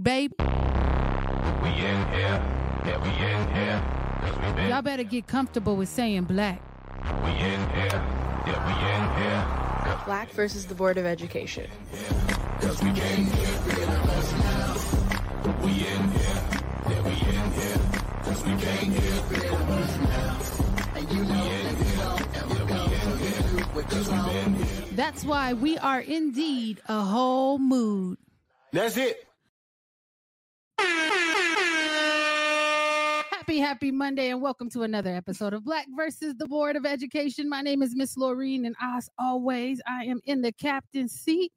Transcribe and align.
mood, 0.00 0.04
babe. 0.04 0.32
We 1.62 1.68
in 1.68 2.08
here, 2.12 2.42
yeah, 2.86 3.02
we 3.02 3.10
in 3.10 3.54
here. 3.54 3.82
Cause 4.20 4.36
we 4.36 4.52
been, 4.52 4.68
Y'all 4.68 4.82
better 4.82 5.02
get 5.02 5.26
comfortable 5.26 5.76
with 5.76 5.88
saying 5.88 6.24
black. 6.24 6.60
we 7.24 7.30
in 7.30 7.60
here, 7.70 7.88
yeah, 8.46 8.66
we 8.66 8.72
in 8.72 9.22
here. 9.22 9.46
Cause, 9.84 10.04
Black 10.04 10.30
versus 10.30 10.66
the 10.66 10.74
Board 10.74 10.98
of 10.98 11.06
Education. 11.06 11.66
cause 12.60 12.82
we 12.82 12.92
came 12.92 13.24
here, 13.26 13.58
rid 13.66 13.88
of 13.88 14.08
us 14.10 14.32
now. 14.32 14.76
We 15.64 15.70
in 15.70 16.10
here, 16.10 16.42
yeah, 16.88 17.02
we 17.02 17.12
in 17.12 17.50
here. 17.52 17.80
Cause 18.24 18.44
we 18.44 18.56
came 18.56 18.92
here, 18.92 19.22
rid 19.30 19.44
of 19.44 19.70
us 19.70 19.98
now. 19.98 20.96
And 20.96 21.12
you 21.12 21.24
know, 21.24 21.42
we 21.42 21.50
in 21.50 21.76
here, 21.76 22.16
yeah, 22.34 22.46
we 22.46 22.56
in 22.60 23.18
here. 23.18 23.64
Cause 23.72 24.08
we 24.10 24.32
been 24.32 24.54
here. 24.54 24.84
That's 24.92 25.24
why 25.24 25.54
we 25.54 25.78
are 25.78 26.00
indeed 26.00 26.80
a 26.88 27.00
whole 27.00 27.58
mood. 27.58 28.18
That's 28.72 28.96
it. 28.96 29.26
Happy, 33.30 33.58
happy 33.58 33.90
Monday, 33.90 34.30
and 34.30 34.40
welcome 34.40 34.70
to 34.70 34.82
another 34.82 35.10
episode 35.14 35.52
of 35.54 35.64
Black 35.64 35.86
versus 35.96 36.34
the 36.36 36.46
Board 36.46 36.76
of 36.76 36.86
Education. 36.86 37.48
My 37.48 37.62
name 37.62 37.82
is 37.82 37.96
Miss 37.96 38.16
Laureen, 38.16 38.64
and 38.66 38.76
as 38.80 39.08
always, 39.18 39.80
I 39.88 40.04
am 40.04 40.20
in 40.24 40.40
the 40.40 40.52
captain's 40.52 41.12
seat. 41.12 41.52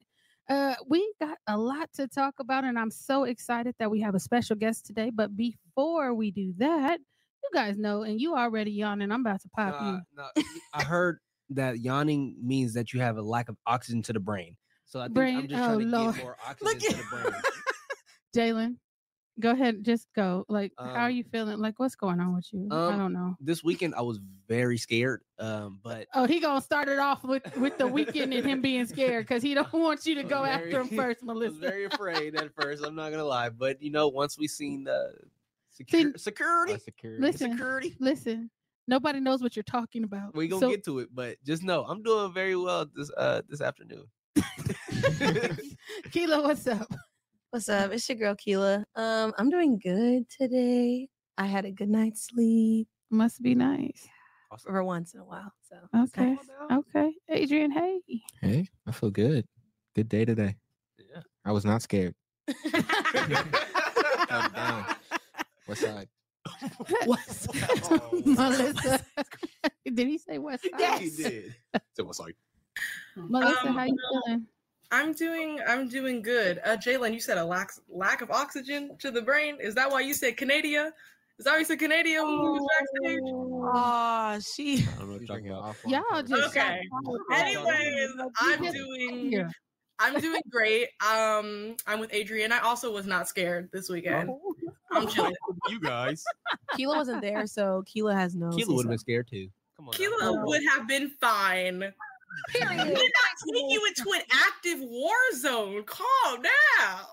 Uh, 0.49 0.75
we 0.87 1.13
got 1.21 1.37
a 1.47 1.57
lot 1.57 1.89
to 1.93 2.07
talk 2.07 2.35
about, 2.39 2.63
and 2.63 2.79
I'm 2.79 2.89
so 2.89 3.25
excited 3.25 3.75
that 3.79 3.91
we 3.91 4.01
have 4.01 4.15
a 4.15 4.19
special 4.19 4.55
guest 4.55 4.85
today. 4.85 5.11
But 5.13 5.35
before 5.37 6.13
we 6.13 6.31
do 6.31 6.53
that, 6.57 6.99
you 6.99 7.49
guys 7.53 7.77
know, 7.77 8.01
and 8.03 8.19
you 8.19 8.35
already 8.35 8.71
yawning. 8.71 9.11
I'm 9.11 9.21
about 9.21 9.41
to 9.41 9.49
pop 9.49 9.81
you. 9.81 9.99
Nah, 10.15 10.43
I 10.73 10.83
heard 10.83 11.19
that 11.51 11.79
yawning 11.79 12.35
means 12.41 12.73
that 12.73 12.93
you 12.93 13.01
have 13.01 13.17
a 13.17 13.21
lack 13.21 13.49
of 13.49 13.57
oxygen 13.67 14.01
to 14.03 14.13
the 14.13 14.19
brain. 14.19 14.57
So 14.85 14.99
I 14.99 15.03
think 15.05 15.15
Brain- 15.15 15.37
I'm 15.37 15.47
just 15.47 15.61
oh, 15.61 15.65
trying 15.65 15.79
to 15.79 15.85
Lord. 15.85 16.15
get 16.15 16.23
more 16.23 16.37
oxygen 16.47 16.79
to 16.79 16.97
the 16.97 17.03
brain. 17.11 17.33
Jalen, 18.35 18.75
go 19.39 19.51
ahead, 19.51 19.83
just 19.83 20.07
go. 20.15 20.45
Like, 20.47 20.71
how 20.77 20.85
are 20.85 21.05
Um, 21.09 21.11
you 21.15 21.23
feeling? 21.23 21.59
Like, 21.59 21.79
what's 21.79 21.95
going 21.95 22.19
on 22.19 22.35
with 22.35 22.47
you? 22.53 22.67
I 22.71 22.87
um, 22.87 22.97
don't 22.99 23.13
know. 23.13 23.35
This 23.39 23.63
weekend 23.63 23.95
I 23.95 24.01
was 24.01 24.19
very 24.47 24.77
scared. 24.77 25.21
Um, 25.39 25.79
but 25.83 26.07
Oh, 26.13 26.25
he 26.25 26.39
gonna 26.39 26.61
start 26.61 26.87
it 26.87 26.99
off 26.99 27.23
with 27.23 27.43
with 27.57 27.77
the 27.77 27.87
weekend 27.87 28.33
and 28.33 28.45
him 28.45 28.61
being 28.61 28.85
scared 28.85 29.25
because 29.25 29.41
he 29.43 29.53
don't 29.53 29.71
want 29.73 30.05
you 30.05 30.15
to 30.15 30.23
go 30.23 30.43
very- 30.43 30.49
after 30.73 30.81
him 30.81 30.87
first, 30.97 31.21
I 31.23 31.25
was 31.33 31.35
Melissa. 31.53 31.59
very 31.59 31.85
afraid 31.85 32.35
at 32.35 32.53
first. 32.59 32.83
I'm 32.85 32.95
not 32.95 33.11
gonna 33.11 33.23
lie, 33.23 33.49
but 33.49 33.81
you 33.81 33.91
know, 33.91 34.07
once 34.09 34.37
we 34.37 34.47
seen 34.47 34.83
the 34.85 35.13
See- 35.71 35.83
secu- 35.85 36.19
security, 36.19 36.73
Listen, 37.19 37.51
security, 37.51 37.95
listen. 37.99 38.49
Nobody 38.87 39.21
knows 39.21 39.41
what 39.41 39.55
you're 39.55 39.63
talking 39.63 40.03
about. 40.03 40.35
we 40.35 40.47
gonna 40.47 40.59
So- 40.59 40.69
get 40.69 40.83
to 40.85 40.99
it. 40.99 41.09
But 41.13 41.37
just 41.45 41.63
know 41.63 41.83
I'm 41.85 42.03
doing 42.03 42.33
very 42.33 42.55
well 42.55 42.85
this 42.93 43.09
uh 43.17 43.41
this 43.49 43.61
afternoon. 43.61 44.05
Keela, 46.11 46.41
what's 46.43 46.67
up? 46.67 46.93
What's 47.53 47.69
up? 47.69 47.91
It's 47.91 48.09
your 48.09 48.17
girl 48.17 48.33
Keela. 48.33 48.83
Um, 48.95 49.31
I'm 49.37 49.51
doing 49.51 49.77
good 49.77 50.27
today. 50.27 51.07
I 51.37 51.45
had 51.45 51.65
a 51.65 51.71
good 51.71 51.87
night's 51.87 52.25
sleep 52.25 52.87
Must 53.11 53.43
be 53.43 53.53
nice. 53.53 54.07
for 54.65 54.83
once 54.83 55.13
in 55.13 55.19
a 55.19 55.23
while. 55.23 55.53
So 55.69 55.75
Okay. 55.95 56.35
Okay. 56.71 57.13
Adrian, 57.29 57.69
hey. 57.69 57.99
Hey, 58.41 58.67
I 58.87 58.91
feel 58.91 59.11
good. 59.11 59.45
Good 59.95 60.09
day 60.09 60.25
today. 60.25 60.55
Yeah. 60.97 61.21
I 61.45 61.51
was 61.51 61.63
not 61.63 61.83
scared. 61.83 62.15
Calm 62.73 64.51
down. 64.55 64.85
What 65.67 65.77
side? 65.77 66.09
What's 67.05 67.47
Oh, 67.83 68.09
Melissa? 68.25 69.05
did 69.85 70.07
he 70.07 70.17
say 70.17 70.39
West 70.39 70.63
Side? 70.63 70.71
Yeah, 70.79 70.97
he 70.97 71.11
did. 71.11 71.55
So 71.95 72.03
what's 72.03 72.19
like? 72.19 72.35
Melissa, 73.15 73.67
Um, 73.67 73.75
how 73.75 73.83
you 73.85 73.97
feeling? 74.25 74.47
I'm 74.93 75.11
doing 75.13 75.59
I'm 75.67 75.89
doing 75.89 76.21
good. 76.21 76.61
Uh 76.63 76.77
Jalen, 76.77 77.13
you 77.15 77.19
said 77.19 77.39
a 77.39 77.43
lack 77.43 77.71
lack 77.89 78.21
of 78.21 78.29
oxygen 78.29 78.95
to 78.99 79.09
the 79.09 79.23
brain. 79.23 79.57
Is 79.59 79.73
that 79.73 79.89
why 79.89 80.01
you 80.01 80.13
said 80.13 80.37
Canada? 80.37 80.93
Is 81.39 81.45
that 81.45 81.53
why 81.53 81.59
you 81.59 81.65
said 81.65 81.79
Canada 81.79 82.23
when 82.23 82.31
you 82.31 82.39
was 82.39 82.67
backstage? 82.79 83.19
Oh, 83.25 84.39
she 84.39 84.87
I 84.87 84.99
don't 84.99 85.09
you're 85.17 85.25
talking 85.25 85.49
about. 85.49 85.75
Y'all 85.87 86.21
just 86.21 86.55
Okay. 86.55 86.79
Anyways, 87.33 88.09
I'm 88.37 88.71
doing. 88.71 89.49
I'm 89.97 90.21
doing 90.21 90.41
great. 90.51 90.89
Um 91.01 91.75
I'm 91.87 91.99
with 91.99 92.13
Adrian. 92.13 92.51
I 92.51 92.59
also 92.59 92.93
was 92.93 93.07
not 93.07 93.27
scared 93.27 93.69
this 93.73 93.89
weekend. 93.89 94.29
I'm 94.91 95.07
chilling. 95.09 95.33
you 95.69 95.79
guys. 95.79 96.23
Keela 96.75 96.97
wasn't 96.97 97.21
there, 97.21 97.47
so 97.47 97.83
Keela 97.87 98.13
has 98.13 98.35
no. 98.35 98.51
Keela 98.51 98.75
would 98.75 98.85
have 98.85 98.91
been 98.91 98.99
scared 98.99 99.27
too. 99.27 99.47
Come 99.75 99.87
on. 99.87 99.91
now. 99.91 99.97
Keela 99.97 100.45
would 100.45 100.61
have 100.71 100.87
been 100.87 101.09
fine. 101.19 101.91
We 102.53 102.59
did 102.77 102.87
not 102.87 103.53
take 103.53 103.63
you 103.69 103.85
into 103.87 104.11
an 104.15 104.21
active 104.31 104.79
war 104.81 105.15
zone. 105.35 105.83
Calm 105.85 106.41
down. 106.41 107.05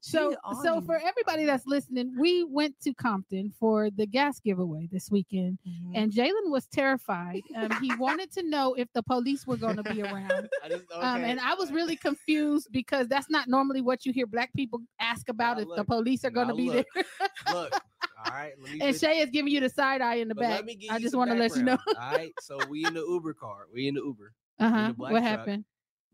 So, 0.00 0.36
so 0.62 0.80
for 0.82 0.96
everybody 0.96 1.44
that's 1.44 1.66
listening, 1.66 2.14
we 2.18 2.44
went 2.44 2.78
to 2.82 2.94
Compton 2.94 3.52
for 3.58 3.90
the 3.90 4.06
gas 4.06 4.38
giveaway 4.38 4.88
this 4.92 5.10
weekend, 5.10 5.58
Mhm. 5.66 5.92
and 5.94 6.12
Jalen 6.12 6.50
was 6.50 6.66
terrified. 6.66 7.42
Um, 7.56 7.70
he 7.82 7.94
wanted 7.96 8.30
to 8.32 8.42
know 8.44 8.74
if 8.74 8.88
the 8.92 9.02
police 9.02 9.46
were 9.46 9.56
going 9.56 9.76
to 9.76 9.82
be 9.82 10.02
around. 10.02 10.48
I 10.62 10.68
just, 10.68 10.84
Um, 10.94 11.24
and 11.24 11.40
I 11.40 11.54
was 11.54 11.72
really 11.72 11.96
confused 11.96 12.68
because 12.70 13.08
that's 13.08 13.28
not 13.28 13.48
normally 13.48 13.80
what 13.80 14.06
you 14.06 14.12
hear 14.12 14.26
black 14.26 14.52
people 14.54 14.80
ask 15.00 15.28
about 15.28 15.56
Now 15.56 15.62
if 15.64 15.68
the 15.76 15.84
police 15.84 16.24
are 16.24 16.30
going 16.30 16.48
to 16.48 16.54
be 16.54 16.70
look. 16.70 16.86
there. 16.94 17.04
Look, 17.52 17.72
all 18.24 18.32
right. 18.32 18.52
Let 18.60 18.72
me 18.72 18.80
and 18.80 18.92
just- 18.92 19.04
Shay 19.04 19.18
is 19.18 19.30
giving 19.30 19.52
you 19.52 19.60
the 19.60 19.70
side 19.70 20.00
eye 20.00 20.16
in 20.16 20.28
the 20.28 20.34
back. 20.34 20.64
I 20.90 20.98
just 20.98 21.14
want 21.14 21.30
to 21.30 21.36
let 21.36 21.54
you 21.56 21.62
know. 21.62 21.78
All 21.88 22.12
right. 22.12 22.32
So 22.40 22.58
we 22.68 22.84
in 22.84 22.94
the 22.94 23.00
Uber 23.00 23.34
car. 23.34 23.66
We 23.72 23.88
in 23.88 23.94
the 23.94 24.02
Uber. 24.02 24.32
Uh 24.58 24.68
huh. 24.70 24.92
What 24.96 25.10
truck. 25.10 25.22
happened? 25.22 25.64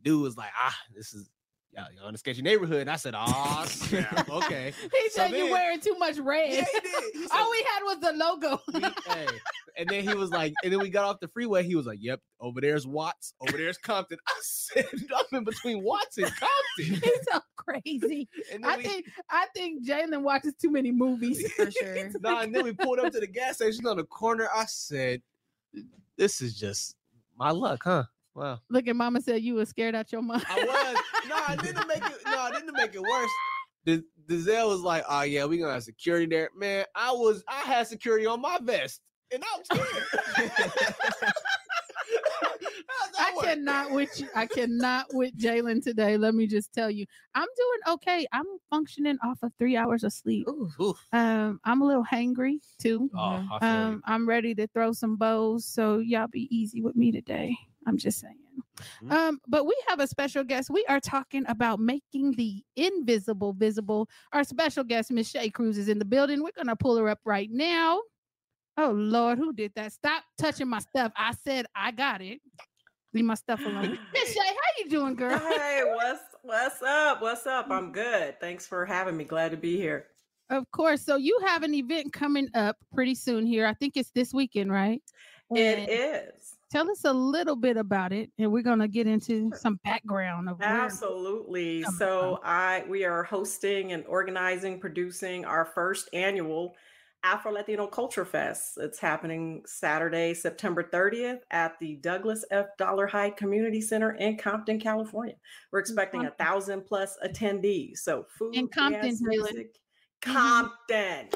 Dude 0.03 0.21
was 0.23 0.37
like, 0.37 0.51
ah, 0.59 0.77
this 0.95 1.15
is 1.15 1.31
yeah, 1.75 1.87
you're 1.95 2.09
in 2.09 2.15
a 2.15 2.19
sketchy 2.19 2.43
neighborhood. 2.43 2.83
And 2.83 2.91
I 2.91 2.97
said, 2.97 3.15
oh, 3.17 3.65
snap. 3.69 4.29
okay. 4.31 4.73
He 4.83 5.09
So 5.11 5.23
said 5.23 5.31
you're 5.33 5.51
wearing 5.51 5.81
too 5.81 5.97
much 5.99 6.19
red. 6.19 6.51
Yeah, 6.53 6.65
he 6.73 6.81
did. 6.81 7.13
He 7.15 7.23
said, 7.27 7.31
All 7.37 7.51
we 7.51 7.65
had 7.69 7.81
was 7.83 7.99
the 8.01 8.13
logo. 8.13 8.61
we- 8.73 9.13
hey. 9.13 9.27
And 9.77 9.89
then 9.89 10.05
he 10.07 10.15
was 10.15 10.31
like, 10.31 10.53
and 10.63 10.73
then 10.73 10.79
we 10.79 10.89
got 10.89 11.05
off 11.05 11.19
the 11.19 11.27
freeway. 11.27 11.65
He 11.65 11.75
was 11.75 11.85
like, 11.85 11.99
yep, 12.01 12.21
over 12.41 12.61
there's 12.61 12.87
Watts, 12.87 13.35
over 13.41 13.57
there's 13.57 13.77
Compton. 13.77 14.19
I 14.29 14.33
said, 14.41 14.87
I'm 15.17 15.39
in 15.39 15.43
between 15.45 15.83
Watts 15.83 16.17
and 16.19 16.27
Compton. 16.27 17.01
He's 17.03 17.19
so 17.33 17.41
crazy. 17.57 18.29
And 18.53 18.65
I 18.65 18.77
we, 18.77 18.83
think 18.85 19.07
I 19.31 19.47
think 19.53 19.85
Jalen 19.85 20.23
watches 20.23 20.55
too 20.61 20.71
many 20.71 20.93
movies. 20.93 21.51
for 21.55 21.69
sure. 21.73 22.09
Nah, 22.21 22.43
and 22.43 22.55
then 22.55 22.63
we 22.63 22.73
pulled 22.73 23.01
up 23.01 23.13
to 23.15 23.19
the 23.19 23.27
gas 23.27 23.57
station 23.57 23.85
on 23.89 23.97
the 23.97 24.05
corner. 24.05 24.49
I 24.55 24.65
said, 24.67 25.23
"This 26.17 26.41
is 26.41 26.55
just 26.57 26.95
my 27.37 27.51
luck, 27.51 27.81
huh?" 27.83 28.05
Wow. 28.35 28.61
Look 28.69 28.89
at 28.89 28.97
Mama 28.97 29.21
said 29.21 29.43
you 29.43 29.55
were 29.55 29.65
scared 29.65 29.95
out 29.95 30.11
your 30.11 30.23
mind. 30.23 30.45
I 30.49 30.65
was. 30.65 31.29
no, 31.29 31.37
I 31.47 31.57
didn't 31.57 31.87
make 31.87 32.05
it. 32.05 32.19
No, 32.27 32.39
I 32.39 32.51
didn't 32.51 32.75
make 32.75 32.95
it 32.95 33.03
worse. 33.03 33.31
The 33.85 34.05
Dizelle 34.29 34.69
was 34.69 34.81
like, 34.81 35.05
"Oh 35.09 35.23
yeah, 35.23 35.45
we 35.45 35.59
gonna 35.59 35.75
have 35.75 35.85
security 35.85 36.27
there." 36.27 36.51
Man, 36.57 36.85
I 36.95 37.13
was. 37.13 37.45
I 37.47 37.61
had 37.61 37.87
security 37.87 38.27
on 38.27 38.41
my 38.41 38.59
vest, 38.63 39.01
and 39.33 39.43
I 39.45 39.59
was 39.59 39.67
scared. 39.67 41.33
I 43.19 43.33
work? 43.37 43.45
cannot 43.45 43.91
with 43.93 44.21
you. 44.21 44.29
I 44.35 44.47
cannot 44.47 45.07
with 45.13 45.37
Jalen 45.39 45.83
today. 45.83 46.17
Let 46.17 46.35
me 46.35 46.47
just 46.47 46.73
tell 46.73 46.91
you, 46.91 47.07
I'm 47.35 47.47
doing 47.57 47.95
okay. 47.95 48.27
I'm 48.33 48.47
functioning 48.71 49.19
off 49.23 49.39
of 49.43 49.53
three 49.59 49.77
hours 49.77 50.05
of 50.05 50.13
sleep. 50.13 50.49
Oof. 50.81 50.99
Um, 51.13 51.61
I'm 51.65 51.83
a 51.83 51.87
little 51.87 52.05
hangry 52.05 52.59
too. 52.81 53.11
Oh, 53.15 53.19
I 53.53 53.59
feel 53.61 53.69
you. 53.69 53.75
Um, 53.75 54.03
I'm 54.07 54.29
ready 54.29 54.55
to 54.57 54.67
throw 54.69 54.93
some 54.93 55.17
bows, 55.17 55.65
so 55.65 55.99
y'all 55.99 56.27
be 56.27 56.49
easy 56.51 56.83
with 56.83 56.97
me 56.97 57.13
today. 57.13 57.57
I'm 57.87 57.97
just 57.97 58.21
saying. 58.21 58.39
Mhm. 59.03 59.13
Um, 59.13 59.41
but 59.47 59.67
we 59.67 59.77
have 59.89 60.01
a 60.01 60.07
special 60.07 60.43
guest. 60.43 60.71
We 60.71 60.85
are 60.87 61.01
talking 61.01 61.45
about 61.49 61.79
making 61.81 62.33
the 62.33 62.65
invisible 62.77 63.53
visible. 63.53 64.09
Our 64.33 64.45
special 64.45 64.85
guest, 64.85 65.11
Miss 65.11 65.31
Shay 65.31 65.51
Cruz, 65.51 65.79
is 65.79 65.89
in 65.89 65.99
the 65.99 66.05
building. 66.05 66.43
We're 66.43 66.51
gonna 66.57 66.77
pull 66.77 66.97
her 66.97 67.09
up 67.09 67.21
right 67.25 67.51
now. 67.51 68.01
Oh 68.77 68.91
Lord, 68.91 69.39
who 69.39 69.53
did 69.53 69.73
that? 69.77 69.93
Stop 69.93 70.25
touching 70.39 70.69
my 70.69 70.81
stuff. 70.81 71.13
I 71.17 71.33
said 71.45 71.67
I 71.75 71.93
got 71.93 72.21
it. 72.21 72.41
Leave 73.13 73.25
my 73.25 73.35
stuff 73.35 73.61
alone. 73.65 73.97
Miss 74.13 74.33
Shay, 74.33 74.41
how 74.41 74.83
you 74.83 74.91
doing, 74.91 75.15
girl? 75.15 75.39
Hey, 75.39 75.83
what's 75.95 76.23
what's 76.43 76.83
up? 76.83 77.23
What's 77.23 77.47
up? 77.47 77.71
I'm 77.71 77.93
good. 77.93 78.41
Thanks 78.41 78.67
for 78.67 78.85
having 78.85 79.17
me. 79.17 79.25
Glad 79.25 79.53
to 79.53 79.57
be 79.57 79.77
here. 79.77 80.09
Of 80.51 80.69
course. 80.73 81.03
So 81.03 81.17
you 81.17 81.39
have 81.47 81.63
an 81.63 81.75
event 81.75 82.13
coming 82.13 82.49
up 82.55 82.77
pretty 82.93 83.15
soon 83.15 83.47
here. 83.47 83.67
I 83.67 83.75
think 83.75 83.97
it's 83.97 84.11
this 84.11 84.35
weekend, 84.35 84.73
right? 84.73 85.01
And 85.51 85.89
It 85.89 85.91
is. 85.91 86.54
Tell 86.71 86.91
us 86.91 87.05
a 87.05 87.13
little 87.13 87.57
bit 87.57 87.77
about 87.77 88.13
it, 88.13 88.31
and 88.39 88.51
we're 88.53 88.63
gonna 88.63 88.89
get 88.89 89.07
into 89.07 89.51
some 89.55 89.79
background 89.85 90.49
of 90.49 90.59
where. 90.59 90.69
Absolutely. 90.69 91.85
So 91.99 92.41
I 92.43 92.85
we 92.89 93.05
are 93.05 93.23
hosting 93.23 93.93
and 93.93 94.05
organizing, 94.07 94.81
producing 94.81 95.45
our 95.45 95.65
first 95.65 96.09
annual 96.13 96.75
Afro 97.25 97.53
Latino 97.53 97.87
Culture 97.87 98.27
Fest. 98.27 98.77
It's 98.77 98.99
happening 98.99 99.63
Saturday, 99.67 100.35
September 100.35 100.83
30th 100.83 101.39
at 101.51 101.79
the 101.81 101.97
Douglas 101.97 102.45
F. 102.51 102.67
Dollarhide 102.79 103.37
Community 103.37 103.81
Center 103.81 104.13
in 104.13 104.37
Compton, 104.37 104.79
California. 104.79 105.35
We're 105.73 105.79
expecting 105.79 106.27
a 106.27 106.31
thousand 106.33 106.85
plus 106.85 107.17
attendees. 107.25 107.99
So 107.99 108.27
food, 108.39 108.55
In 108.55 108.69
Compton, 108.69 109.01
dance, 109.03 109.23
music. 109.23 109.79
Compton. 110.21 111.31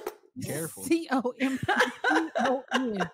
Careful. 0.44 0.84
C 0.84 1.08
O 1.10 1.34
M 1.40 1.58
P 1.58 1.72
C 2.10 2.28
O 2.40 2.64
N. 2.75 3.10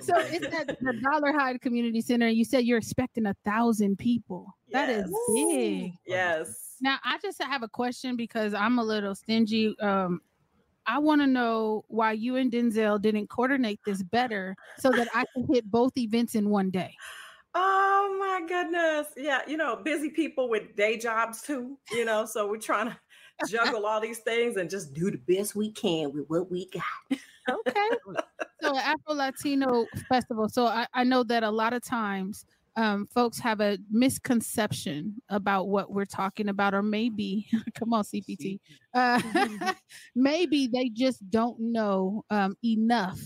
So 0.00 0.14
it's 0.18 0.46
at 0.54 0.66
the 0.68 1.00
Dollarhide 1.04 1.60
Community 1.60 2.00
Center. 2.00 2.28
You 2.28 2.44
said 2.44 2.64
you're 2.64 2.78
expecting 2.78 3.26
a 3.26 3.34
thousand 3.44 3.98
people. 3.98 4.54
That 4.70 4.88
is 4.88 5.10
big. 5.34 5.92
Yes. 6.06 6.76
Now 6.80 6.98
I 7.04 7.18
just 7.18 7.42
have 7.42 7.62
a 7.62 7.68
question 7.68 8.16
because 8.16 8.54
I'm 8.54 8.78
a 8.78 8.84
little 8.84 9.14
stingy. 9.14 9.74
Um, 9.80 10.20
I 10.86 10.98
want 10.98 11.20
to 11.22 11.26
know 11.26 11.84
why 11.88 12.12
you 12.12 12.36
and 12.36 12.52
Denzel 12.52 13.00
didn't 13.00 13.28
coordinate 13.28 13.80
this 13.84 14.02
better 14.02 14.54
so 14.78 14.90
that 14.90 15.08
I 15.14 15.24
can 15.34 15.46
hit 15.52 15.68
both 15.70 15.96
events 15.96 16.34
in 16.34 16.50
one 16.50 16.70
day. 16.70 16.94
Oh 17.54 18.16
my 18.20 18.46
goodness. 18.46 19.08
Yeah, 19.16 19.40
you 19.48 19.56
know, 19.56 19.76
busy 19.76 20.10
people 20.10 20.48
with 20.48 20.76
day 20.76 20.98
jobs 20.98 21.40
too, 21.40 21.78
you 21.90 22.04
know, 22.04 22.26
so 22.26 22.46
we're 22.48 22.58
trying 22.58 22.88
to 22.88 22.96
juggle 23.48 23.86
all 23.86 24.00
these 24.00 24.18
things 24.18 24.56
and 24.56 24.70
just 24.70 24.94
do 24.94 25.10
the 25.10 25.18
best 25.18 25.54
we 25.54 25.70
can 25.72 26.12
with 26.12 26.24
what 26.28 26.50
we 26.50 26.68
got. 26.70 27.18
Okay. 27.48 27.88
so 28.60 28.76
Afro 28.76 29.14
Latino 29.14 29.86
Festival. 30.08 30.48
So 30.48 30.66
I, 30.66 30.86
I 30.92 31.04
know 31.04 31.22
that 31.24 31.42
a 31.42 31.50
lot 31.50 31.72
of 31.72 31.84
times 31.84 32.44
um, 32.76 33.06
folks 33.06 33.38
have 33.38 33.60
a 33.60 33.78
misconception 33.90 35.14
about 35.30 35.68
what 35.68 35.90
we're 35.90 36.04
talking 36.04 36.48
about, 36.48 36.74
or 36.74 36.82
maybe, 36.82 37.48
come 37.74 37.92
on, 37.92 38.04
CPT, 38.04 38.58
uh, 38.94 39.20
maybe 40.14 40.66
they 40.66 40.90
just 40.90 41.28
don't 41.30 41.58
know 41.58 42.24
um, 42.30 42.56
enough 42.64 43.18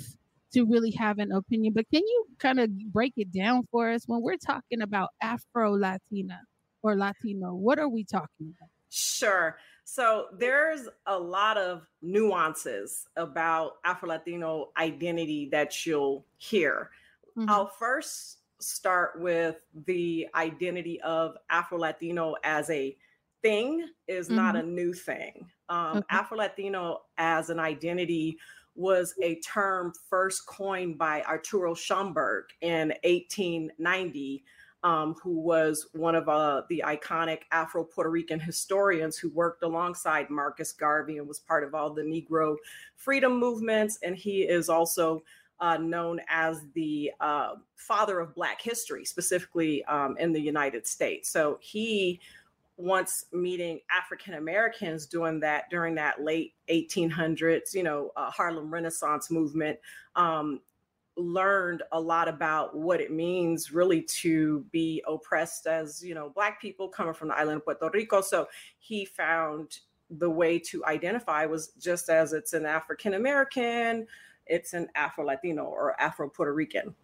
to 0.53 0.65
really 0.65 0.91
have 0.93 1.19
an 1.19 1.33
opinion. 1.33 1.73
But 1.75 1.87
can 1.93 2.03
you 2.03 2.27
kind 2.39 2.61
of 2.61 2.71
break 2.93 3.15
it 3.17 3.33
down 3.33 3.67
for 3.71 3.91
us 3.91 4.05
when 4.07 4.23
we're 4.23 4.37
talking 4.37 4.83
about 4.83 5.11
Afro 5.21 5.77
Latina 5.77 6.41
or 6.83 6.97
Latino? 6.97 7.55
What 7.55 7.79
are 7.79 7.89
we 7.89 8.05
talking 8.05 8.55
about? 8.57 8.71
Sure. 8.91 9.57
So 9.93 10.29
there's 10.33 10.89
a 11.07 11.19
lot 11.19 11.57
of 11.57 11.85
nuances 12.01 13.09
about 13.17 13.79
Afro 13.85 14.09
Latino 14.09 14.71
identity 14.77 15.49
that 15.51 15.85
you'll 15.85 16.25
hear. 16.37 16.93
Mhm. 17.37 17.51
I'll 17.51 17.67
first 17.67 18.39
start 18.61 19.21
with 19.21 19.57
the 19.87 20.29
identity 20.37 21.01
of 21.01 21.37
Afro 21.51 21.77
Latino 21.77 22.37
as 22.45 22.71
a 22.71 22.97
thing 23.43 23.91
is 24.07 24.31
not 24.31 24.55
a 24.55 24.63
new 24.63 24.93
thing. 24.93 25.51
Um, 25.69 25.97
Okay. 25.97 26.07
Afro 26.11 26.39
Latino 26.39 27.07
as 27.19 27.51
an 27.51 27.59
identity 27.59 28.39
was 28.77 29.13
a 29.21 29.41
term 29.41 29.93
first 30.09 30.47
coined 30.47 30.99
by 30.99 31.25
Arturo 31.25 31.75
Schomburg 31.75 32.45
in 32.61 32.95
1890, 33.03 34.45
um, 34.83 35.15
who 35.23 35.41
was 35.41 35.89
one 35.93 36.15
of 36.15 36.29
uh, 36.29 36.63
the 36.69 36.83
iconic 36.87 37.41
Afro 37.53 37.85
Puerto 37.85 38.11
Rican 38.11 38.41
historians 38.41 39.19
who 39.19 39.31
worked 39.31 39.63
alongside 39.63 40.31
Marcus 40.31 40.73
Garvey 40.73 41.19
and 41.19 41.29
was 41.29 41.41
part 41.41 41.65
of 41.65 41.75
all 41.75 41.93
the 41.93 42.03
Negro 42.03 42.57
freedom 42.97 43.39
movements. 43.39 43.99
And 44.03 44.17
he 44.17 44.43
is 44.43 44.69
also 44.69 45.23
uh, 45.61 45.77
known 45.77 46.21
as 46.29 46.63
the 46.75 47.13
uh, 47.21 47.55
father 47.77 48.21
of 48.21 48.35
Black 48.35 48.63
history, 48.63 49.05
specifically 49.05 49.85
um, 49.85 50.17
in 50.19 50.33
the 50.33 50.41
United 50.41 50.87
States. 50.87 51.31
So 51.31 51.59
he, 51.61 52.21
once 52.79 53.27
meeting 53.33 53.81
African 53.95 54.35
Americans 54.35 55.07
doing 55.07 55.41
that 55.41 55.65
during 55.71 55.95
that 55.97 56.23
late 56.23 56.55
1800s, 56.71 57.75
you 57.75 57.83
know, 57.83 58.11
uh, 58.17 58.31
Harlem 58.31 58.73
Renaissance 58.73 59.31
movement, 59.31 59.79
um, 60.17 60.61
learned 61.21 61.83
a 61.93 62.01
lot 62.01 62.29
about 62.29 62.77
what 62.77 63.01
it 63.01 63.13
means 63.13 63.73
really 63.73 64.03
to 64.03 64.65
be 64.73 65.03
oppressed 65.07 65.67
as, 65.67 66.03
you 66.03 66.15
know, 66.15 66.31
Black 66.31 66.61
people 66.61 66.89
coming 66.89 67.15
from 67.15 67.29
the 67.29 67.37
island 67.37 67.59
of 67.59 67.65
Puerto 67.81 67.91
Rico. 67.93 68.21
So 68.21 68.49
he 68.79 69.05
found 69.05 69.79
the 70.11 70.31
way 70.31 70.59
to 70.59 70.85
identify 70.87 71.47
was 71.47 71.69
just 71.81 72.09
as 72.09 72.33
it's 72.33 72.53
an 72.53 72.67
African 72.67 73.15
American, 73.15 74.07
it's 74.47 74.73
an 74.73 74.89
Afro 74.97 75.25
Latino 75.25 75.65
or 75.65 76.01
Afro 76.01 76.29
Puerto 76.29 76.53
Rican. 76.53 76.95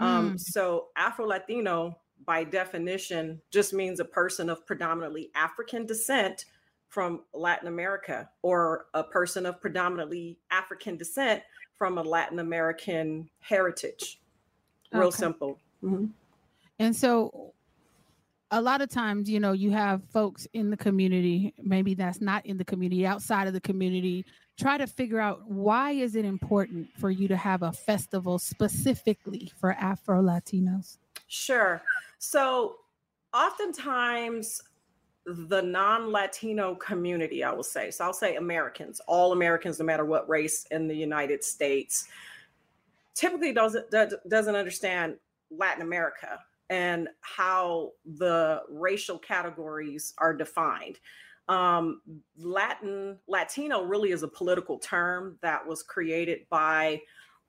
Um, 0.00 0.32
Mm. 0.32 0.40
So 0.40 0.88
Afro 0.96 1.26
Latino, 1.26 1.98
by 2.24 2.44
definition, 2.44 3.40
just 3.50 3.72
means 3.72 4.00
a 4.00 4.04
person 4.04 4.50
of 4.50 4.66
predominantly 4.66 5.30
African 5.34 5.86
descent 5.86 6.46
from 6.88 7.24
Latin 7.34 7.68
America, 7.68 8.30
or 8.42 8.86
a 8.94 9.02
person 9.02 9.44
of 9.44 9.60
predominantly 9.60 10.38
African 10.50 10.96
descent 10.96 11.42
from 11.78 11.98
a 11.98 12.02
Latin 12.02 12.38
American 12.38 13.28
heritage. 13.40 14.20
Real 14.92 15.08
Okay. 15.08 15.16
simple. 15.16 15.58
Mhm. 15.82 16.12
And 16.78 16.94
so 16.94 17.52
a 18.50 18.60
lot 18.60 18.80
of 18.80 18.88
times, 18.88 19.28
you 19.28 19.40
know, 19.40 19.52
you 19.52 19.70
have 19.72 20.04
folks 20.10 20.46
in 20.52 20.70
the 20.70 20.76
community, 20.76 21.52
maybe 21.58 21.94
that's 21.94 22.20
not 22.20 22.46
in 22.46 22.56
the 22.56 22.64
community, 22.64 23.06
outside 23.06 23.48
of 23.48 23.52
the 23.52 23.60
community, 23.60 24.24
try 24.56 24.78
to 24.78 24.86
figure 24.86 25.20
out 25.20 25.48
why 25.50 25.90
is 25.90 26.14
it 26.14 26.24
important 26.24 26.88
for 26.96 27.10
you 27.10 27.28
to 27.28 27.36
have 27.36 27.62
a 27.62 27.72
festival 27.72 28.38
specifically 28.38 29.50
for 29.58 29.72
Afro 29.72 30.22
Latinos? 30.22 30.98
Sure. 31.26 31.82
So, 32.18 32.78
oftentimes, 33.34 34.62
the 35.26 35.60
non 35.60 36.12
Latino 36.12 36.74
community, 36.76 37.42
I 37.42 37.52
will 37.52 37.64
say, 37.64 37.90
so 37.90 38.04
I'll 38.04 38.12
say 38.12 38.36
Americans, 38.36 39.00
all 39.08 39.32
Americans, 39.32 39.78
no 39.78 39.84
matter 39.84 40.04
what 40.04 40.28
race 40.28 40.66
in 40.70 40.86
the 40.86 40.96
United 40.96 41.42
States, 41.42 42.06
typically 43.14 43.52
doesn't 43.52 43.90
does- 43.90 44.14
doesn't 44.28 44.54
understand 44.54 45.16
Latin 45.50 45.82
America 45.82 46.38
and 46.70 47.08
how 47.20 47.92
the 48.04 48.62
racial 48.68 49.18
categories 49.18 50.14
are 50.18 50.34
defined. 50.34 50.98
Um, 51.48 52.02
Latin 52.36 53.18
Latino 53.28 53.82
really 53.82 54.10
is 54.10 54.22
a 54.22 54.28
political 54.28 54.78
term 54.78 55.38
that 55.42 55.64
was 55.64 55.82
created 55.82 56.46
by 56.50 57.02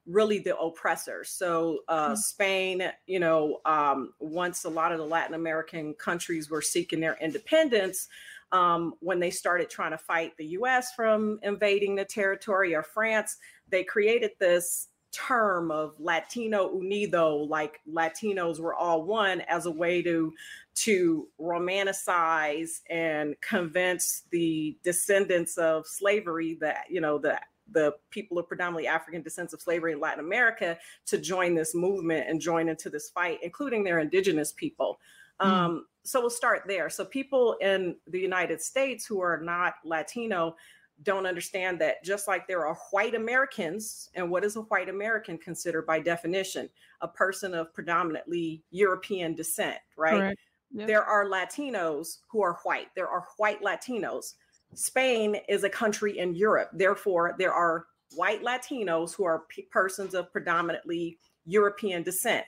really 0.08 0.38
the 0.38 0.56
oppressors. 0.56 1.28
So 1.28 1.80
uh, 1.88 2.10
Mm. 2.10 2.16
Spain, 2.16 2.92
you 3.06 3.20
know, 3.20 3.60
um, 3.64 4.14
once 4.18 4.64
a 4.64 4.68
lot 4.70 4.92
of 4.92 4.98
the 4.98 5.04
Latin 5.04 5.34
American 5.34 5.94
countries 5.94 6.50
were 6.50 6.62
seeking 6.62 7.00
their 7.00 7.18
independence, 7.20 8.08
um, 8.50 8.94
when 9.00 9.20
they 9.20 9.30
started 9.30 9.68
trying 9.68 9.90
to 9.90 9.98
fight 9.98 10.36
the 10.38 10.46
U.S. 10.46 10.94
from 10.94 11.38
invading 11.42 11.96
the 11.96 12.04
territory 12.04 12.74
or 12.74 12.82
France, 12.82 13.36
they 13.68 13.84
created 13.84 14.30
this 14.40 14.88
term 15.12 15.70
of 15.70 15.94
Latino 15.98 16.72
Unido, 16.74 17.36
like 17.36 17.80
Latinos 17.90 18.60
were 18.60 18.74
all 18.74 19.04
one, 19.04 19.40
as 19.42 19.66
a 19.66 19.70
way 19.70 20.02
to 20.02 20.32
to 20.76 21.28
romanticize 21.40 22.80
and 22.88 23.34
convince 23.40 24.22
the 24.30 24.78
descendants 24.84 25.58
of 25.58 25.86
slavery 25.86 26.56
that 26.60 26.84
you 26.88 27.00
know 27.00 27.18
that 27.18 27.44
the 27.72 27.94
people 28.10 28.38
of 28.38 28.48
predominantly 28.48 28.86
African 28.86 29.22
descents 29.22 29.52
of 29.52 29.60
slavery 29.60 29.92
in 29.92 30.00
Latin 30.00 30.24
America 30.24 30.78
to 31.06 31.18
join 31.18 31.54
this 31.54 31.74
movement 31.74 32.28
and 32.28 32.40
join 32.40 32.68
into 32.68 32.90
this 32.90 33.10
fight, 33.10 33.38
including 33.42 33.84
their 33.84 33.98
indigenous 33.98 34.52
people. 34.52 34.98
Mm. 35.40 35.46
Um, 35.46 35.86
so 36.04 36.20
we'll 36.20 36.30
start 36.30 36.62
there. 36.66 36.88
So 36.88 37.04
people 37.04 37.56
in 37.60 37.96
the 38.06 38.18
United 38.18 38.62
States 38.62 39.04
who 39.04 39.20
are 39.20 39.40
not 39.40 39.74
Latino 39.84 40.56
don't 41.02 41.26
understand 41.26 41.80
that 41.80 42.02
just 42.02 42.26
like 42.26 42.48
there 42.48 42.66
are 42.66 42.76
white 42.90 43.14
Americans, 43.14 44.10
and 44.14 44.28
what 44.30 44.44
is 44.44 44.56
a 44.56 44.62
white 44.62 44.88
American 44.88 45.38
considered 45.38 45.86
by 45.86 46.00
definition? 46.00 46.68
A 47.02 47.08
person 47.08 47.54
of 47.54 47.72
predominantly 47.72 48.64
European 48.70 49.34
descent, 49.34 49.78
right? 49.96 50.36
Yep. 50.72 50.86
There 50.88 51.04
are 51.04 51.26
Latinos 51.26 52.18
who 52.28 52.42
are 52.42 52.58
white. 52.64 52.88
There 52.96 53.08
are 53.08 53.26
white 53.36 53.62
Latinos. 53.62 54.34
Spain 54.74 55.36
is 55.48 55.64
a 55.64 55.70
country 55.70 56.18
in 56.18 56.34
Europe. 56.34 56.70
Therefore, 56.72 57.34
there 57.38 57.52
are 57.52 57.86
white 58.14 58.42
Latinos 58.42 59.14
who 59.14 59.24
are 59.24 59.44
p- 59.48 59.62
persons 59.62 60.14
of 60.14 60.32
predominantly 60.32 61.18
European 61.44 62.02
descent. 62.02 62.44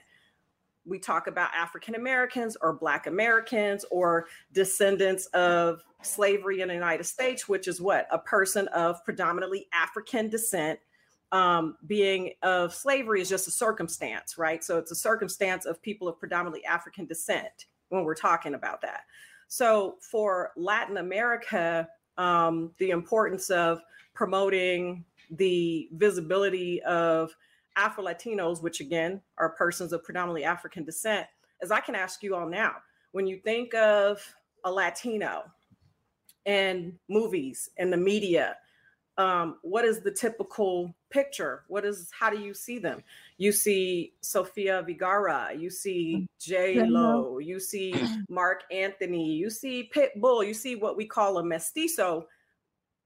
We 0.85 0.99
talk 0.99 1.27
about 1.27 1.51
African 1.55 1.95
Americans 1.95 2.57
or 2.61 2.73
Black 2.73 3.07
Americans 3.07 3.85
or 3.91 4.27
descendants 4.51 5.27
of 5.27 5.83
slavery 6.01 6.61
in 6.61 6.69
the 6.69 6.73
United 6.73 7.03
States, 7.03 7.47
which 7.47 7.67
is 7.67 7.79
what? 7.79 8.07
A 8.11 8.17
person 8.17 8.67
of 8.69 9.03
predominantly 9.05 9.67
African 9.73 10.29
descent. 10.29 10.79
Um, 11.31 11.77
being 11.87 12.33
of 12.41 12.73
slavery 12.73 13.21
is 13.21 13.29
just 13.29 13.47
a 13.47 13.51
circumstance, 13.51 14.37
right? 14.37 14.61
So 14.63 14.77
it's 14.77 14.91
a 14.91 14.95
circumstance 14.95 15.65
of 15.65 15.81
people 15.81 16.09
of 16.09 16.19
predominantly 16.19 16.65
African 16.65 17.05
descent 17.05 17.67
when 17.87 18.03
we're 18.03 18.15
talking 18.15 18.53
about 18.53 18.81
that. 18.81 19.03
So 19.47 19.97
for 20.01 20.51
Latin 20.57 20.97
America, 20.97 21.87
um, 22.17 22.71
the 22.77 22.91
importance 22.91 23.49
of 23.49 23.81
promoting 24.13 25.05
the 25.31 25.89
visibility 25.93 26.81
of 26.83 27.35
Afro 27.75 28.03
Latinos, 28.03 28.61
which 28.61 28.81
again 28.81 29.21
are 29.37 29.49
persons 29.49 29.93
of 29.93 30.03
predominantly 30.03 30.43
African 30.43 30.83
descent, 30.83 31.27
as 31.61 31.71
I 31.71 31.79
can 31.79 31.95
ask 31.95 32.23
you 32.23 32.35
all 32.35 32.49
now, 32.49 32.75
when 33.11 33.27
you 33.27 33.37
think 33.37 33.73
of 33.73 34.21
a 34.65 34.71
Latino 34.71 35.43
in 36.45 36.97
movies 37.07 37.69
and 37.77 37.91
the 37.91 37.97
media, 37.97 38.57
um, 39.17 39.57
what 39.61 39.85
is 39.85 40.01
the 40.01 40.11
typical 40.11 40.93
picture? 41.09 41.63
What 41.67 41.85
is 41.85 42.09
how 42.17 42.29
do 42.29 42.39
you 42.39 42.53
see 42.53 42.79
them? 42.79 43.03
You 43.41 43.51
see 43.51 44.13
Sofia 44.21 44.83
Vergara, 44.85 45.49
you 45.57 45.71
see 45.71 46.15
mm. 46.15 46.27
J 46.39 46.83
Lo, 46.85 47.39
you 47.39 47.59
see 47.59 47.95
Marc 48.29 48.61
Anthony, 48.71 49.31
you 49.33 49.49
see 49.49 49.89
Pitbull, 49.95 50.45
you 50.45 50.53
see 50.53 50.75
what 50.75 50.95
we 50.95 51.07
call 51.07 51.39
a 51.39 51.43
mestizo 51.43 52.27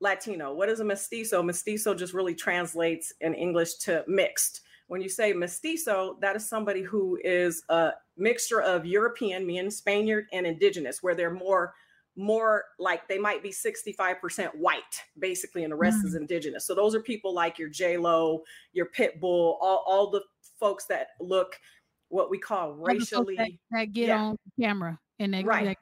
Latino. 0.02 0.54
What 0.54 0.68
is 0.68 0.82
a 0.82 0.84
mestizo? 0.84 1.42
Mestizo 1.42 1.96
just 1.96 2.14
really 2.14 2.36
translates 2.36 3.14
in 3.22 3.34
English 3.34 3.76
to 3.86 4.04
mixed, 4.08 4.60
when 4.88 5.02
you 5.02 5.08
say 5.08 5.32
mestizo, 5.32 6.18
that 6.20 6.36
is 6.36 6.48
somebody 6.48 6.82
who 6.82 7.18
is 7.24 7.64
a 7.70 7.92
mixture 8.18 8.62
of 8.62 8.86
European, 8.86 9.46
meaning 9.46 9.72
Spaniard, 9.72 10.28
and 10.34 10.46
indigenous, 10.46 11.02
where 11.02 11.16
they're 11.16 11.32
more 11.32 11.74
more 12.16 12.64
like 12.80 13.08
they 13.08 13.18
might 13.18 13.44
be 13.44 13.50
65% 13.50 14.48
white 14.56 14.82
basically 15.20 15.64
and 15.64 15.72
the 15.72 15.76
rest 15.76 16.04
is 16.06 16.16
indigenous 16.16 16.66
so 16.66 16.74
those 16.74 16.96
are 16.96 17.02
people 17.02 17.34
like 17.34 17.60
your 17.60 17.70
j-lo 17.70 18.42
your 18.74 18.88
pitbull 18.98 19.58
all, 19.62 19.84
all 19.86 20.10
the 20.12 20.22
folks 20.60 20.86
that 20.86 21.10
look 21.20 21.60
what 22.10 22.30
we 22.30 22.38
call 22.38 22.70
All 22.70 22.76
the 22.76 22.94
folks 22.94 23.12
racially 23.12 23.36
that, 23.36 23.50
that 23.72 23.92
get 23.94 24.08
yeah. 24.08 24.22
on 24.22 24.38
camera 24.60 25.00
and 25.20 25.34
they 25.34 25.44
Right. 25.44 25.78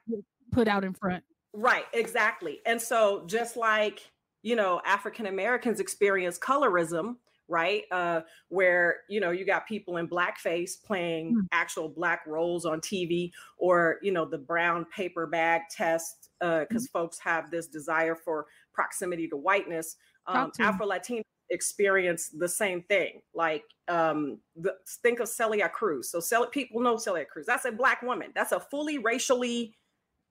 put 0.52 0.68
out 0.68 0.84
in 0.84 0.94
front. 0.94 1.22
Right, 1.52 1.84
exactly. 1.92 2.60
And 2.66 2.80
so 2.80 3.24
just 3.26 3.56
like, 3.56 4.10
you 4.42 4.56
know, 4.56 4.80
African 4.84 5.26
Americans 5.26 5.80
experience 5.80 6.38
colorism, 6.38 7.16
right? 7.48 7.84
Uh 7.90 8.22
where, 8.48 9.00
you 9.08 9.20
know, 9.20 9.30
you 9.30 9.44
got 9.44 9.66
people 9.66 9.98
in 9.98 10.08
blackface 10.08 10.82
playing 10.82 11.34
Hmm. 11.34 11.40
actual 11.52 11.88
black 11.88 12.22
roles 12.26 12.64
on 12.64 12.80
TV 12.80 13.30
or, 13.58 13.98
you 14.02 14.12
know, 14.12 14.24
the 14.24 14.38
brown 14.38 14.84
paper 14.86 15.26
bag 15.26 15.62
test 15.70 16.23
uh 16.40 16.64
cuz 16.72 16.88
folks 16.88 17.18
have 17.18 17.50
this 17.50 17.66
desire 17.68 18.14
for 18.16 18.46
proximity 18.72 19.28
to 19.28 19.36
whiteness. 19.36 19.96
Um. 20.26 20.52
Afro 20.60 20.86
Latino 20.86 21.22
experience 21.50 22.30
the 22.30 22.48
same 22.48 22.82
thing. 22.84 23.20
Like 23.34 23.64
um 23.88 24.40
the, 24.56 24.76
think 25.02 25.20
of 25.20 25.28
Celia 25.28 25.68
Cruz. 25.68 26.10
So 26.10 26.20
Celia, 26.20 26.48
people 26.50 26.80
know 26.80 26.96
Celia 26.96 27.24
Cruz. 27.26 27.46
That's 27.46 27.64
a 27.66 27.72
black 27.72 28.02
woman. 28.02 28.32
That's 28.34 28.52
a 28.52 28.60
fully 28.60 28.98
racially 28.98 29.76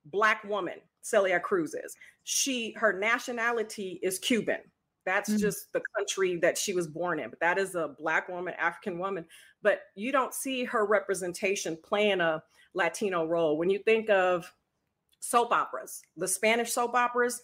black 0.06 0.44
woman 0.44 0.82
celia 1.02 1.40
cruz 1.40 1.74
is 1.74 1.96
she 2.24 2.74
her 2.74 2.94
nationality 2.94 4.00
is 4.04 4.20
cuban 4.20 4.60
that's 5.06 5.30
Mhm. 5.30 5.40
just 5.40 5.72
the 5.74 5.82
country 5.96 6.38
that 6.38 6.58
she 6.58 6.74
was 6.74 6.88
born 6.88 7.20
in 7.20 7.30
but 7.30 7.40
that 7.40 7.58
is 7.58 7.76
a 7.76 7.90
black 8.00 8.28
woman 8.30 8.54
african 8.56 9.00
woman 9.00 9.26
but 9.62 9.84
you 9.96 10.12
don't 10.12 10.34
see 10.34 10.64
her 10.66 10.86
representation 10.86 11.78
playing 11.84 12.22
a 12.22 12.44
latino 12.74 13.26
role 13.26 13.58
when 13.58 13.70
you 13.70 13.80
think 13.80 14.10
of 14.10 14.54
soap 15.24 15.52
operas 15.52 16.02
the 16.18 16.28
spanish 16.28 16.72
soap 16.72 16.94
operas 16.96 17.42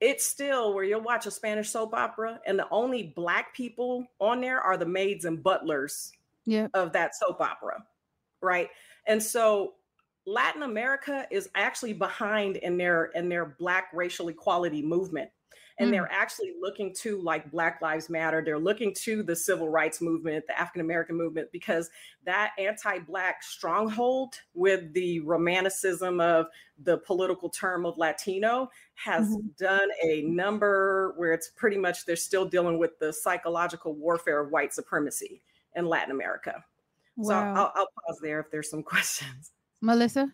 it's 0.00 0.24
still 0.26 0.74
where 0.74 0.84
you'll 0.84 1.00
watch 1.02 1.26
a 1.26 1.30
spanish 1.30 1.68
soap 1.70 1.94
opera 1.94 2.40
and 2.46 2.58
the 2.58 2.66
only 2.70 3.12
black 3.16 3.54
people 3.54 4.06
on 4.18 4.40
there 4.40 4.60
are 4.60 4.76
the 4.76 4.86
maids 4.86 5.24
and 5.24 5.42
butlers 5.42 6.12
Yeah. 6.46 6.68
of 6.74 6.92
that 6.94 7.14
soap 7.14 7.40
opera, 7.40 7.84
right? 8.40 8.68
And 9.06 9.22
so 9.22 9.74
Latin 10.26 10.62
America 10.62 11.26
is 11.30 11.48
actually 11.54 11.92
behind 11.92 12.56
in 12.56 12.76
their 12.78 13.06
in 13.14 13.28
their 13.28 13.44
black 13.58 13.88
racial 13.92 14.28
equality 14.28 14.82
movement. 14.82 15.30
And 15.80 15.88
Mm. 15.88 15.92
they're 15.92 16.12
actually 16.12 16.54
looking 16.60 16.94
to 16.96 17.20
like 17.22 17.50
Black 17.50 17.80
Lives 17.80 18.08
Matter. 18.10 18.42
They're 18.44 18.58
looking 18.58 18.92
to 18.96 19.22
the 19.22 19.34
civil 19.34 19.68
rights 19.68 20.00
movement, 20.00 20.46
the 20.46 20.56
African 20.56 20.82
American 20.82 21.16
movement, 21.16 21.50
because 21.52 21.90
that 22.24 22.52
anti-black 22.58 23.42
stronghold 23.42 24.34
with 24.54 24.92
the 24.92 25.20
romanticism 25.20 26.20
of 26.20 26.46
the 26.78 26.98
political 26.98 27.48
term 27.48 27.86
of 27.86 27.96
Latino 27.98 28.70
has 28.94 29.26
Mhm. 29.30 29.56
done 29.56 29.88
a 30.04 30.22
number 30.22 31.14
where 31.16 31.32
it's 31.32 31.48
pretty 31.48 31.78
much 31.78 32.04
they're 32.06 32.14
still 32.14 32.44
dealing 32.44 32.78
with 32.78 32.98
the 32.98 33.12
psychological 33.12 33.94
warfare 33.94 34.40
of 34.40 34.50
white 34.52 34.72
supremacy 34.74 35.42
in 35.74 35.86
Latin 35.86 36.10
America. 36.12 36.62
So 37.22 37.34
Wow. 37.34 37.54
I'll, 37.54 37.72
I'll 37.74 37.88
pause 38.06 38.20
there 38.22 38.38
if 38.40 38.50
there's 38.50 38.68
some 38.70 38.82
questions. 38.92 39.52
Melissa? 39.80 40.32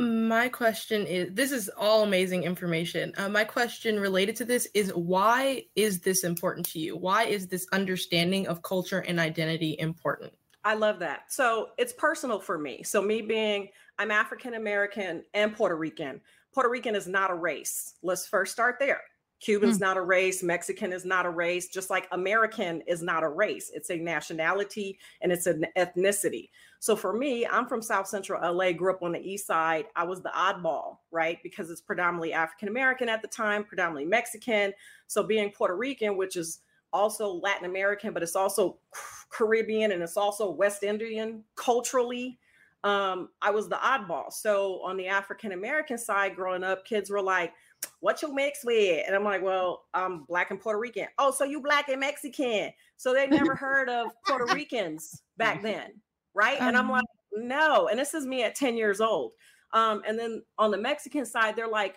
My 0.00 0.48
question 0.48 1.06
is 1.06 1.28
this 1.34 1.52
is 1.52 1.70
all 1.76 2.04
amazing 2.04 2.44
information. 2.44 3.12
Uh, 3.18 3.28
my 3.28 3.44
question 3.44 4.00
related 4.00 4.34
to 4.36 4.46
this 4.46 4.66
is 4.72 4.94
why 4.94 5.64
is 5.76 6.00
this 6.00 6.24
important 6.24 6.64
to 6.70 6.78
you? 6.78 6.96
Why 6.96 7.24
is 7.24 7.46
this 7.46 7.66
understanding 7.72 8.46
of 8.46 8.62
culture 8.62 9.00
and 9.00 9.20
identity 9.20 9.76
important? 9.78 10.32
I 10.64 10.72
love 10.72 11.00
that. 11.00 11.24
So 11.28 11.72
it's 11.76 11.92
personal 11.92 12.40
for 12.40 12.56
me. 12.56 12.82
So 12.82 13.02
me 13.02 13.20
being 13.20 13.68
I'm 13.98 14.10
African 14.10 14.54
American 14.54 15.22
and 15.34 15.54
Puerto 15.54 15.76
Rican. 15.76 16.22
Puerto 16.54 16.70
Rican 16.70 16.94
is 16.94 17.06
not 17.06 17.30
a 17.30 17.34
race. 17.34 17.96
Let's 18.02 18.26
first 18.26 18.52
start 18.52 18.76
there. 18.80 19.02
Cuban's 19.40 19.80
not 19.80 19.96
a 19.96 20.02
race, 20.02 20.42
Mexican 20.42 20.92
is 20.92 21.06
not 21.06 21.24
a 21.24 21.30
race, 21.30 21.68
just 21.68 21.88
like 21.88 22.06
American 22.12 22.82
is 22.86 23.02
not 23.02 23.22
a 23.22 23.28
race. 23.28 23.70
It's 23.74 23.90
a 23.90 23.96
nationality 23.96 24.98
and 25.22 25.32
it's 25.32 25.46
an 25.46 25.64
ethnicity. 25.78 26.50
So 26.78 26.94
for 26.94 27.14
me, 27.14 27.46
I'm 27.46 27.66
from 27.66 27.80
South 27.80 28.06
Central 28.06 28.40
LA, 28.54 28.72
grew 28.72 28.92
up 28.92 29.02
on 29.02 29.12
the 29.12 29.20
east 29.20 29.46
side. 29.46 29.86
I 29.96 30.04
was 30.04 30.22
the 30.22 30.32
oddball, 30.36 30.98
right? 31.10 31.38
Because 31.42 31.70
it's 31.70 31.80
predominantly 31.80 32.34
African 32.34 32.68
American 32.68 33.08
at 33.08 33.22
the 33.22 33.28
time, 33.28 33.64
predominantly 33.64 34.06
Mexican. 34.06 34.72
So 35.06 35.22
being 35.22 35.50
Puerto 35.50 35.74
Rican, 35.74 36.16
which 36.18 36.36
is 36.36 36.60
also 36.92 37.32
Latin 37.32 37.64
American, 37.64 38.12
but 38.12 38.22
it's 38.22 38.36
also 38.36 38.78
Caribbean 39.30 39.92
and 39.92 40.02
it's 40.02 40.16
also 40.16 40.50
West 40.50 40.82
Indian 40.82 41.44
culturally. 41.56 42.38
Um, 42.82 43.28
I 43.42 43.50
was 43.50 43.68
the 43.68 43.76
oddball. 43.76 44.32
So 44.32 44.80
on 44.82 44.96
the 44.96 45.06
African 45.06 45.52
American 45.52 45.98
side, 45.98 46.34
growing 46.34 46.64
up, 46.64 46.84
kids 46.84 47.10
were 47.10 47.22
like, 47.22 47.52
what 48.00 48.22
you 48.22 48.32
mix 48.34 48.64
with? 48.64 49.04
And 49.06 49.14
I'm 49.14 49.24
like, 49.24 49.42
well, 49.42 49.84
I'm 49.94 50.24
black 50.24 50.50
and 50.50 50.60
Puerto 50.60 50.78
Rican. 50.78 51.06
Oh, 51.18 51.30
so 51.30 51.44
you 51.44 51.60
black 51.60 51.88
and 51.88 52.00
Mexican. 52.00 52.70
So 52.96 53.12
they 53.12 53.26
never 53.26 53.54
heard 53.54 53.88
of 53.88 54.08
Puerto 54.26 54.52
Ricans 54.54 55.22
back 55.36 55.62
then. 55.62 56.00
Right. 56.34 56.60
And 56.60 56.76
I'm 56.76 56.86
Um, 56.86 56.90
like, 56.92 57.04
no. 57.32 57.88
And 57.88 57.98
this 57.98 58.14
is 58.14 58.26
me 58.26 58.42
at 58.42 58.54
10 58.54 58.76
years 58.76 59.00
old. 59.00 59.32
Um, 59.72 60.02
and 60.06 60.18
then 60.18 60.42
on 60.58 60.70
the 60.70 60.78
Mexican 60.78 61.24
side, 61.24 61.56
they're 61.56 61.68
like, 61.68 61.96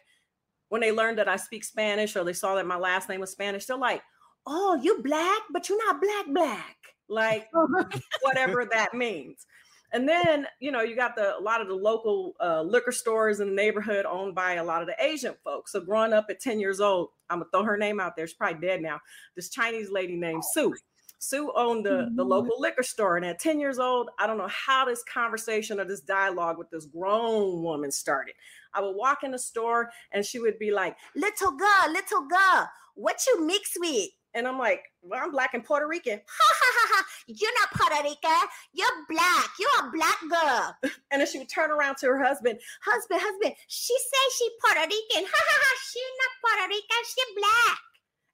when 0.69 0.81
they 0.81 0.91
learned 0.91 1.19
that 1.19 1.27
I 1.27 1.35
speak 1.35 1.63
Spanish 1.63 2.15
or 2.15 2.23
they 2.23 2.33
saw 2.33 2.55
that 2.55 2.65
my 2.65 2.77
last 2.77 3.07
name 3.09 3.19
was 3.19 3.31
Spanish, 3.31 3.65
they're 3.65 3.77
like, 3.77 4.01
oh, 4.45 4.75
you 4.81 5.01
black, 5.03 5.41
but 5.51 5.69
you're 5.69 5.77
not 5.85 6.01
black, 6.01 6.25
black. 6.27 6.77
Like 7.09 7.47
whatever 8.21 8.65
that 8.71 8.93
means. 8.93 9.45
And 9.93 10.09
then, 10.09 10.47
you 10.59 10.71
know, 10.71 10.81
you 10.81 10.95
got 10.95 11.15
the 11.15 11.37
a 11.37 11.39
lot 11.39 11.61
of 11.61 11.67
the 11.67 11.75
local 11.75 12.33
uh, 12.41 12.63
liquor 12.63 12.91
stores 12.91 13.39
in 13.39 13.49
the 13.49 13.55
neighborhood 13.55 14.05
owned 14.05 14.33
by 14.33 14.55
a 14.55 14.63
lot 14.63 14.81
of 14.81 14.87
the 14.87 14.95
Asian 14.99 15.35
folks. 15.43 15.71
So 15.71 15.81
growing 15.81 16.13
up 16.13 16.25
at 16.29 16.39
10 16.39 16.59
years 16.59 16.81
old, 16.81 17.09
I'm 17.29 17.39
gonna 17.39 17.49
throw 17.53 17.63
her 17.63 17.77
name 17.77 17.99
out 17.99 18.15
there. 18.15 18.25
She's 18.25 18.33
probably 18.33 18.67
dead 18.67 18.81
now. 18.81 18.99
This 19.35 19.49
Chinese 19.49 19.91
lady 19.91 20.15
named 20.15 20.43
Sue. 20.51 20.73
Sue 21.19 21.53
owned 21.55 21.85
the, 21.85 22.11
the 22.15 22.23
local 22.23 22.59
liquor 22.59 22.83
store. 22.83 23.15
And 23.15 23.25
at 23.25 23.39
10 23.39 23.57
years 23.57 23.79
old, 23.79 24.09
I 24.19 24.27
don't 24.27 24.37
know 24.37 24.49
how 24.49 24.83
this 24.83 25.03
conversation 25.05 25.79
or 25.79 25.85
this 25.85 26.01
dialogue 26.01 26.57
with 26.57 26.69
this 26.69 26.85
grown 26.85 27.63
woman 27.63 27.91
started. 27.91 28.33
I 28.73 28.81
would 28.81 28.95
walk 28.97 29.23
in 29.23 29.31
the 29.31 29.39
store 29.39 29.89
and 30.11 30.25
she 30.25 30.39
would 30.39 30.59
be 30.59 30.71
like, 30.71 30.97
Little 31.15 31.51
girl, 31.51 31.91
little 31.91 32.27
girl, 32.27 32.69
what 32.95 33.21
you 33.25 33.45
mix 33.45 33.71
with? 33.79 34.09
And 34.33 34.47
I'm 34.47 34.59
like, 34.59 34.81
Well, 35.01 35.21
I'm 35.23 35.31
black 35.31 35.53
and 35.53 35.63
Puerto 35.63 35.87
Rican. 35.87 36.19
Ha 36.27 36.55
ha 36.59 36.71
ha 36.75 36.95
ha. 36.95 37.05
You're 37.27 37.53
not 37.59 37.71
Puerto 37.71 38.03
Rican. 38.03 38.47
You're 38.73 39.05
black. 39.09 39.49
You're 39.59 39.87
a 39.87 39.91
black 39.91 40.19
girl. 40.29 40.91
And 41.11 41.21
then 41.21 41.27
she 41.27 41.37
would 41.39 41.49
turn 41.49 41.71
around 41.71 41.97
to 41.97 42.07
her 42.07 42.23
husband, 42.23 42.59
Husband, 42.83 43.21
husband, 43.23 43.53
she 43.67 43.93
says 43.97 44.33
she 44.37 44.49
Puerto 44.63 44.81
Rican. 44.81 45.27
Ha 45.31 45.43
ha 45.49 45.59
ha. 45.61 45.79
She 45.91 45.99
not 46.19 46.57
Puerto 46.57 46.69
Rican. 46.69 47.03
She 47.05 47.39
black. 47.39 47.79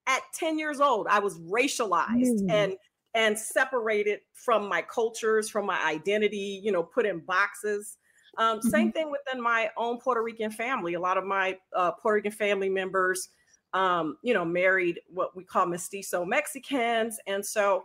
At 0.08 0.22
10 0.34 0.58
years 0.58 0.80
old, 0.80 1.08
I 1.10 1.20
was 1.20 1.38
racialized 1.40 2.42
Mm. 2.42 2.52
and 2.52 2.78
and 3.16 3.38
separated 3.38 4.20
from 4.34 4.70
my 4.70 4.84
cultures, 4.84 5.50
from 5.50 5.66
my 5.66 5.84
identity, 5.84 6.62
you 6.64 6.72
know, 6.72 6.84
put 6.84 7.08
in 7.08 7.20
boxes. 7.20 7.98
Um, 8.38 8.62
Same 8.62 8.92
thing 8.92 9.10
within 9.12 9.42
my 9.42 9.72
own 9.78 9.98
Puerto 9.98 10.22
Rican 10.22 10.52
family. 10.52 10.94
A 10.94 11.00
lot 11.00 11.18
of 11.18 11.26
my 11.26 11.58
uh, 11.76 11.92
Puerto 11.94 12.16
Rican 12.18 12.32
family 12.32 12.70
members, 12.70 13.30
um, 13.74 14.18
you 14.22 14.36
know, 14.36 14.46
married 14.46 15.00
what 15.10 15.36
we 15.36 15.44
call 15.44 15.66
mestizo 15.66 16.24
Mexicans. 16.24 17.20
And 17.26 17.44
so 17.44 17.84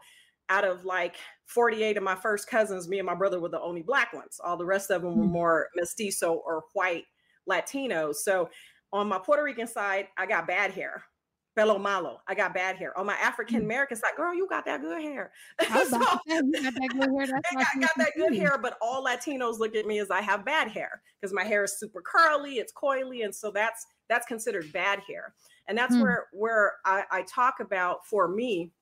out 0.48 0.64
of 0.64 0.84
like 0.84 1.16
48 1.46 1.96
of 1.96 2.02
my 2.02 2.14
first 2.14 2.48
cousins, 2.48 2.88
me 2.88 2.98
and 2.98 3.06
my 3.06 3.14
brother 3.14 3.40
were 3.40 3.48
the 3.48 3.60
only 3.60 3.82
black 3.82 4.12
ones. 4.12 4.40
All 4.44 4.56
the 4.56 4.64
rest 4.66 4.90
of 4.90 5.02
them 5.02 5.16
were 5.16 5.24
Mm. 5.24 5.30
more 5.30 5.68
mestizo 5.76 6.34
or 6.46 6.64
white 6.74 7.04
Latinos. 7.48 8.16
So 8.16 8.50
on 8.92 9.08
my 9.08 9.18
Puerto 9.18 9.42
Rican 9.42 9.66
side, 9.66 10.08
I 10.16 10.26
got 10.26 10.46
bad 10.46 10.72
hair. 10.72 11.04
Pelo 11.56 11.78
malo. 11.78 12.20
I 12.26 12.34
got 12.34 12.52
bad 12.52 12.74
hair. 12.76 12.98
On 12.98 13.06
my 13.06 13.14
African 13.14 13.62
American 13.62 13.96
side, 13.96 14.16
girl, 14.16 14.34
you 14.34 14.48
got 14.48 14.64
that 14.64 14.80
good 14.80 15.00
hair. 15.00 15.30
I 15.60 15.84
So- 15.84 15.98
you 16.26 16.52
got 16.62 16.74
that 16.74 16.90
good 16.92 17.10
hair. 17.10 17.26
That's 17.42 17.48
I 17.52 17.54
got, 17.54 17.80
got 17.80 17.90
that 17.98 18.12
good 18.16 18.34
hair, 18.34 18.58
but 18.58 18.76
all 18.82 19.04
Latinos 19.04 19.58
look 19.60 19.76
at 19.76 19.86
me 19.86 20.00
as 20.00 20.10
I 20.10 20.20
have 20.20 20.44
bad 20.44 20.68
hair 20.68 21.00
because 21.20 21.32
my 21.32 21.44
hair 21.44 21.62
is 21.64 21.78
super 21.78 22.02
curly, 22.02 22.54
it's 22.58 22.72
coily, 22.72 23.24
and 23.24 23.32
so 23.34 23.50
that's 23.52 23.86
that's 24.08 24.26
considered 24.26 24.72
bad 24.72 25.00
hair. 25.06 25.32
And 25.68 25.78
that's 25.78 25.94
Hmm. 25.94 26.02
where 26.02 26.26
where 26.32 26.72
I, 26.84 27.04
I 27.10 27.22
talk 27.22 27.60
about 27.60 28.04
for 28.06 28.26
me, 28.26 28.72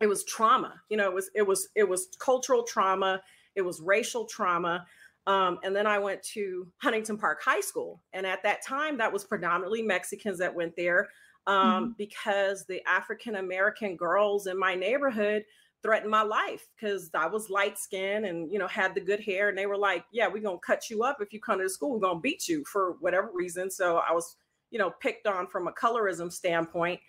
it 0.00 0.08
was 0.08 0.24
trauma. 0.24 0.80
You 0.88 0.96
know, 0.96 1.04
it 1.04 1.14
was 1.14 1.30
it 1.34 1.46
was 1.46 1.68
it 1.74 1.88
was 1.88 2.08
cultural 2.18 2.62
trauma, 2.62 3.22
it 3.54 3.62
was 3.62 3.80
racial 3.80 4.24
trauma. 4.24 4.86
Um, 5.26 5.58
and 5.62 5.76
then 5.76 5.86
I 5.86 5.98
went 5.98 6.22
to 6.34 6.66
Huntington 6.78 7.18
Park 7.18 7.42
High 7.42 7.60
School, 7.60 8.02
and 8.12 8.26
at 8.26 8.42
that 8.42 8.64
time, 8.66 8.96
that 8.98 9.12
was 9.12 9.24
predominantly 9.24 9.82
Mexicans 9.82 10.38
that 10.38 10.54
went 10.54 10.74
there 10.76 11.08
um, 11.46 11.94
because 11.98 12.64
the 12.66 12.82
African 12.88 13.36
American 13.36 13.96
girls 13.96 14.46
in 14.46 14.58
my 14.58 14.74
neighborhood 14.74 15.44
threatened 15.82 16.10
my 16.10 16.22
life 16.22 16.68
because 16.78 17.10
I 17.14 17.26
was 17.26 17.48
light 17.48 17.78
skinned 17.78 18.26
and 18.26 18.52
you 18.52 18.58
know 18.58 18.66
had 18.66 18.94
the 18.94 19.00
good 19.00 19.20
hair 19.20 19.48
and 19.48 19.56
they 19.56 19.66
were 19.66 19.78
like, 19.78 20.04
Yeah, 20.12 20.28
we're 20.28 20.42
gonna 20.42 20.58
cut 20.58 20.90
you 20.90 21.02
up 21.02 21.18
if 21.20 21.32
you 21.32 21.40
come 21.40 21.58
to 21.58 21.64
the 21.64 21.70
school, 21.70 21.92
we're 21.92 22.00
gonna 22.00 22.20
beat 22.20 22.48
you 22.48 22.64
for 22.64 22.96
whatever 23.00 23.30
reason. 23.32 23.70
So 23.70 23.98
I 23.98 24.12
was, 24.12 24.36
you 24.70 24.78
know, 24.78 24.90
picked 25.00 25.26
on 25.26 25.46
from 25.46 25.68
a 25.68 25.72
colorism 25.72 26.32
standpoint. 26.32 27.00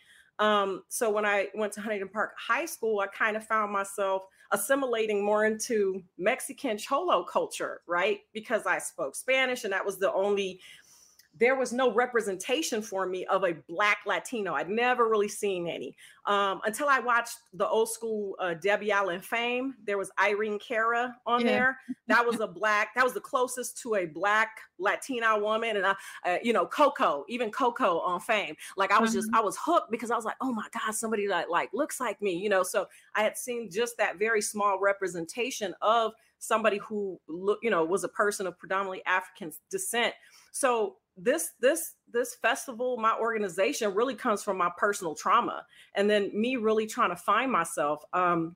Um, 0.42 0.82
so 0.90 1.12
when 1.12 1.24
I 1.24 1.50
went 1.54 1.72
to 1.74 1.82
Huntington 1.82 2.10
Park 2.10 2.32
High 2.36 2.66
School, 2.66 3.00
I 3.00 3.06
kind 3.08 3.38
of 3.38 3.46
found 3.46 3.72
myself 3.72 4.24
assimilating 4.52 5.24
more 5.24 5.46
into 5.46 6.02
Mexican 6.18 6.80
cholo 6.80 7.24
culture, 7.24 7.82
right? 7.88 8.22
Because 8.34 8.66
I 8.66 8.80
spoke 8.80 9.16
Spanish 9.16 9.66
and 9.66 9.72
that 9.72 9.86
was 9.86 10.00
the 10.00 10.12
only 10.12 10.60
there 11.40 11.56
was 11.56 11.72
no 11.72 11.94
representation 11.94 12.82
for 12.82 13.06
me 13.06 13.26
of 13.26 13.44
a 13.44 13.54
black 13.68 14.00
Latino. 14.06 14.54
I'd 14.54 14.70
never 14.70 15.08
really 15.08 15.30
seen 15.30 15.68
any 15.68 15.96
um, 16.26 16.62
until 16.66 16.88
I 16.90 17.00
watched 17.00 17.38
the 17.54 17.68
old 17.68 17.90
school 17.90 18.36
uh, 18.40 18.54
Debbie 18.56 18.92
Allen 18.92 19.22
fame. 19.22 19.76
There 19.86 19.98
was 19.98 20.12
Irene 20.20 20.60
Cara 20.60 21.16
on 21.26 21.42
Yeah. 21.42 21.52
there. 21.52 21.80
That 22.08 22.26
was 22.26 22.42
a 22.42 22.48
black. 22.48 22.94
That 22.96 23.04
was 23.06 23.14
the 23.14 23.22
closest 23.22 23.78
to 23.84 23.96
a 23.96 24.06
black 24.06 24.50
Latina 24.78 25.40
woman, 25.40 25.78
and 25.78 25.86
I, 25.86 25.96
uh, 26.26 26.38
you 26.44 26.52
know, 26.52 26.66
Coco, 26.66 27.24
even 27.30 27.50
Coco 27.50 28.00
on 28.00 28.20
fame. 28.20 28.56
Like 28.76 28.92
I 28.92 29.00
was 29.00 29.14
just, 29.14 29.30
I 29.34 29.40
was 29.40 29.58
hooked 29.58 29.90
because 29.92 30.12
I 30.12 30.16
was 30.18 30.26
like, 30.26 30.36
oh 30.42 30.52
my 30.52 30.68
god, 30.74 30.94
somebody 30.94 31.28
that 31.28 31.50
like 31.50 31.70
looks 31.74 32.00
like 32.02 32.22
me, 32.22 32.34
you 32.34 32.50
know. 32.50 32.64
So 32.64 32.88
I 33.16 33.24
had 33.24 33.38
seen 33.38 33.70
just 33.72 33.98
that 33.98 34.20
very 34.20 34.42
small 34.42 34.80
representation 34.80 35.74
of 35.82 36.12
somebody 36.40 36.78
who 36.80 37.20
look, 37.28 37.60
you 37.62 37.70
know, 37.70 37.86
was 37.86 38.04
a 38.04 38.10
person 38.10 38.48
of 38.48 38.58
predominantly 38.60 39.02
African 39.06 39.54
descent. 39.70 40.14
So 40.52 40.98
this 41.18 41.52
this 41.60 41.96
this 42.12 42.36
festival 42.36 42.98
my 42.98 43.16
organization 43.20 43.94
really 43.94 44.16
comes 44.16 44.42
from 44.42 44.58
my 44.58 44.70
personal 44.78 45.14
trauma 45.14 45.66
and 45.96 46.10
then 46.10 46.32
me 46.34 46.56
really 46.56 46.88
trying 46.88 47.10
to 47.10 47.16
find 47.16 47.52
myself 47.52 48.04
um 48.14 48.56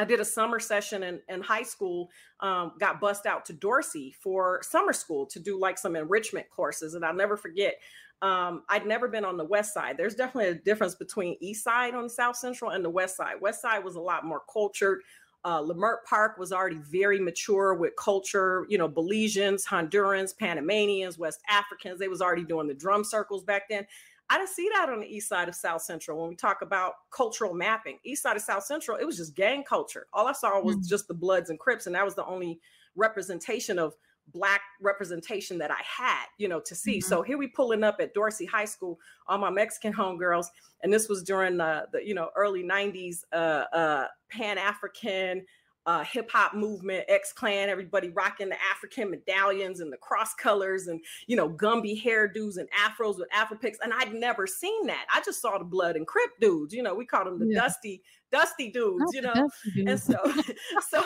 I 0.00 0.04
did 0.04 0.18
a 0.18 0.24
summer 0.24 0.58
session 0.58 1.02
in, 1.02 1.20
in 1.28 1.42
high 1.42 1.62
school, 1.62 2.08
um, 2.40 2.72
got 2.80 3.02
bussed 3.02 3.26
out 3.26 3.44
to 3.44 3.52
Dorsey 3.52 4.14
for 4.18 4.60
summer 4.62 4.94
school 4.94 5.26
to 5.26 5.38
do 5.38 5.60
like 5.60 5.76
some 5.76 5.94
enrichment 5.94 6.48
courses. 6.48 6.94
And 6.94 7.04
I'll 7.04 7.12
never 7.12 7.36
forget, 7.36 7.74
um, 8.22 8.62
I'd 8.70 8.86
never 8.86 9.08
been 9.08 9.26
on 9.26 9.36
the 9.36 9.44
west 9.44 9.74
side. 9.74 9.98
There's 9.98 10.14
definitely 10.14 10.52
a 10.52 10.54
difference 10.54 10.94
between 10.94 11.36
east 11.40 11.62
side 11.62 11.94
on 11.94 12.08
south 12.08 12.36
central 12.36 12.70
and 12.70 12.82
the 12.82 12.88
west 12.88 13.14
side. 13.14 13.42
West 13.42 13.60
side 13.60 13.84
was 13.84 13.96
a 13.96 14.00
lot 14.00 14.24
more 14.24 14.40
cultured. 14.50 15.02
Uh, 15.44 15.62
Leimert 15.62 16.04
Park 16.08 16.36
was 16.38 16.52
already 16.52 16.76
very 16.76 17.18
mature 17.18 17.74
with 17.74 17.96
culture, 17.96 18.66
you 18.68 18.76
know, 18.76 18.88
Belizeans, 18.88 19.64
Hondurans, 19.66 20.36
Panamanians, 20.36 21.18
West 21.18 21.40
Africans. 21.48 21.98
They 21.98 22.08
was 22.08 22.20
already 22.20 22.44
doing 22.44 22.68
the 22.68 22.74
drum 22.74 23.04
circles 23.04 23.42
back 23.42 23.68
then. 23.70 23.86
I 24.28 24.36
didn't 24.38 24.50
see 24.50 24.68
that 24.74 24.88
on 24.88 25.00
the 25.00 25.06
east 25.06 25.28
side 25.28 25.48
of 25.48 25.54
South 25.56 25.82
Central 25.82 26.20
when 26.20 26.28
we 26.28 26.36
talk 26.36 26.62
about 26.62 26.92
cultural 27.10 27.52
mapping. 27.54 27.98
East 28.04 28.22
side 28.22 28.36
of 28.36 28.42
South 28.42 28.64
Central, 28.64 28.96
it 28.96 29.04
was 29.04 29.16
just 29.16 29.34
gang 29.34 29.64
culture. 29.64 30.06
All 30.12 30.28
I 30.28 30.32
saw 30.32 30.60
was 30.60 30.76
Mm. 30.76 30.88
just 30.88 31.08
the 31.08 31.14
Bloods 31.14 31.50
and 31.50 31.58
Crips, 31.58 31.86
and 31.86 31.94
that 31.96 32.04
was 32.04 32.14
the 32.14 32.24
only 32.26 32.60
representation 32.94 33.78
of 33.78 33.96
black 34.32 34.60
representation 34.80 35.58
that 35.58 35.70
I 35.70 35.80
had, 35.84 36.26
you 36.38 36.48
know, 36.48 36.60
to 36.60 36.74
see. 36.74 36.98
Mhm. 36.98 37.04
So 37.04 37.22
here 37.22 37.38
we 37.38 37.46
pulling 37.48 37.82
up 37.84 37.96
at 38.00 38.14
Dorsey 38.14 38.46
High 38.46 38.64
School, 38.64 38.98
all 39.26 39.38
my 39.38 39.50
Mexican 39.50 39.92
homegirls, 39.92 40.46
and 40.82 40.92
this 40.92 41.08
was 41.08 41.22
during 41.22 41.56
the, 41.56 41.86
the 41.92 42.06
you 42.06 42.14
know 42.14 42.30
early 42.36 42.62
'90s 42.62 43.24
uh, 43.32 43.64
uh, 43.72 44.08
Pan 44.28 44.58
African 44.58 45.44
uh, 45.86 46.04
hip 46.04 46.30
hop 46.30 46.54
movement, 46.54 47.04
X 47.08 47.32
Clan, 47.32 47.70
everybody 47.70 48.10
rocking 48.10 48.50
the 48.50 48.56
African 48.70 49.10
medallions 49.10 49.80
and 49.80 49.90
the 49.90 49.96
cross 49.96 50.34
colors 50.34 50.88
and, 50.88 51.02
you 51.26 51.34
know, 51.36 51.48
Gumby 51.48 52.00
hairdos 52.00 52.58
and 52.58 52.68
afros 52.72 53.18
with 53.18 53.28
Afro 53.32 53.56
picks. 53.56 53.78
And 53.82 53.92
I'd 53.94 54.12
never 54.12 54.46
seen 54.46 54.86
that. 54.88 55.06
I 55.12 55.22
just 55.24 55.40
saw 55.40 55.56
the 55.56 55.64
blood 55.64 55.96
and 55.96 56.06
crip 56.06 56.38
dudes, 56.38 56.74
you 56.74 56.82
know, 56.82 56.94
we 56.94 57.06
called 57.06 57.28
them 57.28 57.38
the 57.38 57.46
Yeah. 57.46 57.62
dusty, 57.62 58.02
dusty 58.32 58.70
dudes, 58.70 59.12
you 59.14 59.22
know. 59.22 59.48
dude. 59.74 59.88
And 59.88 60.00
so, 60.00 60.16
so, 60.88 61.04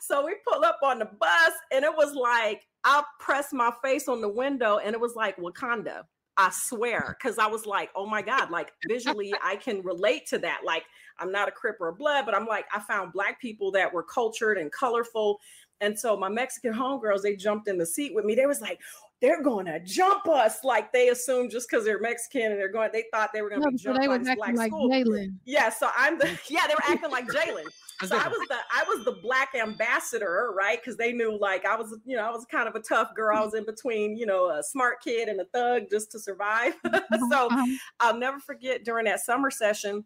so 0.00 0.24
we 0.24 0.36
pull 0.46 0.64
up 0.64 0.80
on 0.82 0.98
the 0.98 1.06
bus 1.06 1.52
and 1.72 1.84
it 1.84 1.94
was 1.94 2.14
like, 2.14 2.62
I 2.84 3.02
pressed 3.18 3.52
my 3.52 3.72
face 3.82 4.08
on 4.08 4.20
the 4.20 4.28
window 4.28 4.78
and 4.78 4.94
it 4.94 5.00
was 5.00 5.14
like 5.14 5.36
Wakanda. 5.36 6.02
I 6.36 6.50
swear, 6.50 7.16
because 7.16 7.38
I 7.38 7.46
was 7.46 7.64
like, 7.64 7.90
oh 7.94 8.06
my 8.06 8.20
God, 8.20 8.50
like 8.50 8.72
visually, 8.88 9.32
I 9.42 9.54
can 9.54 9.82
relate 9.82 10.26
to 10.28 10.38
that. 10.38 10.62
Like, 10.64 10.82
I'm 11.20 11.30
not 11.30 11.46
a 11.46 11.52
Crip 11.52 11.76
or 11.80 11.88
a 11.88 11.94
Blood, 11.94 12.26
but 12.26 12.34
I'm 12.34 12.46
like, 12.46 12.66
I 12.74 12.80
found 12.80 13.12
Black 13.12 13.40
people 13.40 13.70
that 13.72 13.92
were 13.92 14.02
cultured 14.02 14.58
and 14.58 14.72
colorful. 14.72 15.38
And 15.80 15.98
so 15.98 16.16
my 16.16 16.28
Mexican 16.28 16.72
homegirls, 16.72 17.22
they 17.22 17.36
jumped 17.36 17.68
in 17.68 17.78
the 17.78 17.86
seat 17.86 18.14
with 18.14 18.24
me. 18.24 18.34
They 18.34 18.46
was 18.46 18.60
like, 18.60 18.80
they're 19.24 19.42
going 19.42 19.64
to 19.64 19.80
jump 19.80 20.28
us. 20.28 20.62
Like 20.64 20.92
they 20.92 21.08
assumed 21.08 21.50
just 21.50 21.66
because 21.70 21.86
they're 21.86 21.98
Mexican 21.98 22.52
and 22.52 22.60
they're 22.60 22.70
going, 22.70 22.90
they 22.92 23.04
thought 23.10 23.30
they 23.32 23.40
were 23.40 23.48
going 23.48 23.62
to 23.62 23.68
No, 23.68 23.70
be 23.70 23.78
jumped 23.78 24.06
by 24.06 24.18
this 24.18 24.34
black 24.34 24.54
like 24.54 24.68
school. 24.68 24.90
Jalen. 24.90 25.38
Yeah, 25.46 25.70
so 25.70 25.88
I'm 25.96 26.18
the 26.18 26.26
yeah, 26.50 26.66
they 26.66 26.74
were 26.74 26.84
acting 26.92 27.10
like 27.10 27.26
Jalen. 27.28 27.64
So 28.04 28.16
I 28.18 28.26
was 28.26 28.48
the 28.48 28.56
I 28.72 28.84
was 28.88 29.04
the 29.04 29.12
black 29.22 29.54
ambassador, 29.54 30.52
right? 30.54 30.78
Because 30.78 30.96
they 30.96 31.12
knew 31.12 31.38
like 31.40 31.64
I 31.64 31.76
was, 31.76 31.96
you 32.04 32.16
know, 32.16 32.24
I 32.24 32.30
was 32.32 32.44
kind 32.50 32.68
of 32.68 32.74
a 32.74 32.80
tough 32.80 33.14
girl. 33.14 33.38
I 33.38 33.44
was 33.44 33.54
in 33.54 33.64
between, 33.64 34.18
you 34.18 34.26
know, 34.26 34.50
a 34.50 34.62
smart 34.64 35.00
kid 35.02 35.28
and 35.28 35.40
a 35.40 35.44
thug 35.54 35.84
just 35.90 36.10
to 36.10 36.18
survive. 36.18 36.74
so 37.30 37.46
Uh-huh. 37.46 37.76
I'll 38.00 38.18
never 38.18 38.40
forget 38.40 38.84
during 38.84 39.04
that 39.04 39.20
summer 39.20 39.48
session, 39.50 40.04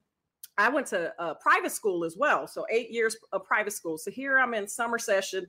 I 0.59 0.69
went 0.69 0.87
to 0.89 1.13
a 1.19 1.35
private 1.37 1.73
school 1.73 2.05
as 2.05 2.15
well. 2.17 2.47
So 2.47 2.67
eight 2.71 2.91
years 2.91 3.17
of 3.33 3.45
private 3.45 3.73
school. 3.73 3.97
So 3.97 4.11
here 4.11 4.39
I'm 4.39 4.53
in 4.55 4.69
summer 4.69 4.99
session, 4.99 5.47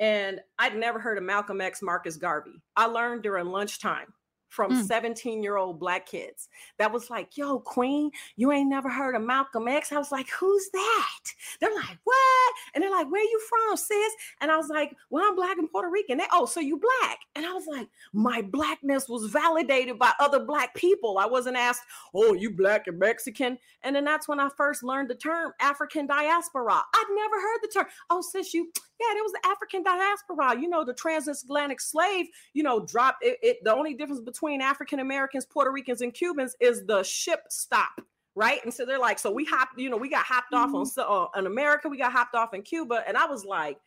and 0.00 0.40
I'd 0.58 0.76
never 0.76 0.98
heard 0.98 1.18
of 1.18 1.24
Malcolm 1.24 1.60
X 1.60 1.82
Marcus 1.82 2.16
Garvey. 2.16 2.62
I 2.74 2.86
learned 2.86 3.22
during 3.22 3.46
lunchtime 3.46 4.12
from 4.50 4.72
Mm. 4.72 4.84
17 4.86 5.42
year 5.42 5.56
old 5.56 5.78
black 5.78 6.06
kids 6.06 6.48
that 6.78 6.92
was 6.92 7.08
like, 7.08 7.36
yo, 7.36 7.60
Queen, 7.60 8.10
you 8.36 8.52
ain't 8.52 8.68
never 8.68 8.90
heard 8.90 9.14
of 9.14 9.22
Malcolm 9.22 9.68
X. 9.68 9.92
I 9.92 9.98
was 9.98 10.12
like, 10.12 10.28
who's 10.28 10.68
that? 10.72 11.20
They're 11.60 11.74
like, 11.74 11.98
what? 12.04 12.54
And 12.74 12.82
they're 12.82 12.90
like, 12.90 13.10
where 13.10 13.22
you 13.22 13.40
from, 13.48 13.76
sis? 13.76 14.12
And 14.40 14.50
I 14.50 14.56
was 14.56 14.68
like, 14.68 14.94
well, 15.08 15.24
I'm 15.26 15.36
black 15.36 15.56
and 15.56 15.70
Puerto 15.70 15.88
Rican. 15.88 16.18
They, 16.18 16.26
oh, 16.32 16.46
so 16.46 16.60
you 16.60 16.78
black. 16.78 17.18
And 17.36 17.46
I 17.46 17.52
was 17.52 17.66
like, 17.66 17.88
my 18.12 18.42
blackness 18.42 19.08
was 19.08 19.30
validated 19.30 19.98
by 19.98 20.12
other 20.18 20.40
black 20.44 20.74
people. 20.74 21.18
I 21.18 21.26
wasn't 21.26 21.56
asked, 21.56 21.82
oh, 22.14 22.34
you 22.34 22.50
black 22.50 22.88
and 22.88 22.98
Mexican. 22.98 23.56
And 23.82 23.94
then 23.94 24.04
that's 24.04 24.28
when 24.28 24.40
I 24.40 24.48
first 24.56 24.82
learned 24.82 25.08
the 25.10 25.14
term 25.14 25.52
African 25.60 26.06
diaspora. 26.06 26.82
I'd 26.94 27.06
never 27.14 27.40
heard 27.40 27.58
the 27.62 27.68
term. 27.68 27.86
Oh, 28.10 28.20
sis, 28.20 28.52
you, 28.52 28.70
yeah, 29.00 29.14
there 29.14 29.22
was 29.22 29.32
the 29.32 29.48
African 29.48 29.84
diaspora. 29.84 30.60
You 30.60 30.68
know, 30.68 30.84
the 30.84 30.92
transatlantic 30.94 31.80
slave, 31.80 32.26
you 32.52 32.64
know, 32.64 32.84
dropped 32.84 33.24
it. 33.24 33.38
it 33.42 33.58
the 33.62 33.74
only 33.74 33.94
difference 33.94 34.20
between 34.20 34.39
African 34.48 35.00
Americans, 35.00 35.44
Puerto 35.46 35.70
Ricans, 35.70 36.00
and 36.00 36.12
Cubans 36.14 36.56
is 36.60 36.84
the 36.86 37.02
ship 37.02 37.44
stop. 37.48 38.00
Right. 38.36 38.60
And 38.64 38.72
so 38.72 38.86
they're 38.86 38.98
like, 38.98 39.18
so 39.18 39.30
we 39.30 39.44
hopped, 39.44 39.78
you 39.78 39.90
know, 39.90 39.96
we 39.96 40.08
got 40.08 40.24
hopped 40.24 40.54
off 40.54 40.72
on, 40.72 40.86
uh, 40.96 41.38
in 41.38 41.46
America, 41.46 41.88
we 41.88 41.98
got 41.98 42.12
hopped 42.12 42.34
off 42.34 42.54
in 42.54 42.62
Cuba. 42.62 43.02
And 43.06 43.16
I 43.16 43.26
was 43.26 43.44
like, 43.44 43.78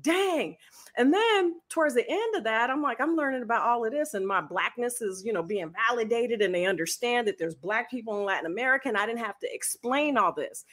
dang. 0.00 0.56
And 0.96 1.12
then 1.12 1.60
towards 1.68 1.94
the 1.94 2.08
end 2.08 2.36
of 2.36 2.44
that, 2.44 2.70
I'm 2.70 2.82
like, 2.82 3.00
I'm 3.00 3.16
learning 3.16 3.42
about 3.42 3.62
all 3.62 3.84
of 3.84 3.92
this, 3.92 4.14
and 4.14 4.26
my 4.26 4.40
blackness 4.40 5.00
is, 5.00 5.24
you 5.24 5.32
know, 5.32 5.42
being 5.42 5.72
validated, 5.88 6.42
and 6.42 6.54
they 6.54 6.66
understand 6.66 7.26
that 7.28 7.38
there's 7.38 7.54
black 7.54 7.90
people 7.90 8.18
in 8.18 8.24
Latin 8.24 8.46
America, 8.46 8.88
and 8.88 8.96
I 8.96 9.06
didn't 9.06 9.24
have 9.24 9.38
to 9.40 9.54
explain 9.54 10.16
all 10.16 10.32
this. 10.32 10.64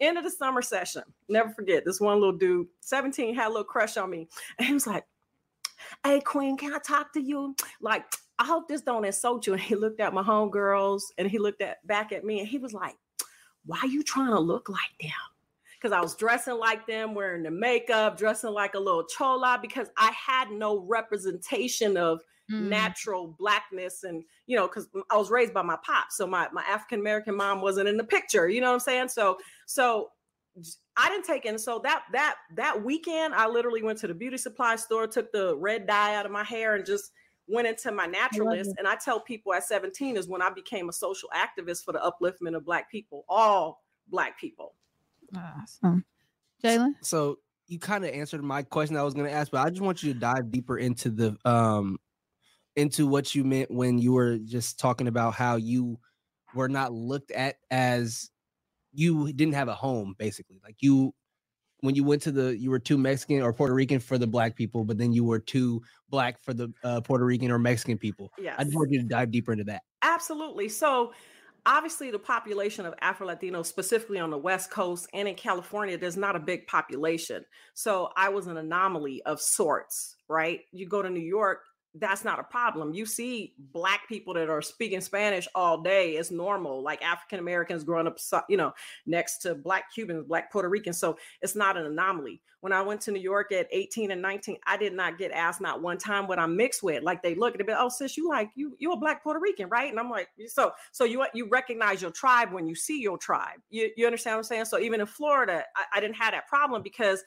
End 0.00 0.18
of 0.18 0.24
the 0.24 0.30
summer 0.30 0.62
session, 0.62 1.02
never 1.28 1.50
forget 1.50 1.84
this 1.84 2.00
one 2.00 2.18
little 2.18 2.36
dude, 2.36 2.66
17, 2.80 3.34
had 3.34 3.46
a 3.46 3.48
little 3.48 3.64
crush 3.64 3.96
on 3.96 4.10
me, 4.10 4.28
and 4.58 4.66
he 4.66 4.74
was 4.74 4.86
like, 4.86 5.04
"Hey, 6.04 6.20
Queen, 6.20 6.56
can 6.56 6.74
I 6.74 6.78
talk 6.78 7.12
to 7.14 7.20
you?" 7.20 7.54
Like, 7.80 8.04
I 8.42 8.44
hope 8.44 8.66
this 8.66 8.82
don't 8.82 9.04
insult 9.04 9.46
you. 9.46 9.52
And 9.52 9.62
he 9.62 9.76
looked 9.76 10.00
at 10.00 10.12
my 10.12 10.22
homegirls, 10.22 11.02
and 11.16 11.30
he 11.30 11.38
looked 11.38 11.62
at 11.62 11.86
back 11.86 12.10
at 12.12 12.24
me, 12.24 12.40
and 12.40 12.48
he 12.48 12.58
was 12.58 12.74
like, 12.74 12.96
"Why 13.64 13.80
you 13.84 14.02
trying 14.02 14.32
to 14.32 14.40
look 14.40 14.68
like 14.68 14.94
them?" 15.00 15.10
because 15.80 15.96
I 15.96 16.00
was 16.00 16.14
dressing 16.14 16.58
like 16.58 16.86
them, 16.86 17.12
wearing 17.14 17.42
the 17.42 17.50
makeup, 17.50 18.16
dressing 18.16 18.50
like 18.50 18.74
a 18.74 18.78
little 18.78 19.04
chola, 19.04 19.58
because 19.60 19.88
I 19.96 20.12
had 20.12 20.50
no 20.50 20.78
representation 20.78 21.96
of 21.96 22.22
Mm. 22.50 22.68
natural 22.68 23.28
blackness. 23.38 24.02
And, 24.02 24.24
you 24.46 24.56
know, 24.56 24.66
because 24.66 24.88
I 25.10 25.16
was 25.16 25.30
raised 25.30 25.54
by 25.54 25.62
my 25.62 25.78
pop. 25.84 26.10
So 26.10 26.26
my, 26.26 26.48
my 26.52 26.62
African 26.62 27.00
American 27.00 27.36
mom 27.36 27.60
wasn't 27.60 27.88
in 27.88 27.96
the 27.96 28.04
picture. 28.04 28.48
You 28.48 28.60
know 28.60 28.68
what 28.68 28.74
I'm 28.74 28.80
saying? 28.80 29.08
So, 29.08 29.38
so 29.66 30.10
I 30.96 31.08
didn't 31.08 31.24
take 31.24 31.46
in. 31.46 31.56
So 31.58 31.78
that 31.84 32.02
that 32.12 32.36
that 32.56 32.84
weekend, 32.84 33.34
I 33.34 33.46
literally 33.46 33.82
went 33.82 33.98
to 34.00 34.08
the 34.08 34.14
beauty 34.14 34.36
supply 34.36 34.76
store, 34.76 35.06
took 35.06 35.32
the 35.32 35.56
red 35.56 35.86
dye 35.86 36.16
out 36.16 36.26
of 36.26 36.32
my 36.32 36.44
hair, 36.44 36.74
and 36.74 36.84
just 36.84 37.12
went 37.48 37.66
into 37.66 37.92
my 37.92 38.06
naturalist. 38.06 38.70
it. 38.70 38.76
And 38.78 38.86
I 38.86 38.96
tell 38.96 39.20
people 39.20 39.52
at 39.52 39.64
17 39.64 40.16
is 40.16 40.28
when 40.28 40.42
I 40.42 40.50
became 40.50 40.88
a 40.88 40.92
social 40.92 41.28
activist 41.34 41.84
for 41.84 41.92
the 41.92 41.98
upliftment 41.98 42.56
of 42.56 42.64
black 42.64 42.90
people, 42.90 43.24
all 43.28 43.82
black 44.08 44.38
people. 44.38 44.74
Awesome. 45.36 46.04
Jalen? 46.62 46.94
so 47.00 47.38
you 47.66 47.78
kind 47.78 48.04
of 48.04 48.10
answered 48.10 48.44
my 48.44 48.62
question 48.62 48.96
I 48.96 49.02
was 49.02 49.14
going 49.14 49.26
to 49.26 49.32
ask, 49.32 49.50
but 49.50 49.66
I 49.66 49.70
just 49.70 49.80
want 49.80 50.02
you 50.02 50.12
to 50.12 50.18
dive 50.18 50.50
deeper 50.50 50.78
into 50.78 51.10
the 51.10 51.36
um 51.44 51.98
into 52.76 53.06
what 53.06 53.34
you 53.34 53.44
meant 53.44 53.70
when 53.70 53.98
you 53.98 54.12
were 54.12 54.38
just 54.38 54.78
talking 54.78 55.08
about 55.08 55.34
how 55.34 55.56
you 55.56 55.98
were 56.54 56.68
not 56.68 56.92
looked 56.92 57.30
at 57.30 57.56
as 57.70 58.30
you 58.92 59.32
didn't 59.32 59.54
have 59.54 59.68
a 59.68 59.74
home 59.74 60.14
basically. 60.18 60.60
Like 60.62 60.76
you 60.80 61.14
when 61.82 61.96
you 61.96 62.04
went 62.04 62.22
to 62.22 62.32
the 62.32 62.56
you 62.56 62.70
were 62.70 62.78
too 62.78 62.96
Mexican 62.96 63.42
or 63.42 63.52
Puerto 63.52 63.74
Rican 63.74 64.00
for 64.00 64.16
the 64.16 64.26
black 64.26 64.56
people, 64.56 64.84
but 64.84 64.96
then 64.96 65.12
you 65.12 65.24
were 65.24 65.40
too 65.40 65.82
black 66.08 66.40
for 66.40 66.54
the 66.54 66.72
uh, 66.82 67.00
Puerto 67.02 67.24
Rican 67.24 67.50
or 67.50 67.58
Mexican 67.58 67.98
people. 67.98 68.32
Yes. 68.38 68.54
I 68.56 68.64
just 68.64 68.74
want 68.74 68.90
you 68.90 69.00
to 69.00 69.06
dive 69.06 69.30
deeper 69.30 69.52
into 69.52 69.64
that. 69.64 69.82
Absolutely. 70.02 70.68
So, 70.68 71.12
obviously, 71.66 72.12
the 72.12 72.20
population 72.20 72.86
of 72.86 72.94
Afro 73.00 73.26
Latinos, 73.26 73.66
specifically 73.66 74.20
on 74.20 74.30
the 74.30 74.38
West 74.38 74.70
Coast 74.70 75.08
and 75.12 75.26
in 75.26 75.34
California, 75.34 75.98
there's 75.98 76.16
not 76.16 76.36
a 76.36 76.40
big 76.40 76.66
population. 76.68 77.44
So, 77.74 78.10
I 78.16 78.28
was 78.28 78.46
an 78.46 78.56
anomaly 78.56 79.22
of 79.24 79.40
sorts, 79.40 80.16
right? 80.28 80.60
You 80.70 80.88
go 80.88 81.02
to 81.02 81.10
New 81.10 81.20
York, 81.20 81.62
that's 81.94 82.24
not 82.24 82.38
a 82.38 82.44
problem. 82.44 82.94
You 82.94 83.04
see 83.04 83.54
black 83.72 84.08
people 84.08 84.32
that 84.34 84.48
are 84.48 84.62
speaking 84.62 85.00
Spanish 85.00 85.46
all 85.54 85.82
day 85.82 86.16
is 86.16 86.30
normal, 86.30 86.82
like 86.82 87.02
African 87.02 87.38
Americans 87.38 87.84
growing 87.84 88.06
up, 88.06 88.18
you 88.48 88.56
know, 88.56 88.72
next 89.04 89.38
to 89.38 89.54
black 89.54 89.92
Cubans, 89.92 90.26
black 90.26 90.50
Puerto 90.50 90.68
Ricans. 90.68 90.98
So 90.98 91.18
it's 91.42 91.54
not 91.54 91.76
an 91.76 91.84
anomaly. 91.84 92.40
When 92.60 92.72
I 92.72 92.80
went 92.80 93.00
to 93.02 93.10
New 93.10 93.20
York 93.20 93.50
at 93.50 93.66
18 93.72 94.12
and 94.12 94.22
19, 94.22 94.56
I 94.66 94.76
did 94.76 94.94
not 94.94 95.18
get 95.18 95.32
asked 95.32 95.60
not 95.60 95.82
one 95.82 95.98
time 95.98 96.28
what 96.28 96.38
I'm 96.38 96.56
mixed 96.56 96.82
with. 96.82 97.02
Like 97.02 97.20
they 97.20 97.34
look 97.34 97.54
at 97.54 97.60
it, 97.60 97.66
oh 97.68 97.88
sis, 97.88 98.16
you 98.16 98.28
like 98.28 98.50
you 98.54 98.76
you're 98.78 98.94
a 98.94 98.96
black 98.96 99.22
Puerto 99.22 99.40
Rican, 99.40 99.68
right? 99.68 99.90
And 99.90 99.98
I'm 99.98 100.08
like, 100.08 100.28
so 100.46 100.70
so 100.92 101.04
you 101.04 101.26
you 101.34 101.48
recognize 101.48 102.00
your 102.00 102.12
tribe 102.12 102.52
when 102.52 102.66
you 102.66 102.76
see 102.76 103.02
your 103.02 103.18
tribe. 103.18 103.58
You 103.68 103.90
you 103.96 104.06
understand 104.06 104.34
what 104.34 104.38
I'm 104.38 104.44
saying? 104.44 104.64
So 104.66 104.78
even 104.78 105.00
in 105.00 105.06
Florida, 105.06 105.64
I, 105.76 105.98
I 105.98 106.00
didn't 106.00 106.16
have 106.16 106.32
that 106.32 106.46
problem 106.46 106.82
because 106.82 107.24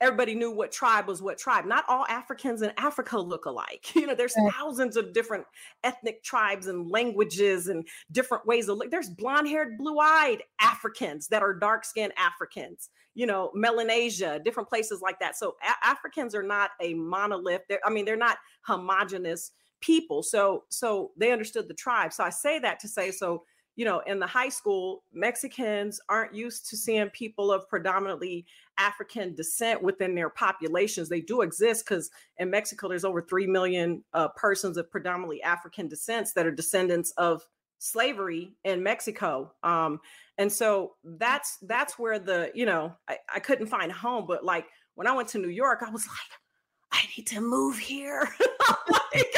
everybody 0.00 0.34
knew 0.34 0.50
what 0.50 0.70
tribe 0.72 1.06
was 1.08 1.20
what 1.22 1.38
tribe. 1.38 1.64
Not 1.66 1.84
all 1.88 2.06
Africans 2.08 2.62
in 2.62 2.72
Africa 2.76 3.18
look 3.18 3.44
alike. 3.46 3.86
You 3.94 4.06
know, 4.06 4.14
there's 4.14 4.34
Right. 4.36 4.52
thousands 4.52 4.96
of 4.96 5.12
different 5.12 5.44
ethnic 5.84 6.22
tribes 6.22 6.66
and 6.68 6.88
languages 6.90 7.68
and 7.68 7.86
different 8.12 8.46
ways 8.46 8.68
of 8.68 8.78
look. 8.78 8.90
There's 8.90 9.10
blonde-haired, 9.10 9.76
blue-eyed 9.78 10.42
Africans 10.60 11.28
that 11.28 11.42
are 11.42 11.52
dark-skinned 11.54 12.12
Africans. 12.16 12.90
You 13.14 13.26
know, 13.26 13.50
Melanesia, 13.54 14.40
different 14.44 14.68
places 14.68 15.00
like 15.02 15.18
that. 15.20 15.36
So 15.36 15.56
A- 15.62 15.86
Africans 15.86 16.34
are 16.34 16.42
not 16.42 16.70
a 16.80 16.94
monolith. 16.94 17.62
They're, 17.68 17.80
I 17.84 17.90
mean, 17.90 18.04
they're 18.04 18.16
not 18.16 18.38
homogenous 18.62 19.52
people. 19.80 20.22
So 20.22 20.64
so 20.68 21.12
they 21.16 21.32
understood 21.32 21.68
the 21.68 21.74
tribe. 21.74 22.12
So 22.12 22.22
I 22.24 22.30
say 22.30 22.58
that 22.60 22.78
to 22.80 22.88
say 22.88 23.10
so 23.10 23.44
you 23.78 23.84
know, 23.84 24.00
in 24.00 24.18
the 24.18 24.26
high 24.26 24.48
school, 24.48 25.04
Mexicans 25.12 26.00
aren't 26.08 26.34
used 26.34 26.68
to 26.68 26.76
seeing 26.76 27.10
people 27.10 27.52
of 27.52 27.68
predominantly 27.68 28.44
African 28.76 29.36
descent 29.36 29.80
within 29.80 30.16
their 30.16 30.30
populations. 30.30 31.08
They 31.08 31.20
do 31.20 31.42
exist 31.42 31.84
because 31.84 32.10
in 32.38 32.50
Mexico, 32.50 32.88
there's 32.88 33.04
over 33.04 33.22
3 33.22 33.46
million 33.46 34.02
uh, 34.12 34.28
persons 34.34 34.78
of 34.78 34.90
predominantly 34.90 35.40
African 35.44 35.86
descents 35.86 36.32
that 36.32 36.44
are 36.44 36.50
descendants 36.50 37.12
of 37.12 37.46
slavery 37.78 38.52
in 38.64 38.82
Mexico. 38.82 39.52
Um, 39.62 40.00
and 40.38 40.50
so 40.50 40.94
that's 41.04 41.58
that's 41.62 42.00
where 42.00 42.18
the, 42.18 42.50
you 42.56 42.66
know, 42.66 42.96
I, 43.08 43.18
I 43.32 43.38
couldn't 43.38 43.68
find 43.68 43.92
home, 43.92 44.26
but 44.26 44.44
like 44.44 44.66
when 44.96 45.06
I 45.06 45.12
went 45.12 45.28
to 45.28 45.38
New 45.38 45.50
York, 45.50 45.84
I 45.86 45.90
was 45.90 46.04
like, 46.04 47.00
I 47.00 47.06
need 47.16 47.28
to 47.28 47.40
move 47.40 47.78
here. 47.78 48.28
like, 49.14 49.34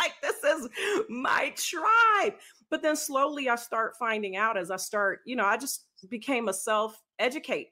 like, 0.00 0.14
this 0.22 0.42
is 0.44 0.68
my 1.08 1.52
tribe. 1.56 2.34
But 2.70 2.82
then 2.82 2.96
slowly 2.96 3.48
I 3.48 3.56
start 3.56 3.96
finding 3.98 4.36
out 4.36 4.56
as 4.56 4.70
I 4.70 4.76
start, 4.76 5.20
you 5.24 5.36
know, 5.36 5.44
I 5.44 5.56
just 5.56 5.86
became 6.08 6.48
a 6.48 6.52
self 6.52 7.00
educate, 7.18 7.68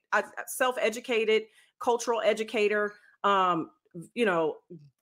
self 0.46 0.76
educated 0.80 1.44
cultural 1.80 2.20
educator. 2.24 2.94
Um, 3.24 3.70
you 4.14 4.26
know, 4.26 4.56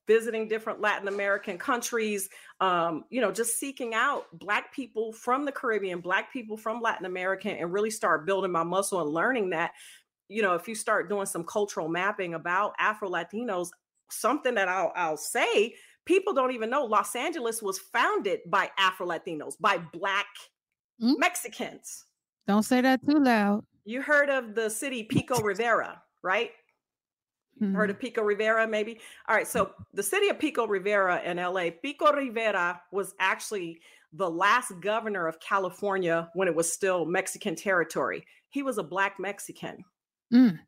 visiting 0.07 0.47
different 0.47 0.79
Latin 0.79 1.07
American 1.07 1.57
countries, 1.57 2.29
um, 2.61 3.03
you 3.09 3.19
know, 3.19 3.31
just 3.31 3.59
seeking 3.59 3.93
out 3.93 4.25
Black 4.33 4.73
people 4.73 5.11
from 5.11 5.45
the 5.45 5.51
Caribbean, 5.51 5.99
Black 5.99 6.31
people 6.31 6.57
from 6.57 6.81
Latin 6.81 7.05
America, 7.05 7.49
and 7.49 7.73
really 7.73 7.89
start 7.89 8.25
building 8.25 8.51
my 8.51 8.63
muscle 8.63 9.01
and 9.01 9.09
learning 9.09 9.49
that, 9.49 9.71
you 10.29 10.41
know, 10.41 10.53
if 10.55 10.67
you 10.67 10.75
start 10.75 11.09
doing 11.09 11.25
some 11.25 11.43
cultural 11.43 11.89
mapping 11.89 12.33
about 12.33 12.73
Afro 12.79 13.09
Latinos, 13.09 13.69
something 14.09 14.55
that 14.55 14.69
I'll, 14.69 14.93
I'll 14.95 15.17
say, 15.17 15.75
people 16.07 16.33
don't 16.33 16.51
even 16.51 16.69
know 16.69 16.83
Los 16.85 17.15
Angeles 17.15 17.61
was 17.61 17.77
founded 17.77 18.39
by 18.47 18.71
Afro 18.79 19.05
Latinos, 19.07 19.55
by 19.59 19.77
Black 19.77 20.25
Mm. 20.99 21.19
Mexicans. 21.19 22.05
Don't 22.47 22.63
say 22.63 22.81
that 22.81 23.05
too 23.05 23.19
loud. 23.19 23.63
You 23.85 24.01
heard 24.01 24.31
of 24.31 24.55
the 24.55 24.67
city 24.67 25.03
Pico 25.03 25.39
Rivera, 25.41 26.01
right? 26.23 26.51
Heard 27.59 27.89
Mhm. 27.89 27.93
of 27.93 27.99
Pico 27.99 28.23
Rivera, 28.23 28.67
maybe? 28.67 28.99
All 29.27 29.35
right. 29.35 29.47
So 29.47 29.75
the 29.93 30.01
city 30.01 30.29
of 30.29 30.39
Pico 30.39 30.65
Rivera 30.65 31.21
in 31.21 31.37
LA, 31.37 31.69
Pico 31.69 32.11
Rivera 32.11 32.81
was 32.91 33.13
actually 33.19 33.79
the 34.13 34.29
last 34.29 34.71
governor 34.79 35.27
of 35.27 35.39
California 35.39 36.31
when 36.33 36.47
it 36.47 36.55
was 36.55 36.71
still 36.71 37.05
Mexican 37.05 37.55
territory. 37.55 38.25
He 38.49 38.63
was 38.63 38.77
a 38.79 38.83
black 38.83 39.19
Mexican. 39.19 39.83
Mm. 40.33 40.59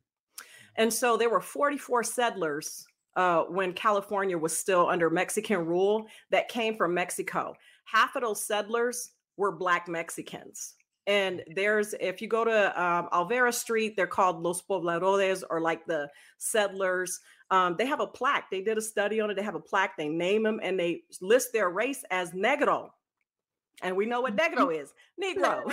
And 0.75 0.93
so 0.93 1.17
there 1.17 1.29
were 1.29 1.41
44 1.41 2.03
settlers 2.03 2.85
uh, 3.19 3.43
when 3.49 3.73
California 3.73 4.37
was 4.37 4.57
still 4.57 4.87
under 4.87 5.09
Mexican 5.09 5.65
rule 5.65 6.07
that 6.31 6.47
came 6.47 6.77
from 6.77 6.93
Mexico. 6.93 7.53
Half 7.83 8.15
of 8.15 8.21
those 8.21 8.45
settlers 8.45 9.11
were 9.35 9.51
black 9.51 9.89
Mexicans. 9.89 10.75
And 11.05 11.43
there's, 11.53 11.93
if 11.99 12.21
you 12.21 12.29
go 12.29 12.45
to 12.45 12.81
um, 12.81 13.09
Olvera 13.11 13.53
Street, 13.53 13.97
they're 13.97 14.07
called 14.07 14.41
Los 14.41 14.61
Pobladores 14.61 15.43
or 15.49 15.59
like 15.59 15.85
the 15.85 16.07
settlers. 16.37 17.19
Um, 17.51 17.75
they 17.77 17.85
have 17.87 17.99
a 17.99 18.07
plaque. 18.07 18.49
They 18.49 18.61
did 18.61 18.77
a 18.77 18.81
study 18.81 19.19
on 19.19 19.29
it. 19.29 19.35
They 19.35 19.43
have 19.43 19.55
a 19.55 19.59
plaque. 19.59 19.97
They 19.97 20.07
name 20.07 20.43
them 20.43 20.61
and 20.63 20.79
they 20.79 21.01
list 21.19 21.51
their 21.51 21.69
race 21.69 22.05
as 22.11 22.31
Negro. 22.31 22.91
And 23.81 23.95
we 23.95 24.05
know 24.05 24.21
what 24.21 24.35
Negro 24.35 24.75
is 24.75 24.93
Negro, 25.21 25.63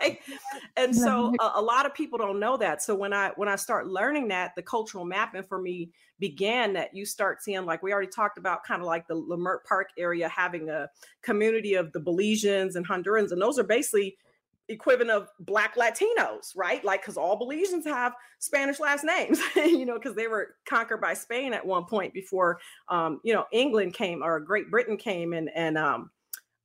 right? 0.00 0.20
And 0.76 0.94
so 0.94 1.32
a, 1.40 1.52
a 1.56 1.62
lot 1.62 1.86
of 1.86 1.94
people 1.94 2.18
don't 2.18 2.40
know 2.40 2.56
that. 2.56 2.82
So 2.82 2.94
when 2.94 3.12
I 3.12 3.30
when 3.36 3.48
I 3.48 3.56
start 3.56 3.88
learning 3.88 4.28
that, 4.28 4.52
the 4.56 4.62
cultural 4.62 5.04
mapping 5.04 5.42
for 5.42 5.60
me 5.60 5.90
began 6.18 6.72
that 6.74 6.94
you 6.94 7.04
start 7.06 7.42
seeing 7.42 7.64
like 7.64 7.82
we 7.82 7.92
already 7.92 8.10
talked 8.10 8.38
about 8.38 8.64
kind 8.64 8.80
of 8.80 8.86
like 8.86 9.06
the 9.08 9.14
Leimert 9.14 9.64
Park 9.64 9.90
area 9.98 10.28
having 10.28 10.68
a 10.70 10.88
community 11.22 11.74
of 11.74 11.92
the 11.92 12.00
Belizeans 12.00 12.76
and 12.76 12.86
Hondurans, 12.86 13.32
and 13.32 13.40
those 13.40 13.58
are 13.58 13.64
basically 13.64 14.16
equivalent 14.68 15.10
of 15.10 15.28
black 15.40 15.76
latinos 15.76 16.56
right 16.56 16.82
like 16.86 17.02
because 17.02 17.18
all 17.18 17.38
belizeans 17.38 17.84
have 17.84 18.14
spanish 18.38 18.80
last 18.80 19.04
names 19.04 19.38
you 19.56 19.84
know 19.84 19.94
because 19.94 20.14
they 20.14 20.26
were 20.26 20.54
conquered 20.66 21.02
by 21.02 21.12
spain 21.12 21.52
at 21.52 21.64
one 21.64 21.84
point 21.84 22.14
before 22.14 22.58
um 22.88 23.20
you 23.22 23.34
know 23.34 23.44
england 23.52 23.92
came 23.92 24.22
or 24.22 24.40
great 24.40 24.70
britain 24.70 24.96
came 24.96 25.34
and 25.34 25.50
and 25.54 25.76
um 25.76 26.10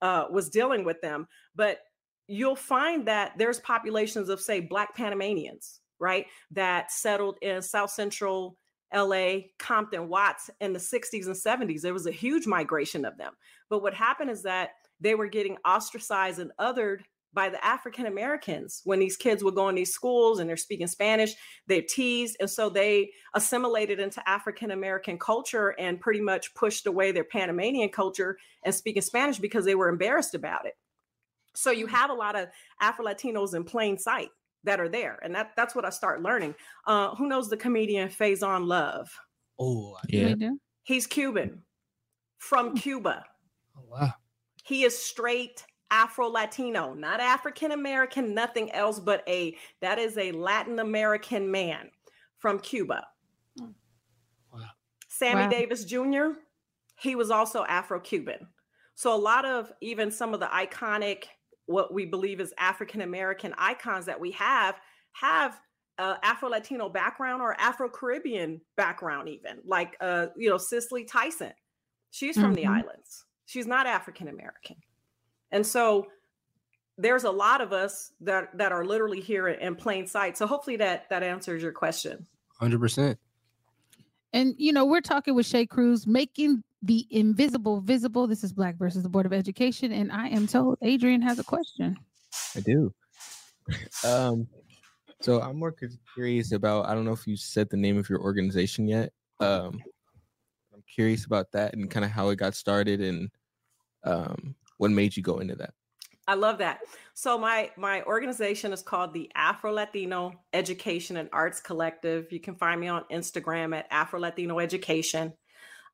uh 0.01 0.25
was 0.29 0.49
dealing 0.49 0.83
with 0.83 0.99
them 1.01 1.27
but 1.55 1.79
you'll 2.27 2.55
find 2.55 3.07
that 3.07 3.33
there's 3.37 3.59
populations 3.61 4.29
of 4.29 4.39
say 4.39 4.59
black 4.59 4.95
panamanians 4.95 5.81
right 5.99 6.25
that 6.51 6.91
settled 6.91 7.37
in 7.41 7.61
south 7.61 7.91
central 7.91 8.57
LA, 8.93 9.41
Compton, 9.59 10.07
Watts 10.07 10.49
in 10.61 10.73
the 10.73 10.79
60s 10.79 11.27
and 11.27 11.35
70s. 11.35 11.81
There 11.81 11.93
was 11.93 12.07
a 12.07 12.11
huge 12.11 12.47
migration 12.47 13.05
of 13.05 13.17
them. 13.17 13.33
But 13.69 13.81
what 13.81 13.93
happened 13.93 14.31
is 14.31 14.41
that 14.43 14.71
they 14.99 15.15
were 15.15 15.27
getting 15.27 15.57
ostracized 15.65 16.39
and 16.39 16.51
othered 16.59 17.01
by 17.33 17.49
the 17.49 17.63
African 17.63 18.05
Americans 18.05 18.81
when 18.85 18.99
these 18.99 19.15
kids 19.15 19.43
would 19.43 19.55
go 19.55 19.69
in 19.69 19.75
these 19.75 19.93
schools 19.93 20.39
and 20.39 20.49
they're 20.49 20.57
speaking 20.57 20.87
Spanish, 20.87 21.35
they're 21.67 21.83
teased. 21.87 22.37
And 22.39 22.49
so 22.49 22.69
they 22.69 23.11
assimilated 23.33 23.99
into 23.99 24.27
African 24.27 24.71
American 24.71 25.19
culture 25.19 25.75
and 25.79 25.99
pretty 25.99 26.21
much 26.21 26.53
pushed 26.55 26.87
away 26.87 27.11
their 27.11 27.23
Panamanian 27.23 27.89
culture 27.89 28.37
and 28.63 28.73
speaking 28.73 29.01
Spanish 29.01 29.37
because 29.37 29.65
they 29.65 29.75
were 29.75 29.89
embarrassed 29.89 30.33
about 30.33 30.65
it. 30.65 30.73
So 31.55 31.71
you 31.71 31.87
have 31.87 32.09
a 32.09 32.13
lot 32.13 32.35
of 32.35 32.47
Afro 32.81 33.05
Latinos 33.05 33.53
in 33.53 33.63
plain 33.63 33.97
sight 33.97 34.29
that 34.63 34.79
are 34.79 34.89
there. 34.89 35.19
And 35.23 35.33
that, 35.35 35.51
that's 35.55 35.75
what 35.75 35.85
I 35.85 35.89
start 35.89 36.21
learning. 36.21 36.55
Uh, 36.85 37.15
who 37.15 37.27
knows 37.27 37.49
the 37.49 37.57
comedian 37.57 38.09
Faizon 38.09 38.65
Love? 38.67 39.09
Oh, 39.59 39.97
Yeah. 40.07 40.35
He's 40.83 41.05
Cuban 41.05 41.63
from 42.37 42.75
Cuba. 42.75 43.23
oh 43.77 43.83
wow. 43.87 44.13
He 44.63 44.83
is 44.83 44.97
straight 44.97 45.65
Afro 45.91 46.27
Latino, 46.27 46.93
not 46.93 47.19
African 47.19 47.71
American, 47.71 48.33
nothing 48.33 48.71
else 48.71 48.99
but 48.99 49.23
a 49.27 49.57
that 49.81 49.97
is 49.99 50.17
a 50.17 50.31
Latin 50.31 50.79
American 50.79 51.49
man 51.51 51.89
from 52.37 52.59
Cuba. 52.59 53.05
Wow. 53.57 54.61
Sammy 55.07 55.41
Wow. 55.43 55.49
Davis 55.49 55.85
Jr., 55.85 56.39
he 56.99 57.15
was 57.15 57.31
also 57.31 57.63
Afro 57.65 57.99
Cuban. 57.99 58.47
So 58.95 59.15
a 59.15 59.17
lot 59.17 59.45
of 59.45 59.71
even 59.81 60.11
some 60.11 60.33
of 60.33 60.39
the 60.39 60.47
iconic, 60.47 61.25
what 61.65 61.93
we 61.93 62.05
believe 62.05 62.39
is 62.39 62.53
African 62.57 63.01
American 63.01 63.53
icons 63.57 64.05
that 64.05 64.19
we 64.19 64.31
have, 64.31 64.75
have 65.13 65.59
uh, 65.97 66.15
Afro 66.23 66.49
Latino 66.49 66.89
background 66.89 67.41
or 67.41 67.59
Afro 67.59 67.89
Caribbean 67.89 68.61
background, 68.77 69.27
even 69.29 69.59
like 69.65 69.95
uh, 70.01 70.27
you 70.37 70.49
know 70.49 70.57
Cicely 70.57 71.03
Tyson. 71.05 71.51
She's 72.11 72.37
from 72.39 72.53
the 72.53 72.63
Mhm. 72.63 72.79
islands. 72.81 73.25
She's 73.45 73.67
not 73.67 73.85
African 73.87 74.27
American, 74.29 74.77
and 75.51 75.65
so 75.65 76.07
there's 76.97 77.23
a 77.23 77.31
lot 77.31 77.61
of 77.61 77.71
us 77.71 78.11
that 78.21 78.55
that 78.57 78.71
are 78.71 78.85
literally 78.85 79.21
here 79.21 79.47
in 79.47 79.75
plain 79.75 80.05
sight. 80.05 80.37
So 80.37 80.45
hopefully 80.45 80.75
that 80.77 81.09
that 81.09 81.23
answers 81.23 81.63
your 81.63 81.71
question. 81.71 82.27
Hundred 82.59 82.79
percent. 82.79 83.17
And 84.33 84.53
you 84.57 84.73
know, 84.73 84.85
we're 84.85 85.01
talking 85.01 85.33
with 85.33 85.45
Shay 85.45 85.65
Cruz, 85.65 86.05
making 86.05 86.63
the 86.83 87.07
invisible 87.09 87.81
visible. 87.81 88.27
This 88.27 88.43
is 88.43 88.53
Black 88.53 88.77
versus 88.77 89.01
the 89.01 89.09
Board 89.09 89.25
of 89.25 89.33
Education, 89.33 89.91
and 89.91 90.11
I 90.11 90.27
am 90.27 90.45
told 90.45 90.77
Adrian 90.81 91.21
has 91.21 91.39
a 91.39 91.43
question. 91.43 91.97
I 92.55 92.59
do. 92.59 92.93
Um, 94.03 94.47
so 95.21 95.41
I'm 95.41 95.57
more 95.57 95.75
curious 96.15 96.53
about. 96.53 96.87
I 96.87 96.95
don't 96.95 97.05
know 97.05 97.11
if 97.11 97.27
you 97.27 97.35
said 97.35 97.69
the 97.69 97.77
name 97.77 97.99
of 97.99 98.09
your 98.09 98.19
organization 98.19 98.87
yet. 98.87 99.11
Um, 99.39 99.79
I'm 100.73 100.83
curious 100.91 101.25
about 101.25 101.51
that 101.51 101.75
and 101.75 101.87
kind 101.87 102.03
of 102.03 102.09
how 102.09 102.29
it 102.29 102.37
got 102.37 102.55
started 102.55 102.99
and 102.99 103.29
um, 104.05 104.55
what 104.79 104.89
made 104.91 105.15
you 105.15 105.21
go 105.21 105.37
into 105.37 105.55
that. 105.57 105.73
I 106.27 106.35
love 106.35 106.59
that. 106.59 106.79
So 107.13 107.37
my 107.37 107.71
my 107.75 108.03
organization 108.03 108.71
is 108.71 108.81
called 108.81 109.13
the 109.13 109.31
Afro 109.35 109.71
Latino 109.73 110.33
Education 110.53 111.17
and 111.17 111.29
Arts 111.33 111.59
Collective. 111.59 112.31
You 112.31 112.39
can 112.39 112.55
find 112.55 112.79
me 112.79 112.87
on 112.87 113.03
Instagram 113.11 113.75
at 113.75 113.87
Afro 113.91 114.19
Latino 114.19 114.59
Education. 114.59 115.33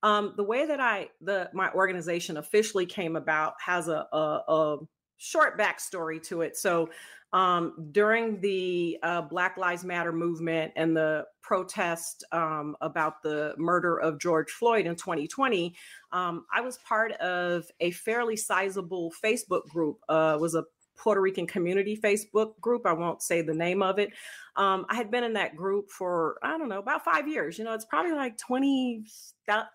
Um, 0.04 0.34
the 0.38 0.44
way 0.44 0.68
that 0.68 0.80
I 0.80 1.10
the 1.22 1.50
my 1.54 1.72
organization 1.72 2.38
officially 2.38 2.86
came 2.86 3.16
about 3.16 3.54
has 3.66 3.88
a, 3.88 4.06
a, 4.12 4.42
a 4.48 4.78
short 5.18 5.58
backstory 5.58 6.22
to 6.28 6.42
it. 6.42 6.58
So 6.58 6.90
um, 7.36 7.74
during 7.92 8.40
the 8.40 8.98
uh, 9.04 9.22
Black 9.22 9.58
Lives 9.58 9.84
Matter 9.84 10.14
movement 10.14 10.72
and 10.78 10.96
the 10.96 11.26
protest 11.42 12.24
um, 12.32 12.78
about 12.80 13.22
the 13.24 13.54
murder 13.58 13.98
of 13.98 14.22
George 14.22 14.50
Floyd 14.50 14.86
in 14.86 14.96
2020, 14.96 15.76
um, 16.14 16.46
I 16.52 16.62
was 16.62 16.78
part 16.88 17.12
of 17.14 17.66
a 17.82 17.92
fairly 17.92 18.38
sizable 18.38 19.12
Facebook 19.22 19.68
group. 19.68 19.98
Uh, 20.08 20.38
was 20.40 20.56
a 20.56 20.64
Puerto 20.98 21.20
Rican 21.20 21.46
community 21.46 22.00
Facebook 22.02 22.58
group. 22.62 22.86
I 22.86 22.94
won't 22.94 23.22
say 23.22 23.42
the 23.42 23.54
name 23.54 23.82
of 23.82 24.00
it. 24.00 24.12
Um, 24.56 24.86
I 24.90 24.96
had 24.96 25.12
been 25.12 25.26
in 25.26 25.34
that 25.34 25.58
group 25.58 25.92
for, 25.92 26.38
I 26.42 26.58
don't 26.58 26.70
know, 26.70 26.80
about 26.80 27.04
five 27.04 27.28
years. 27.28 27.58
You 27.58 27.66
know, 27.66 27.74
it's 27.74 27.84
probably 27.84 28.14
like 28.14 28.38
20, 28.38 29.04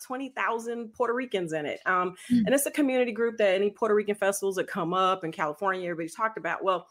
20,000 0.06 0.94
Puerto 0.94 1.12
Ricans 1.12 1.52
in 1.52 1.66
it. 1.66 1.80
Um, 1.84 2.16
Mm. 2.32 2.44
And 2.46 2.54
it's 2.54 2.64
a 2.64 2.70
community 2.70 3.12
group 3.12 3.36
that 3.36 3.54
any 3.54 3.68
Puerto 3.68 3.94
Rican 3.94 4.14
festivals 4.14 4.56
that 4.56 4.66
come 4.66 4.94
up 4.94 5.24
in 5.24 5.30
California, 5.30 5.82
everybody's 5.82 6.14
talked 6.14 6.38
about. 6.38 6.64
Well, 6.64 6.86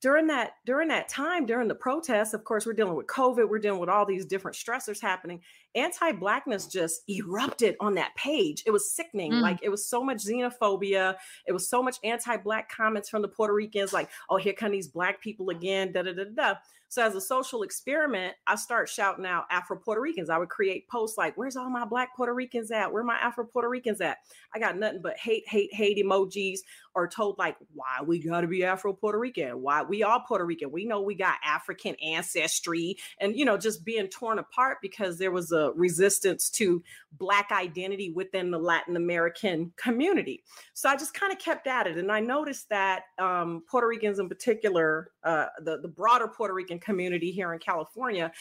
during 0.00 0.26
that 0.26 0.52
during 0.66 0.88
that 0.88 1.08
time 1.08 1.46
during 1.46 1.68
the 1.68 1.74
protests 1.74 2.34
of 2.34 2.44
course 2.44 2.66
we're 2.66 2.72
dealing 2.72 2.94
with 2.94 3.06
covid 3.06 3.48
we're 3.48 3.58
dealing 3.58 3.80
with 3.80 3.88
all 3.88 4.04
these 4.04 4.24
different 4.24 4.56
stressors 4.56 5.00
happening 5.00 5.40
anti-blackness 5.74 6.66
just 6.66 7.02
erupted 7.08 7.76
on 7.80 7.94
that 7.94 8.14
page. 8.16 8.62
It 8.66 8.70
was 8.70 8.90
sickening. 8.90 9.32
Mm. 9.32 9.40
like 9.42 9.58
it 9.62 9.68
was 9.68 9.86
so 9.86 10.02
much 10.02 10.18
xenophobia. 10.24 11.16
It 11.46 11.52
was 11.52 11.68
so 11.68 11.82
much 11.82 11.96
anti-black 12.04 12.70
comments 12.70 13.08
from 13.08 13.22
the 13.22 13.28
puerto 13.28 13.54
ricans 13.54 13.92
like 13.92 14.08
oh 14.28 14.36
here 14.36 14.52
come 14.52 14.72
these 14.72 14.88
black 14.88 15.20
people 15.20 15.50
again 15.50 15.92
da 15.92 16.02
da 16.02 16.12
da 16.12 16.24
da 16.34 16.54
so 16.88 17.02
as 17.02 17.14
a 17.14 17.20
social 17.20 17.62
experiment 17.62 18.34
i 18.46 18.54
start 18.54 18.88
shouting 18.88 19.26
out 19.26 19.44
afro 19.50 19.76
puerto 19.76 20.00
ricans. 20.00 20.30
I 20.30 20.38
would 20.38 20.48
create 20.48 20.88
posts 20.88 21.18
like 21.18 21.36
where's 21.36 21.56
all 21.56 21.70
my 21.70 21.84
black 21.84 22.16
puerto 22.16 22.34
ricans 22.34 22.70
at? 22.70 22.92
Where 22.92 23.02
my 23.02 23.16
afro 23.16 23.44
puerto 23.44 23.68
ricans 23.68 24.00
at? 24.00 24.18
I 24.54 24.58
got 24.58 24.76
nothing 24.76 25.00
but 25.02 25.18
hate 25.18 25.48
hate 25.48 25.72
hate 25.72 25.98
emojis 25.98 26.60
or 26.94 27.08
told 27.08 27.38
like 27.38 27.56
why 27.74 28.02
we 28.04 28.18
got 28.18 28.42
to 28.42 28.46
be 28.46 28.64
afro 28.64 28.92
puerto 28.92 29.18
rican? 29.18 29.62
Why 29.62 29.82
we 29.82 30.02
all 30.02 30.20
puerto 30.20 30.44
rican? 30.44 30.70
We 30.70 30.84
know 30.84 31.00
we 31.00 31.14
got 31.14 31.36
african 31.44 31.94
ancestry. 31.96 32.96
And 33.20 33.36
you 33.36 33.44
know 33.44 33.56
just 33.56 33.84
being 33.84 34.08
torn 34.08 34.38
apart 34.38 34.78
because 34.82 35.18
there 35.18 35.32
was 35.32 35.52
a 35.52 35.63
resistance 35.74 36.50
to 36.50 36.82
black 37.12 37.50
identity 37.52 38.10
within 38.10 38.50
the 38.50 38.58
latin 38.58 38.96
american 38.96 39.72
community. 39.76 40.42
So 40.74 40.88
i 40.88 40.96
just 40.96 41.14
kind 41.14 41.32
of 41.32 41.38
kept 41.38 41.66
at 41.66 41.86
it 41.86 41.98
and 41.98 42.10
i 42.10 42.20
noticed 42.20 42.68
that 42.70 43.04
um, 43.18 43.62
puerto 43.68 43.86
ricans 43.86 44.18
in 44.18 44.28
particular 44.28 45.10
uh, 45.24 45.46
the, 45.60 45.78
the 45.80 45.88
broader 45.88 46.28
puerto 46.28 46.54
rican 46.54 46.78
community 46.78 47.30
here 47.30 47.52
in 47.52 47.58
california 47.58 48.32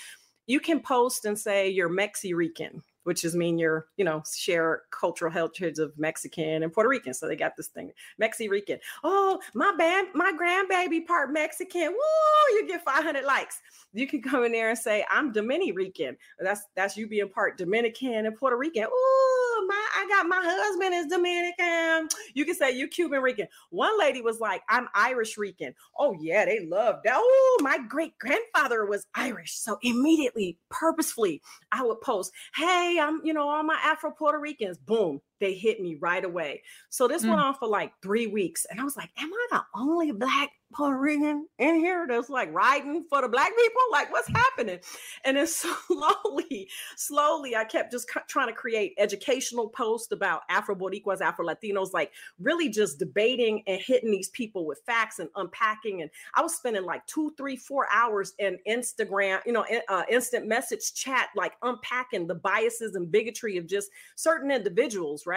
you 0.46 0.60
can 0.60 0.80
post 0.82 1.26
and 1.26 1.38
say 1.38 1.70
you're 1.70 1.90
Mexi-Rican, 1.90 2.82
which 3.04 3.24
is 3.24 3.36
mean 3.36 3.58
you're, 3.58 3.88
you 3.98 4.06
know, 4.06 4.24
share 4.36 4.84
cultural 4.92 5.32
heritage 5.32 5.80
of 5.80 5.98
Mexican 5.98 6.64
and 6.64 6.72
Puerto 6.72 6.90
Rican. 6.90 7.14
So 7.14 7.28
they 7.28 7.36
got 7.36 7.56
this 7.56 7.68
thing, 7.68 7.92
Mexi-Rican. 8.22 8.80
Oh, 9.04 9.40
my 9.54 9.74
band, 9.78 10.10
my 10.14 10.34
grandbaby 10.40 11.06
part 11.06 11.32
Mexican. 11.32 11.90
Woo, 11.90 12.56
you 12.56 12.68
get 12.68 12.84
500 12.84 13.24
likes. 13.24 13.60
You 13.94 14.08
can 14.08 14.22
come 14.22 14.44
in 14.44 14.52
there 14.52 14.70
and 14.70 14.78
say, 14.78 15.06
I'm 15.10 15.32
Dominican. 15.32 16.18
That's 16.40 16.64
that's 16.76 16.98
you 16.98 17.08
being 17.08 17.30
part 17.30 17.58
Dominican 17.58 18.26
and 18.26 18.36
Puerto 18.36 18.58
Rican. 18.58 18.84
Ooh, 18.84 19.68
my 19.68 19.88
I 19.96 20.08
got 20.10 20.28
my 20.28 20.42
husband 20.44 20.94
is 20.94 21.08
Dominican. 21.08 22.10
You 22.34 22.46
can 22.46 22.56
say 22.56 22.72
you 22.72 22.88
Cuban 22.88 23.22
Rican. 23.22 23.48
One 23.70 23.98
lady 24.00 24.22
was 24.22 24.40
like, 24.40 24.64
I'm 24.70 24.88
Irish 24.96 25.38
Rican. 25.38 25.76
Oh, 25.98 26.16
yeah, 26.20 26.46
they 26.46 26.66
love 26.66 26.98
that. 27.04 27.16
Oh, 27.16 27.60
my 27.62 27.78
great 27.88 28.18
grandfather 28.18 28.86
was 28.86 29.06
Irish. 29.16 29.54
So 29.54 29.78
immediately, 29.84 30.58
purposefully, 30.70 31.42
I 31.72 31.84
would 31.84 32.02
post, 32.02 32.32
Hey, 32.56 32.93
I'm, 33.00 33.22
you 33.24 33.34
know, 33.34 33.50
all 33.50 33.64
my 33.64 33.80
Afro 33.84 34.12
Puerto 34.12 34.40
Ricans. 34.40 34.78
Boom, 34.78 35.22
they 35.44 35.54
hit 35.54 35.80
me 35.82 35.96
right 35.96 36.24
away. 36.24 36.64
So 36.90 37.08
this 37.08 37.24
went 37.24 37.42
on 37.42 37.56
for 37.56 37.68
like 37.68 37.94
three 38.02 38.28
weeks. 38.28 38.66
And 38.70 38.80
I 38.80 38.84
was 38.84 38.98
like, 38.98 39.10
Am 39.18 39.32
I 39.34 39.48
the 39.52 39.64
only 39.76 40.12
black 40.12 40.52
Puerto 40.74 40.98
Rican 40.98 41.48
in 41.60 41.76
here 41.76 42.06
that's 42.10 42.30
like 42.30 42.52
riding 42.52 43.04
for 43.10 43.22
the 43.22 43.30
black 43.30 43.52
people? 43.56 43.82
Like, 43.92 44.12
what's 44.12 44.28
happening? 44.30 44.80
And 45.24 45.38
then 45.38 45.48
slowly, 45.48 46.70
slowly, 46.98 47.56
I 47.56 47.64
kept 47.64 47.92
just 47.92 48.10
trying 48.28 48.48
to 48.48 48.54
create 48.54 48.94
educational 48.98 49.70
posts 49.70 50.12
about 50.12 50.42
Afro 50.50 50.76
Boricuas, 50.76 51.22
Afro 51.22 51.46
Latinos, 51.46 51.94
like 51.94 52.12
really 52.40 52.70
just 52.70 53.00
debating 53.00 53.64
and 53.68 53.80
hitting 53.80 54.12
these 54.12 54.30
people 54.30 54.66
with 54.66 54.82
facts 54.86 55.20
and 55.20 55.30
unpacking. 55.36 56.02
And 56.02 56.10
I 56.36 56.42
was 56.42 56.56
spending 56.56 56.84
like 56.84 57.06
two, 57.06 57.34
three, 57.38 57.56
four 57.56 57.88
hours 57.92 58.34
in 58.40 58.58
Instagram, 58.68 59.40
you 59.46 59.54
know, 59.54 59.64
in- 59.64 59.82
uh, 59.88 60.04
instant 60.10 60.48
message 60.48 60.94
chat, 60.94 61.30
like 61.36 61.54
unpacking 61.62 62.28
the 62.28 62.36
biases 62.36 62.96
and 62.96 63.12
bigotry 63.12 63.58
of 63.58 63.68
just 63.68 63.90
certain 64.16 64.52
individuals, 64.52 65.26
right? 65.26 65.33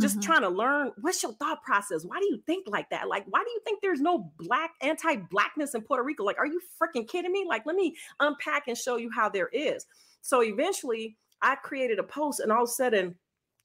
Just 0.00 0.18
Mhm. 0.18 0.22
trying 0.22 0.40
to 0.42 0.48
learn 0.48 0.92
what's 1.00 1.22
your 1.22 1.32
thought 1.34 1.62
process? 1.62 2.04
Why 2.04 2.18
do 2.18 2.26
you 2.26 2.42
think 2.46 2.66
like 2.68 2.90
that? 2.90 3.08
Like, 3.08 3.24
why 3.28 3.44
do 3.44 3.50
you 3.50 3.60
think 3.64 3.80
there's 3.80 4.00
no 4.00 4.32
black 4.38 4.72
anti-blackness 4.80 5.74
in 5.74 5.82
Puerto 5.82 6.02
Rico? 6.02 6.24
Like, 6.24 6.38
are 6.38 6.46
you 6.46 6.60
freaking 6.82 7.06
kidding 7.08 7.32
me? 7.32 7.44
Like, 7.48 7.64
let 7.66 7.76
me 7.76 7.96
unpack 8.18 8.66
and 8.66 8.76
show 8.76 8.96
you 8.96 9.10
how 9.10 9.28
there 9.28 9.48
is. 9.52 9.86
So 10.20 10.42
eventually 10.42 11.16
I 11.42 11.56
created 11.56 11.98
a 11.98 12.02
post 12.04 12.40
and 12.40 12.50
all 12.50 12.64
of 12.64 12.68
a 12.68 12.72
sudden 12.72 13.18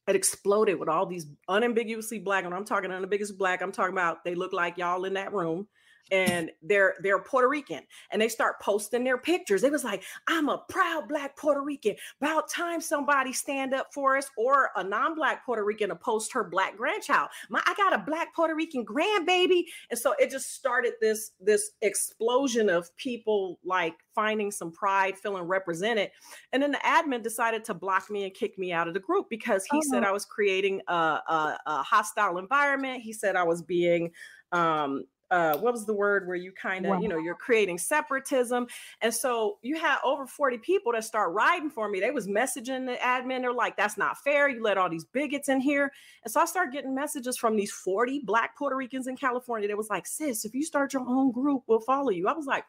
it 0.08 0.16
exploded 0.16 0.80
with 0.80 0.90
all 0.90 1.06
these 1.06 1.28
unambiguously 1.48 2.20
black, 2.20 2.44
and 2.44 2.54
I'm 2.54 2.66
talking 2.66 2.92
unambiguously 2.92 3.38
black. 3.38 3.62
I'm 3.62 3.72
talking 3.72 3.94
about 3.94 4.24
they 4.24 4.34
look 4.36 4.54
like 4.54 4.78
y'all 4.78 5.06
in 5.06 5.14
that 5.14 5.34
room. 5.34 5.68
And 6.12 6.52
they're 6.62 6.96
they're 7.02 7.20
Puerto 7.20 7.48
Rican, 7.48 7.84
and 8.12 8.22
they 8.22 8.28
start 8.28 8.60
posting 8.62 9.04
their 9.04 9.18
pictures. 9.18 9.64
It 9.64 9.72
was 9.72 9.84
like, 9.84 10.04
"I'm 10.28 10.50
a 10.50 10.64
proud 10.70 11.08
Black 11.08 11.38
Puerto 11.38 11.62
Rican." 11.62 11.96
About 12.22 12.50
time 12.50 12.82
somebody 12.82 13.32
stand 13.32 13.74
up 13.74 13.94
for 13.94 14.18
us, 14.18 14.30
or 14.38 14.72
a 14.76 14.84
non-Black 14.84 15.46
Puerto 15.46 15.64
Rican 15.64 15.90
to 15.90 15.96
post 15.96 16.34
her 16.34 16.44
Black 16.44 16.78
grandchild. 16.78 17.30
My, 17.50 17.62
I 17.66 17.74
got 17.76 17.94
a 17.94 18.04
Black 18.06 18.34
Puerto 18.34 18.56
Rican 18.56 18.86
grandbaby, 18.86 19.66
and 19.92 20.00
so 20.00 20.16
it 20.20 20.32
just 20.32 20.54
started 20.56 20.94
this 21.00 21.32
this 21.40 21.72
explosion 21.82 22.70
of 22.70 22.96
people 22.98 23.60
like 23.64 23.96
finding 24.16 24.52
some 24.52 24.72
pride, 24.72 25.18
feeling 25.18 25.44
represented. 25.44 26.12
And 26.52 26.62
then 26.62 26.72
the 26.72 26.80
admin 26.80 27.24
decided 27.24 27.64
to 27.66 27.74
block 27.74 28.10
me 28.10 28.26
and 28.26 28.34
kick 28.34 28.58
me 28.58 28.74
out 28.74 28.88
of 28.88 28.94
the 28.94 29.00
group 29.00 29.28
because 29.30 29.64
he 29.72 29.82
said 29.82 30.04
I 30.04 30.12
was 30.12 30.26
creating 30.26 30.82
a, 30.88 30.94
a, 30.94 31.60
a 31.66 31.84
hostile 31.84 32.38
environment. 32.38 33.02
He 33.02 33.14
said 33.14 33.36
I 33.36 33.44
was 33.44 33.62
being, 33.62 34.12
um, 34.52 35.06
uh, 35.32 35.58
what 35.58 35.74
was 35.74 35.86
the 35.86 35.94
word 35.94 36.28
where 36.28 36.36
you 36.36 36.52
kind 36.52 36.86
of, 36.86 37.02
you 37.02 37.08
know, 37.08 37.18
you're 37.18 37.36
creating 37.36 37.78
separatism. 37.78 38.68
And 39.02 39.14
so 39.14 39.58
you 39.62 39.80
had 39.80 39.98
over 40.04 40.26
40 40.26 40.58
people 40.60 40.92
that 40.94 41.04
start 41.04 41.34
riding 41.34 41.70
for 41.70 41.90
me. 41.90 42.00
They 42.00 42.12
was 42.12 42.28
messaging 42.28 42.86
the 42.86 42.98
admin. 43.02 43.42
They're 43.42 43.54
like, 43.54 43.78
that's 43.78 43.98
not 43.98 44.18
fair. 44.20 44.50
You 44.50 44.64
let 44.64 44.78
all 44.78 44.90
these 44.90 45.06
bigots 45.06 45.50
in 45.50 45.62
here. 45.62 45.92
And 46.24 46.32
so 46.32 46.42
I 46.42 46.46
started 46.46 46.74
getting 46.74 46.96
messages 46.96 47.38
from 47.38 47.56
these 47.56 47.72
40 47.72 48.22
black 48.26 48.58
Puerto 48.58 48.76
Ricans 48.76 49.08
in 49.08 49.16
California. 49.16 49.68
They 49.68 49.76
was 49.76 49.90
like, 49.90 50.08
sis, 50.08 50.46
if 50.46 50.56
you 50.56 50.64
start 50.64 50.94
your 50.94 51.08
own 51.08 51.32
group, 51.32 51.64
we'll 51.68 51.82
follow 51.82 52.10
you. 52.10 52.28
I 52.28 52.34
was 52.34 52.46
like, 52.46 52.66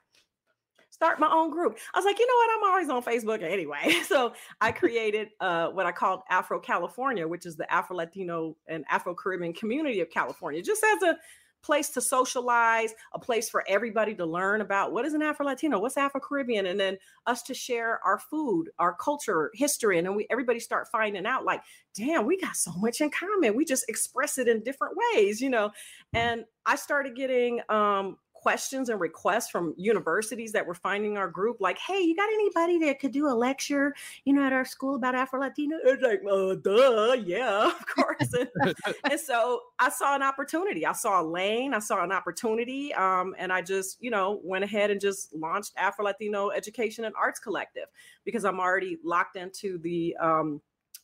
start 0.90 1.18
my 1.18 1.30
own 1.32 1.50
group. 1.50 1.78
I 1.94 1.98
was 1.98 2.04
like, 2.04 2.18
you 2.18 2.26
know 2.26 2.34
what? 2.34 2.50
I'm 2.56 2.70
always 2.70 2.90
on 2.90 3.02
Facebook 3.02 3.42
anyway. 3.42 4.02
So 4.10 4.32
I 4.60 4.72
created 4.72 5.28
uh, 5.40 5.68
what 5.68 5.86
I 5.86 5.92
called 5.92 6.22
Afro 6.28 6.58
California, 6.58 7.28
which 7.28 7.46
is 7.46 7.54
the 7.54 7.72
Afro 7.72 7.96
Latino 7.96 8.56
and 8.66 8.84
Afro 8.90 9.14
Caribbean 9.14 9.52
community 9.52 10.00
of 10.00 10.10
California, 10.10 10.60
just 10.62 10.82
as 10.82 11.02
a 11.02 11.16
place 11.62 11.90
to 11.90 12.00
socialize, 12.00 12.94
a 13.12 13.18
place 13.18 13.48
for 13.48 13.64
everybody 13.68 14.14
to 14.14 14.24
learn 14.24 14.60
about 14.60 14.92
what 14.92 15.04
is 15.04 15.14
an 15.14 15.22
Afro 15.22 15.46
Latino, 15.46 15.78
what's 15.78 15.96
Afro 15.96 16.20
Caribbean, 16.20 16.66
and 16.66 16.78
then 16.78 16.98
us 17.26 17.42
to 17.42 17.54
share 17.54 18.00
our 18.04 18.18
food, 18.18 18.70
our 18.78 18.94
culture, 18.94 19.50
history, 19.54 19.98
and 19.98 20.06
then 20.06 20.14
we 20.14 20.26
everybody 20.30 20.60
start 20.60 20.88
finding 20.90 21.26
out 21.26 21.44
like, 21.44 21.62
damn, 21.94 22.26
we 22.26 22.38
got 22.38 22.56
so 22.56 22.72
much 22.78 23.00
in 23.00 23.10
common. 23.10 23.54
We 23.56 23.64
just 23.64 23.88
express 23.88 24.38
it 24.38 24.48
in 24.48 24.62
different 24.62 24.96
ways, 25.14 25.40
you 25.40 25.50
know. 25.50 25.70
And 26.12 26.44
I 26.66 26.76
started 26.76 27.16
getting 27.16 27.60
um 27.68 28.16
questions 28.40 28.88
and 28.88 28.98
requests 28.98 29.50
from 29.50 29.74
universities 29.76 30.52
that 30.52 30.66
were 30.66 30.74
finding 30.74 31.18
our 31.18 31.28
group 31.28 31.58
like 31.60 31.78
hey 31.86 32.00
you 32.00 32.16
got 32.16 32.28
anybody 32.32 32.78
that 32.78 32.98
could 32.98 33.12
do 33.12 33.26
a 33.26 33.34
lecture 33.34 33.94
you 34.24 34.32
know 34.32 34.42
at 34.42 34.52
our 34.52 34.64
school 34.64 34.94
about 34.94 35.14
afro 35.14 35.40
latino 35.40 35.76
it's 35.84 36.02
like 36.02 36.22
uh, 36.30 36.54
duh 36.54 37.12
yeah 37.24 37.66
of 37.80 37.86
course. 37.86 38.32
And, 38.32 38.74
and 39.04 39.20
so 39.20 39.60
i 39.78 39.90
saw 39.90 40.14
an 40.14 40.22
opportunity. 40.22 40.86
I 40.86 40.92
saw 40.92 41.20
a 41.20 41.24
lane. 41.24 41.74
I 41.74 41.80
saw 41.80 42.02
an 42.02 42.12
opportunity 42.12 42.94
um, 42.94 43.34
and 43.38 43.52
i 43.52 43.60
just 43.60 43.98
you 44.00 44.10
know 44.10 44.40
went 44.42 44.64
ahead 44.64 44.90
and 44.90 45.00
just 45.00 45.34
launched 45.34 45.72
afro 45.76 46.06
latino 46.06 46.50
education 46.50 47.04
and 47.04 47.14
arts 47.16 47.38
collective 47.38 47.88
because 48.24 48.44
i'm 48.46 48.58
already 48.58 48.98
locked 49.04 49.36
into 49.36 49.78
the 49.78 50.16
um, 50.18 50.62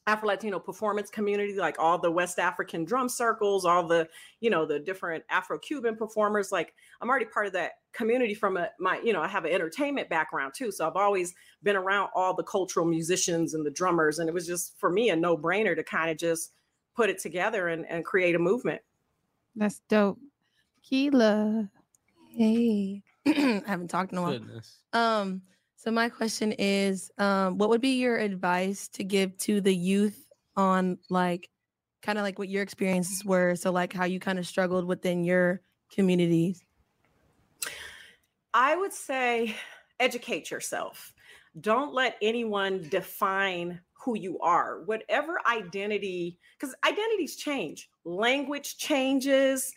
Afro 0.09 0.29
Latino 0.29 0.61
performance 0.61 1.11
community, 1.11 1.55
like 1.55 1.77
all 1.79 1.99
the 1.99 2.11
West 2.11 2.39
African 2.39 2.85
drum 2.85 3.09
circles, 3.09 3.65
all 3.65 3.87
the, 3.87 4.09
you 4.41 4.51
know, 4.51 4.65
the 4.65 4.79
different 4.79 5.25
Afro 5.31 5.59
Cuban 5.59 5.97
performers. 5.97 6.53
Like 6.53 6.75
I'm 7.01 7.09
already 7.09 7.25
part 7.25 7.47
of 7.47 7.53
that 7.55 7.73
community 7.93 8.35
from 8.35 8.57
a, 8.57 8.71
my, 8.79 9.01
you 9.03 9.13
know, 9.13 9.21
I 9.21 9.27
have 9.27 9.45
an 9.45 9.53
entertainment 9.53 10.09
background 10.09 10.55
too. 10.57 10.71
So 10.71 10.87
I've 10.87 10.95
always 10.95 11.35
been 11.65 11.75
around 11.75 12.11
all 12.15 12.35
the 12.35 12.45
cultural 12.45 12.87
musicians 12.87 13.55
and 13.55 13.67
the 13.67 13.71
drummers. 13.71 14.21
And 14.21 14.29
it 14.29 14.33
was 14.33 14.47
just 14.47 14.79
for 14.79 14.91
me 14.91 15.11
a 15.11 15.17
no 15.17 15.37
brainer 15.37 15.75
to 15.75 15.83
kind 15.83 16.11
of 16.11 16.19
just 16.19 16.53
put 16.95 17.11
it 17.11 17.19
together 17.19 17.69
and, 17.69 17.85
and 17.87 18.05
create 18.05 18.37
a 18.37 18.39
movement. 18.39 18.81
That's 19.57 19.81
dope. 19.89 20.19
Keela. 20.83 21.69
Hey, 22.37 23.03
I 23.27 23.63
haven't 23.67 23.89
talked 23.89 24.13
in 24.13 24.19
a 24.19 24.23
while. 24.23 24.33
Goodness. 24.33 24.79
Um, 24.93 25.43
so 25.87 25.93
my 25.93 26.09
question 26.09 26.51
is, 26.51 27.13
um, 27.17 27.59
what 27.59 27.69
would 27.69 27.81
be 27.81 28.01
your 28.01 28.17
advice 28.17 28.89
to 28.89 29.05
give 29.05 29.39
to 29.39 29.61
the 29.61 29.73
youth 29.73 30.27
on 30.57 30.99
like 31.11 31.49
kind 32.03 32.19
of 32.19 32.25
like 32.25 32.41
what 32.41 32.49
your 32.49 32.65
experiences 32.65 33.25
were. 33.25 33.55
So 33.55 33.71
like 33.71 33.93
how 33.93 34.05
you 34.05 34.19
kind 34.19 34.41
of 34.41 34.49
struggled 34.49 34.85
within 34.85 35.23
your 35.23 35.61
communities. 35.89 36.61
I 38.53 38.75
would 38.75 38.93
say 38.93 39.55
educate 40.01 40.51
yourself. 40.51 41.15
Don't 41.61 41.95
let 41.95 42.17
anyone 42.21 42.89
define 42.91 43.79
who 43.93 44.19
you 44.19 44.41
are. 44.41 44.83
Whatever 44.87 45.39
identity, 45.47 46.41
because 46.59 46.75
identities 46.85 47.37
change, 47.37 47.89
language 48.05 48.77
changes, 48.77 49.73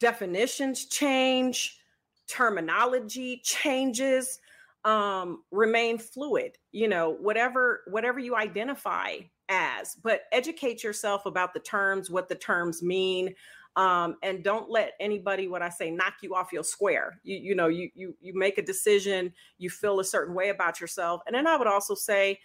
definitions 0.00 0.86
change, 0.86 1.78
terminology 2.26 3.40
changes, 3.44 4.40
um, 4.86 5.42
remain 5.50 5.98
fluid. 5.98 6.56
You 6.72 6.88
know, 6.88 7.10
whatever 7.20 7.82
whatever 7.88 8.18
you 8.18 8.34
identify 8.36 9.18
as, 9.50 9.96
but 10.02 10.22
educate 10.32 10.82
yourself 10.82 11.26
about 11.26 11.52
the 11.52 11.60
terms, 11.60 12.10
what 12.10 12.28
the 12.28 12.34
terms 12.34 12.82
mean, 12.82 13.34
um, 13.76 14.16
and 14.22 14.42
don't 14.42 14.70
let 14.70 14.92
anybody 15.00 15.48
what 15.48 15.62
i 15.62 15.68
say 15.68 15.90
knock 15.90 16.14
you 16.22 16.34
off 16.34 16.52
your 16.52 16.64
square 16.64 17.20
you, 17.22 17.36
you 17.36 17.54
know 17.54 17.68
you, 17.68 17.90
you 17.94 18.14
you 18.20 18.32
make 18.34 18.58
a 18.58 18.62
decision 18.62 19.32
you 19.58 19.70
feel 19.70 20.00
a 20.00 20.04
certain 20.04 20.34
way 20.34 20.48
about 20.48 20.80
yourself 20.80 21.20
and 21.26 21.36
then 21.36 21.46
i 21.46 21.56
would 21.56 21.66
also 21.66 21.94
say 21.94 22.38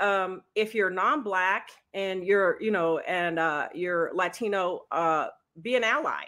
um, 0.00 0.42
if 0.56 0.74
you're 0.74 0.90
non-black 0.90 1.68
and 1.94 2.24
you're 2.24 2.60
you 2.60 2.70
know 2.70 2.98
and 3.00 3.38
uh, 3.38 3.68
you're 3.74 4.10
latino 4.14 4.80
uh, 4.90 5.28
be 5.60 5.76
an 5.76 5.84
ally 5.84 6.24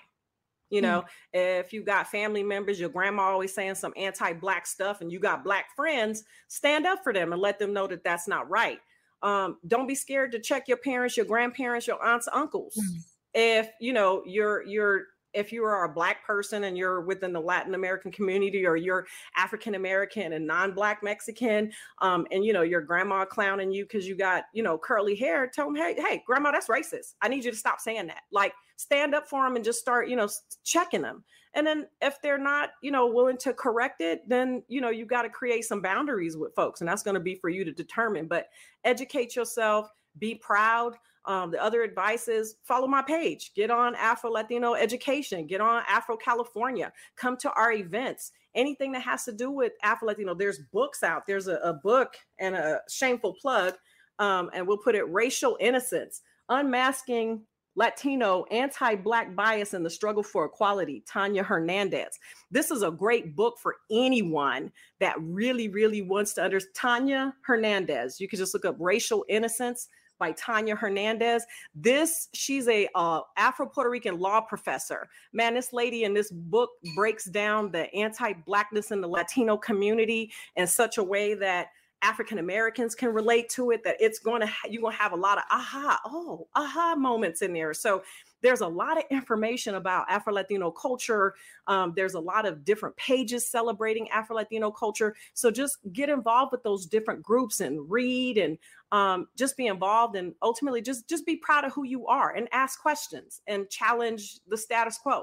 you 0.71 0.81
know 0.81 1.03
mm. 1.03 1.59
if 1.61 1.73
you 1.73 1.85
got 1.85 2.09
family 2.09 2.43
members 2.43 2.81
your 2.81 2.89
grandma 2.89 3.23
always 3.23 3.55
saying 3.55 3.75
some 3.75 3.93
anti-black 3.97 4.67
stuff 4.67 5.01
and 5.01 5.13
you 5.13 5.19
got 5.19 5.45
black 5.45 5.67
friends 5.77 6.25
stand 6.49 6.87
up 6.87 7.01
for 7.03 7.13
them 7.13 7.33
and 7.33 7.41
let 7.41 7.59
them 7.59 7.73
know 7.73 7.87
that 7.87 8.05
that's 8.05 8.29
not 8.29 8.49
right. 8.49 8.79
Um, 9.23 9.57
don't 9.67 9.87
be 9.87 9.95
scared 9.95 10.33
to 10.33 10.39
check 10.39 10.69
your 10.69 10.77
parents 10.77 11.17
your 11.17 11.27
grandparents 11.27 11.87
your 11.87 12.03
aunts 12.05 12.29
uncles. 12.33 12.79
Mm 12.79 13.05
if 13.35 13.69
you 13.81 13.93
know 13.93 14.23
you're 14.25 14.65
you're 14.65 15.07
if 15.35 15.53
you 15.53 15.65
are 15.65 15.85
a 15.85 15.89
black 15.93 16.25
person 16.27 16.65
and 16.65 16.79
you're 16.79 17.01
within 17.01 17.33
the 17.33 17.41
Latin 17.41 17.75
American 17.75 18.11
community 18.13 18.67
or 18.67 18.77
you're 18.77 19.07
African 19.37 19.75
American 19.75 20.33
and 20.33 20.47
non-black 20.47 21.03
Mexican, 21.03 21.73
um, 22.01 22.27
and 22.31 22.45
you 22.45 22.53
know 22.53 22.63
your 22.63 22.81
grandma 22.81 23.25
clowning 23.25 23.73
you 23.73 23.85
because 23.85 24.07
you 24.07 24.17
got 24.17 24.45
you 24.53 24.63
know 24.63 24.79
curly 24.79 25.15
hair, 25.15 25.51
tell 25.53 25.67
them, 25.67 25.77
hey, 25.77 25.95
hey, 25.99 26.23
grandma, 26.27 26.51
that's 26.51 26.69
racist. 26.69 27.15
I 27.21 27.29
need 27.29 27.45
you 27.45 27.51
to 27.51 27.57
stop 27.57 27.81
saying 27.81 28.07
that. 28.07 28.23
Like 28.33 28.53
stand 28.77 29.15
up 29.15 29.29
for 29.29 29.45
them 29.45 29.57
and 29.57 29.65
just 29.65 29.81
start 29.81 30.09
you 30.09 30.17
know 30.17 30.29
checking 30.65 31.03
them. 31.03 31.25
And 31.57 31.65
then 31.65 31.87
if 32.03 32.21
they're 32.23 32.39
not 32.39 32.71
you 32.83 32.91
know 32.91 33.07
willing 33.07 33.39
to 33.39 33.53
correct 33.53 34.01
it, 34.01 34.29
then 34.29 34.63
you 34.69 34.81
know 34.81 34.91
you 34.91 35.07
got 35.07 35.23
to 35.23 35.29
create 35.29 35.65
some 35.65 35.83
boundaries 35.83 36.37
with 36.37 36.55
folks, 36.55 36.81
and 36.81 36.89
that's 36.89 37.03
going 37.03 37.15
to 37.15 37.21
be 37.21 37.35
for 37.35 37.51
you 37.51 37.65
to 37.65 37.73
determine. 37.73 38.27
But 38.27 38.49
educate 38.85 39.37
yourself, 39.37 39.91
be 40.19 40.35
proud. 40.37 40.95
Um, 41.27 41.51
the 41.51 41.63
other 41.63 41.83
advice 41.83 42.29
is 42.29 42.57
follow 42.65 42.87
my 42.87 43.03
page, 43.03 43.53
get 43.55 43.71
on 43.71 43.95
Afro 43.95 44.31
Latino 44.31 44.75
education, 44.75 45.47
get 45.47 45.61
on 45.61 45.83
Afro 45.89 46.17
California, 46.17 46.93
come 47.17 47.37
to 47.39 47.53
our 47.53 47.73
events. 47.73 48.33
Anything 48.55 48.93
that 48.93 49.03
has 49.03 49.25
to 49.25 49.33
do 49.33 49.51
with 49.51 49.73
Afro 49.83 50.09
Latino, 50.09 50.35
there's 50.35 50.61
books 50.73 51.03
out. 51.03 51.27
There's 51.27 51.49
a, 51.49 51.57
a 51.57 51.73
book 51.73 52.15
and 52.39 52.55
a 52.55 52.81
shameful 52.89 53.35
plug, 53.41 53.75
um, 54.19 54.51
and 54.53 54.67
we'll 54.67 54.79
put 54.79 54.95
it 54.95 55.11
Racial 55.11 55.57
Innocence, 55.61 56.21
Unmasking 56.49 57.43
Latino 57.77 58.45
anti 58.51 58.95
Black 58.95 59.35
bias 59.35 59.75
in 59.75 59.83
the 59.83 59.91
struggle 59.91 60.23
for 60.23 60.45
equality, 60.45 61.03
Tanya 61.09 61.43
Hernandez. 61.43 62.19
This 62.51 62.71
is 62.71 62.83
a 62.83 62.91
great 62.91 63.35
book 63.35 63.57
for 63.61 63.77
anyone 63.91 64.71
that 65.01 65.17
really, 65.19 65.69
really 65.69 66.03
wants 66.03 66.35
to 66.35 66.43
understand. 66.43 66.75
Tanya 66.75 67.35
Hernandez. 67.43 68.21
You 68.21 68.29
can 68.29 68.39
just 68.39 68.55
look 68.55 68.65
up 68.65 68.77
Racial 68.79 69.25
Innocence 69.29 69.89
by 70.25 70.33
Tanya 70.33 70.75
Hernandez. 70.75 71.45
This, 71.75 72.29
she's 72.33 72.67
a 72.69 72.89
uh, 72.95 73.21
Afro 73.37 73.67
Puerto 73.67 73.91
Rican 73.91 74.19
law 74.19 74.41
professor. 74.41 75.07
Man, 75.35 75.53
this 75.53 75.75
lady 75.75 76.05
in 76.05 76.15
this 76.15 76.31
book 76.31 76.71
breaks 76.97 77.27
down 77.27 77.71
the 77.71 77.95
anti-blackness 77.95 78.91
in 78.91 79.03
the 79.03 79.09
Latino 79.09 79.59
community 79.59 80.33
in 80.57 80.67
such 80.67 80.97
a 80.97 81.05
way 81.05 81.35
that 81.35 81.67
African 82.05 82.39
Americans 82.39 82.95
can 82.95 83.13
relate 83.13 83.49
to 83.49 83.71
it. 83.71 83.83
That 83.83 83.97
it's 83.99 84.19
going 84.19 84.43
to 84.43 84.47
ha- 84.47 84.69
you're 84.69 84.83
going 84.83 84.95
to 84.95 85.03
have 85.03 85.13
a 85.13 85.17
lot 85.17 85.39
of 85.39 85.45
aha, 85.51 86.01
oh, 86.05 86.47
aha 86.55 86.95
moments 86.95 87.43
in 87.43 87.53
there. 87.53 87.73
So 87.73 88.03
there's 88.43 88.61
a 88.61 88.69
lot 88.69 88.99
of 88.99 89.05
information 89.11 89.77
about 89.77 90.05
Afro 90.11 90.35
Latino 90.35 90.71
culture. 90.71 91.35
Um, 91.67 91.95
there's 91.97 92.13
a 92.13 92.21
lot 92.21 92.45
of 92.47 92.63
different 92.63 92.95
pages 92.97 93.49
celebrating 93.49 94.09
Afro 94.11 94.37
Latino 94.37 94.71
culture. 94.71 95.17
So 95.33 95.51
just 95.51 95.79
get 95.93 96.11
involved 96.11 96.53
with 96.53 96.63
those 96.63 96.85
different 96.85 97.23
groups 97.23 97.61
and 97.61 97.91
read 97.91 98.37
and 98.37 98.59
um, 98.93 99.29
just 99.35 99.57
be 99.57 99.67
involved 99.67 100.15
and 100.15 100.35
ultimately 100.43 100.83
just 100.83 101.09
just 101.09 101.25
be 101.25 101.37
proud 101.37 101.65
of 101.65 101.73
who 101.73 101.85
you 101.85 102.07
are 102.07 102.35
and 102.35 102.49
ask 102.53 102.81
questions 102.81 103.41
and 103.47 103.69
challenge 103.71 104.41
the 104.47 104.59
status 104.59 104.99
quo. 104.99 105.23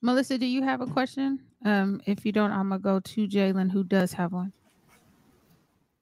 Melissa, 0.00 0.38
do 0.38 0.46
you 0.46 0.62
have 0.62 0.80
a 0.80 0.86
question? 0.86 1.40
Um, 1.64 2.00
if 2.06 2.24
you 2.24 2.32
don't, 2.32 2.52
I'm 2.52 2.70
gonna 2.70 2.80
go 2.80 3.00
to 3.00 3.28
Jalen, 3.28 3.70
who 3.70 3.84
does 3.84 4.12
have 4.14 4.32
one. 4.32 4.52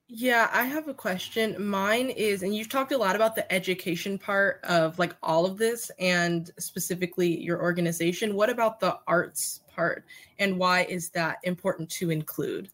Yeah, 0.07 0.51
I 0.53 0.65
have 0.65 0.87
a 0.87 0.95
question. 0.95 1.57
Mine 1.67 2.11
is, 2.11 2.43
and 2.43 2.55
you've 2.55 2.69
talked 2.69 2.93
a 2.93 2.99
lot 2.99 3.17
about 3.17 3.35
the 3.35 3.51
education 3.51 4.19
part 4.19 4.61
of 4.65 4.99
like 4.99 5.17
all 5.23 5.47
of 5.47 5.57
this 5.57 5.91
and 5.99 6.51
specifically 6.59 7.41
your 7.41 7.63
organization. 7.63 8.35
What 8.35 8.51
about 8.51 8.81
the 8.81 8.99
arts 9.07 9.61
part 9.75 10.05
and 10.39 10.59
why 10.59 10.85
is 10.85 11.09
that 11.11 11.39
important 11.45 11.89
to 11.93 12.11
include? 12.11 12.69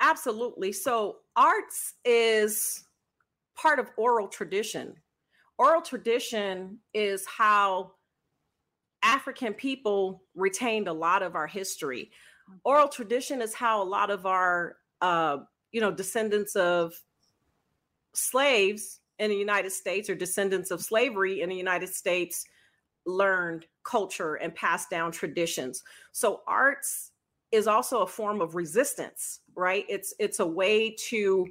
Absolutely. 0.00 0.72
So, 0.72 1.18
arts 1.36 1.94
is 2.04 2.84
part 3.56 3.78
of 3.78 3.90
oral 3.96 4.26
tradition. 4.26 4.96
Oral 5.58 5.80
tradition 5.80 6.78
is 6.92 7.24
how 7.24 7.92
African 9.04 9.54
people 9.54 10.24
retained 10.34 10.88
a 10.88 10.92
lot 10.92 11.22
of 11.22 11.36
our 11.36 11.46
history. 11.46 12.10
Oral 12.64 12.88
tradition 12.88 13.40
is 13.40 13.54
how 13.54 13.80
a 13.80 13.84
lot 13.84 14.10
of 14.10 14.26
our 14.26 14.76
uh, 15.00 15.38
you 15.74 15.80
know, 15.80 15.90
descendants 15.90 16.54
of 16.54 16.94
slaves 18.14 19.00
in 19.18 19.28
the 19.28 19.36
United 19.36 19.72
States 19.72 20.08
or 20.08 20.14
descendants 20.14 20.70
of 20.70 20.80
slavery 20.80 21.40
in 21.40 21.48
the 21.48 21.56
United 21.56 21.88
States 21.88 22.44
learned 23.06 23.66
culture 23.82 24.36
and 24.36 24.54
passed 24.54 24.88
down 24.88 25.10
traditions. 25.10 25.82
So 26.12 26.42
arts 26.46 27.10
is 27.50 27.66
also 27.66 28.02
a 28.02 28.06
form 28.06 28.40
of 28.40 28.54
resistance, 28.54 29.40
right? 29.56 29.84
It's 29.88 30.14
it's 30.20 30.38
a 30.38 30.46
way 30.46 30.94
to 31.08 31.48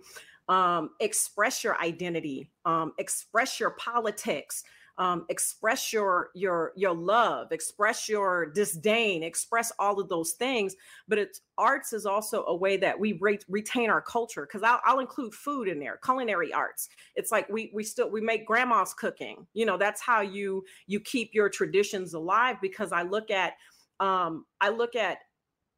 um, 0.47 0.91
express 1.01 1.61
your 1.61 1.77
identity, 1.81 2.49
um, 2.63 2.93
express 2.99 3.59
your 3.59 3.71
politics, 3.71 4.63
um, 4.97 5.25
express 5.29 5.91
your 5.91 6.29
your 6.35 6.71
your 6.75 6.93
love 6.93 7.51
express 7.51 8.07
your 8.07 8.45
disdain 8.45 9.23
express 9.23 9.71
all 9.79 9.99
of 9.99 10.07
those 10.07 10.33
things. 10.33 10.75
But 11.07 11.17
it's 11.17 11.41
arts 11.57 11.93
is 11.93 12.05
also 12.05 12.45
a 12.45 12.55
way 12.55 12.77
that 12.77 12.99
we 12.99 13.13
re- 13.13 13.39
retain 13.49 13.89
our 13.89 14.01
culture 14.01 14.47
because 14.47 14.61
I'll, 14.61 14.81
I'll 14.85 14.99
include 14.99 15.33
food 15.33 15.67
in 15.67 15.79
there 15.79 15.99
culinary 16.03 16.53
arts. 16.53 16.89
It's 17.15 17.31
like 17.31 17.49
we 17.49 17.71
we 17.73 17.83
still 17.83 18.09
we 18.09 18.21
make 18.21 18.45
grandma's 18.45 18.93
cooking. 18.93 19.47
You 19.53 19.65
know 19.65 19.77
that's 19.77 20.01
how 20.01 20.21
you 20.21 20.63
you 20.85 20.99
keep 20.99 21.33
your 21.33 21.49
traditions 21.49 22.13
alive 22.13 22.57
because 22.61 22.91
i 22.91 23.03
look 23.03 23.31
at 23.31 23.53
um 23.99 24.45
i 24.61 24.69
look 24.69 24.95
at 24.95 25.19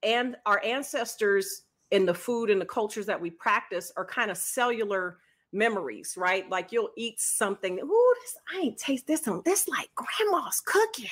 and 0.03 0.35
our 0.45 0.63
ancestors 0.63 1.63
in 1.91 2.05
the 2.05 2.13
food 2.13 2.49
and 2.49 2.59
the 2.59 2.65
cultures 2.65 3.05
that 3.05 3.19
we 3.19 3.29
practice 3.29 3.91
are 3.97 4.05
kind 4.05 4.31
of 4.31 4.37
cellular 4.37 5.17
memories, 5.55 6.15
right? 6.17 6.47
Like 6.49 6.71
you'll 6.71 6.91
eat 6.95 7.19
something, 7.19 7.79
ooh, 7.79 8.15
this 8.21 8.37
I 8.53 8.59
ain't 8.59 8.77
taste 8.77 9.07
this 9.07 9.25
one. 9.25 9.41
This 9.45 9.67
like 9.67 9.89
grandma's 9.95 10.61
cooking. 10.65 11.09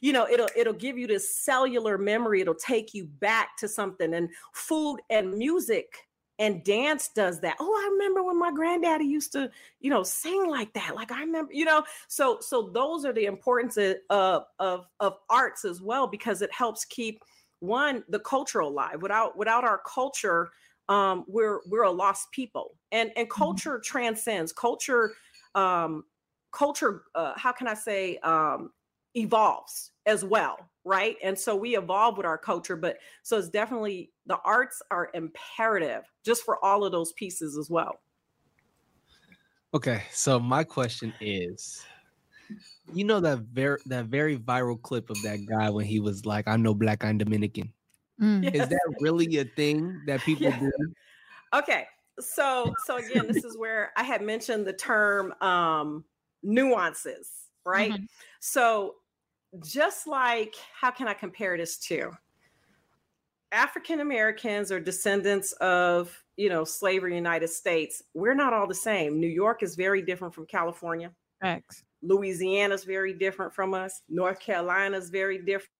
You 0.00 0.12
know, 0.12 0.26
it'll 0.26 0.48
it'll 0.56 0.72
give 0.72 0.96
you 0.96 1.06
this 1.06 1.34
cellular 1.34 1.98
memory. 1.98 2.40
It'll 2.40 2.54
take 2.54 2.94
you 2.94 3.04
back 3.04 3.56
to 3.58 3.68
something. 3.68 4.14
And 4.14 4.30
food 4.52 5.00
and 5.10 5.36
music 5.36 5.94
and 6.38 6.64
dance 6.64 7.08
does 7.08 7.38
that. 7.40 7.56
Oh, 7.60 7.70
I 7.70 7.90
remember 7.92 8.22
when 8.22 8.38
my 8.38 8.50
granddaddy 8.50 9.04
used 9.04 9.32
to, 9.32 9.50
you 9.80 9.90
know, 9.90 10.02
sing 10.02 10.48
like 10.48 10.72
that. 10.72 10.94
Like 10.94 11.12
I 11.12 11.20
remember, 11.20 11.52
you 11.52 11.66
know. 11.66 11.84
So 12.08 12.38
so 12.40 12.70
those 12.72 13.04
are 13.04 13.12
the 13.12 13.26
importance 13.26 13.76
of 13.76 14.44
of 14.58 14.86
of 15.00 15.16
arts 15.28 15.64
as 15.64 15.82
well 15.82 16.06
because 16.06 16.40
it 16.40 16.52
helps 16.52 16.84
keep 16.86 17.22
one 17.60 18.02
the 18.08 18.20
culture 18.20 18.60
alive. 18.60 19.02
Without 19.02 19.36
without 19.36 19.64
our 19.64 19.82
culture, 19.86 20.50
um, 20.88 21.24
we're 21.28 21.60
we're 21.66 21.84
a 21.84 21.90
lost 21.90 22.30
people 22.32 22.76
and 22.92 23.10
and 23.16 23.28
mm-hmm. 23.28 23.42
culture 23.42 23.74
mm-hmm. 23.74 23.92
transcends 23.92 24.52
culture 24.52 25.12
um 25.54 26.04
culture 26.52 27.02
uh, 27.14 27.32
how 27.36 27.52
can 27.52 27.66
i 27.68 27.74
say 27.74 28.18
um 28.18 28.70
evolves 29.16 29.92
as 30.06 30.24
well 30.24 30.56
right 30.84 31.16
and 31.22 31.38
so 31.38 31.54
we 31.54 31.76
evolve 31.76 32.16
with 32.16 32.26
our 32.26 32.38
culture 32.38 32.76
but 32.76 32.98
so 33.22 33.36
it's 33.36 33.48
definitely 33.48 34.10
the 34.26 34.38
arts 34.44 34.82
are 34.90 35.10
imperative 35.14 36.02
just 36.24 36.44
for 36.44 36.64
all 36.64 36.84
of 36.84 36.92
those 36.92 37.12
pieces 37.12 37.58
as 37.58 37.68
well 37.68 38.00
okay 39.74 40.02
so 40.12 40.38
my 40.38 40.64
question 40.64 41.12
is 41.20 41.84
you 42.92 43.04
know 43.04 43.20
that 43.20 43.38
very 43.52 43.78
that 43.86 44.06
very 44.06 44.36
viral 44.36 44.80
clip 44.80 45.10
of 45.10 45.20
that 45.22 45.38
guy 45.46 45.70
when 45.70 45.84
he 45.84 46.00
was 46.00 46.24
like 46.24 46.46
i'm 46.48 46.62
no 46.62 46.74
black 46.74 47.04
i'm 47.04 47.18
dominican 47.18 47.72
Mm. 48.20 48.54
Is 48.54 48.68
that 48.68 48.96
really 49.00 49.38
a 49.38 49.44
thing 49.44 50.00
that 50.06 50.20
people 50.24 50.50
do? 50.50 50.72
Okay. 51.54 51.86
so 52.20 52.74
so 52.84 52.96
again, 52.98 53.26
this 53.26 53.44
is 53.44 53.56
where 53.56 53.92
I 53.96 54.02
had 54.02 54.22
mentioned 54.22 54.66
the 54.66 54.72
term 54.72 55.32
um 55.40 56.04
nuances, 56.42 57.48
right? 57.64 57.92
Mhm. 57.92 58.06
So 58.40 58.96
just 59.64 60.06
like 60.06 60.54
how 60.72 60.90
can 60.90 61.08
I 61.08 61.14
compare 61.14 61.56
this 61.56 61.78
to? 61.88 62.12
African 63.52 64.00
Americans 64.00 64.70
or 64.70 64.78
descendants 64.78 65.52
of, 65.54 66.22
you 66.36 66.48
know, 66.48 66.64
slavery 66.64 67.16
United 67.16 67.48
States, 67.48 68.02
we're 68.14 68.34
not 68.34 68.52
all 68.52 68.66
the 68.66 68.74
same. 68.74 69.18
New 69.18 69.26
York 69.28 69.62
is 69.62 69.74
very 69.74 70.02
different 70.02 70.34
from 70.34 70.46
California. 70.46 71.12
Louisiana 72.02 72.74
is 72.74 72.84
very 72.84 73.12
different 73.12 73.52
from 73.52 73.74
us. 73.74 74.02
North 74.08 74.40
Carolina 74.40 74.96
is 74.96 75.10
very 75.10 75.38
different. 75.38 75.70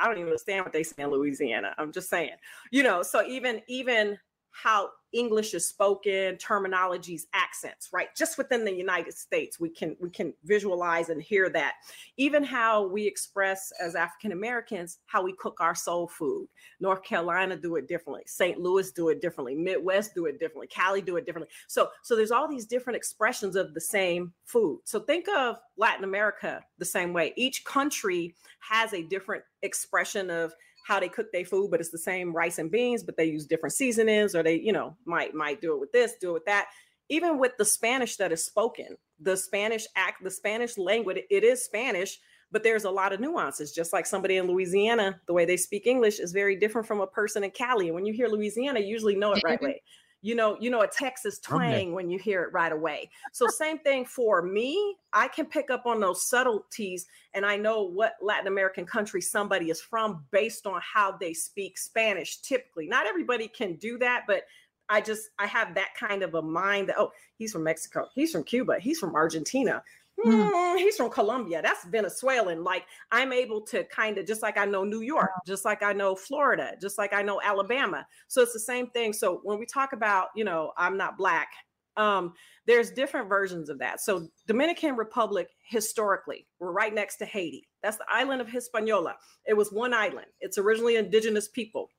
I 0.00 0.06
don't 0.06 0.16
even 0.16 0.26
understand 0.26 0.64
what 0.64 0.72
they 0.72 0.82
say 0.82 1.02
in 1.02 1.10
Louisiana. 1.10 1.74
I'm 1.78 1.92
just 1.92 2.08
saying, 2.08 2.36
you 2.70 2.82
know. 2.82 3.02
So 3.02 3.24
even 3.26 3.62
even 3.68 4.18
how 4.62 4.90
English 5.12 5.54
is 5.54 5.66
spoken, 5.66 6.36
terminologies, 6.36 7.22
accents, 7.32 7.88
right? 7.92 8.08
Just 8.16 8.36
within 8.36 8.64
the 8.64 8.74
United 8.74 9.14
States, 9.14 9.58
we 9.58 9.70
can 9.70 9.96
we 10.00 10.10
can 10.10 10.34
visualize 10.44 11.08
and 11.08 11.22
hear 11.22 11.48
that. 11.50 11.74
Even 12.16 12.42
how 12.42 12.86
we 12.88 13.06
express 13.06 13.72
as 13.80 13.94
African 13.94 14.32
Americans 14.32 14.98
how 15.06 15.22
we 15.22 15.32
cook 15.34 15.58
our 15.60 15.74
soul 15.74 16.08
food. 16.08 16.48
North 16.80 17.02
Carolina 17.02 17.56
do 17.56 17.76
it 17.76 17.88
differently. 17.88 18.24
St. 18.26 18.58
Louis 18.58 18.90
do 18.90 19.08
it 19.08 19.22
differently. 19.22 19.54
Midwest 19.54 20.14
do 20.14 20.26
it 20.26 20.38
differently. 20.38 20.66
Cali 20.66 21.00
do 21.00 21.16
it 21.16 21.24
differently. 21.24 21.52
So 21.68 21.88
so 22.02 22.16
there's 22.16 22.32
all 22.32 22.48
these 22.48 22.66
different 22.66 22.96
expressions 22.96 23.56
of 23.56 23.74
the 23.74 23.80
same 23.80 24.32
food. 24.44 24.80
So 24.84 25.00
think 25.00 25.28
of 25.28 25.58
Latin 25.76 26.04
America 26.04 26.62
the 26.78 26.84
same 26.84 27.12
way. 27.12 27.32
Each 27.36 27.64
country 27.64 28.34
has 28.60 28.92
a 28.92 29.02
different 29.02 29.44
expression 29.62 30.30
of 30.30 30.52
how 30.88 30.98
they 30.98 31.08
cook 31.08 31.30
their 31.32 31.44
food, 31.44 31.70
but 31.70 31.80
it's 31.80 31.90
the 31.90 31.98
same 31.98 32.34
rice 32.34 32.58
and 32.58 32.70
beans, 32.70 33.02
but 33.02 33.14
they 33.14 33.26
use 33.26 33.44
different 33.44 33.74
seasonings, 33.74 34.34
or 34.34 34.42
they, 34.42 34.58
you 34.58 34.72
know, 34.72 34.96
might 35.04 35.34
might 35.34 35.60
do 35.60 35.74
it 35.74 35.80
with 35.80 35.92
this, 35.92 36.14
do 36.18 36.30
it 36.30 36.32
with 36.32 36.44
that. 36.46 36.68
Even 37.10 37.38
with 37.38 37.52
the 37.58 37.64
Spanish 37.64 38.16
that 38.16 38.32
is 38.32 38.42
spoken, 38.42 38.96
the 39.20 39.36
Spanish 39.36 39.86
act, 39.96 40.24
the 40.24 40.30
Spanish 40.30 40.78
language, 40.78 41.18
it 41.28 41.44
is 41.44 41.62
Spanish, 41.62 42.18
but 42.50 42.62
there's 42.62 42.84
a 42.84 42.90
lot 42.90 43.12
of 43.12 43.20
nuances. 43.20 43.72
Just 43.72 43.92
like 43.92 44.06
somebody 44.06 44.38
in 44.38 44.46
Louisiana, 44.46 45.20
the 45.26 45.34
way 45.34 45.44
they 45.44 45.58
speak 45.58 45.86
English 45.86 46.20
is 46.20 46.32
very 46.32 46.56
different 46.56 46.86
from 46.86 47.02
a 47.02 47.06
person 47.06 47.44
in 47.44 47.50
Cali. 47.50 47.88
And 47.88 47.94
when 47.94 48.06
you 48.06 48.14
hear 48.14 48.28
Louisiana, 48.28 48.80
you 48.80 48.86
usually 48.86 49.14
know 49.14 49.34
it 49.34 49.44
right 49.44 49.58
away. 49.62 49.82
You 50.20 50.34
know, 50.34 50.56
you 50.60 50.70
know 50.70 50.80
a 50.80 50.86
Texas 50.88 51.38
twang 51.38 51.92
when 51.92 52.10
you 52.10 52.18
hear 52.18 52.42
it 52.42 52.52
right 52.52 52.72
away. 52.72 53.08
So 53.32 53.46
same 53.46 53.78
thing 53.78 54.04
for 54.04 54.42
me. 54.42 54.96
I 55.12 55.28
can 55.28 55.46
pick 55.46 55.70
up 55.70 55.86
on 55.86 56.00
those 56.00 56.28
subtleties 56.28 57.06
and 57.34 57.46
I 57.46 57.56
know 57.56 57.84
what 57.84 58.14
Latin 58.20 58.48
American 58.48 58.84
country 58.84 59.20
somebody 59.20 59.70
is 59.70 59.80
from 59.80 60.24
based 60.32 60.66
on 60.66 60.80
how 60.82 61.12
they 61.12 61.32
speak 61.32 61.78
Spanish 61.78 62.38
typically. 62.38 62.88
Not 62.88 63.06
everybody 63.06 63.46
can 63.46 63.76
do 63.76 63.96
that, 63.98 64.24
but 64.26 64.42
I 64.88 65.00
just 65.00 65.30
I 65.38 65.46
have 65.46 65.74
that 65.74 65.94
kind 65.98 66.22
of 66.22 66.34
a 66.34 66.42
mind 66.42 66.88
that 66.88 66.96
oh, 66.98 67.12
he's 67.36 67.52
from 67.52 67.64
Mexico, 67.64 68.08
he's 68.14 68.32
from 68.32 68.44
Cuba, 68.44 68.78
he's 68.80 68.98
from 68.98 69.14
Argentina. 69.14 69.82
Mm. 70.26 70.50
"Hmm, 70.52 70.76
he's 70.78 70.96
from 70.96 71.10
Colombia. 71.10 71.62
That's 71.62 71.84
Venezuelan. 71.84 72.64
Like 72.64 72.84
I'm 73.12 73.32
able 73.32 73.60
to 73.66 73.84
kind 73.84 74.18
of 74.18 74.26
just 74.26 74.42
like 74.42 74.58
I 74.58 74.64
know 74.64 74.84
New 74.84 75.00
York, 75.02 75.30
just 75.46 75.64
like 75.64 75.82
I 75.82 75.92
know 75.92 76.16
Florida, 76.16 76.72
just 76.80 76.98
like 76.98 77.12
I 77.12 77.22
know 77.22 77.40
Alabama. 77.42 78.06
So 78.26 78.42
it's 78.42 78.52
the 78.52 78.60
same 78.60 78.90
thing. 78.90 79.12
So 79.12 79.40
when 79.44 79.58
we 79.60 79.66
talk 79.66 79.92
about, 79.92 80.28
you 80.34 80.44
know, 80.44 80.72
I'm 80.76 80.96
not 80.96 81.16
black, 81.16 81.48
um, 81.96 82.32
there's 82.66 82.90
different 82.90 83.28
versions 83.28 83.68
of 83.68 83.78
that. 83.78 84.00
So 84.00 84.28
Dominican 84.46 84.96
Republic 84.96 85.48
historically, 85.68 86.46
we're 86.58 86.72
right 86.72 86.94
next 86.94 87.16
to 87.18 87.26
Haiti. 87.26 87.68
That's 87.82 87.96
the 87.98 88.06
island 88.08 88.40
of 88.40 88.48
Hispaniola. 88.48 89.16
It 89.46 89.54
was 89.54 89.72
one 89.72 89.94
island. 89.94 90.26
It's 90.40 90.58
originally 90.58 90.96
indigenous 90.96 91.48
people. 91.48 91.90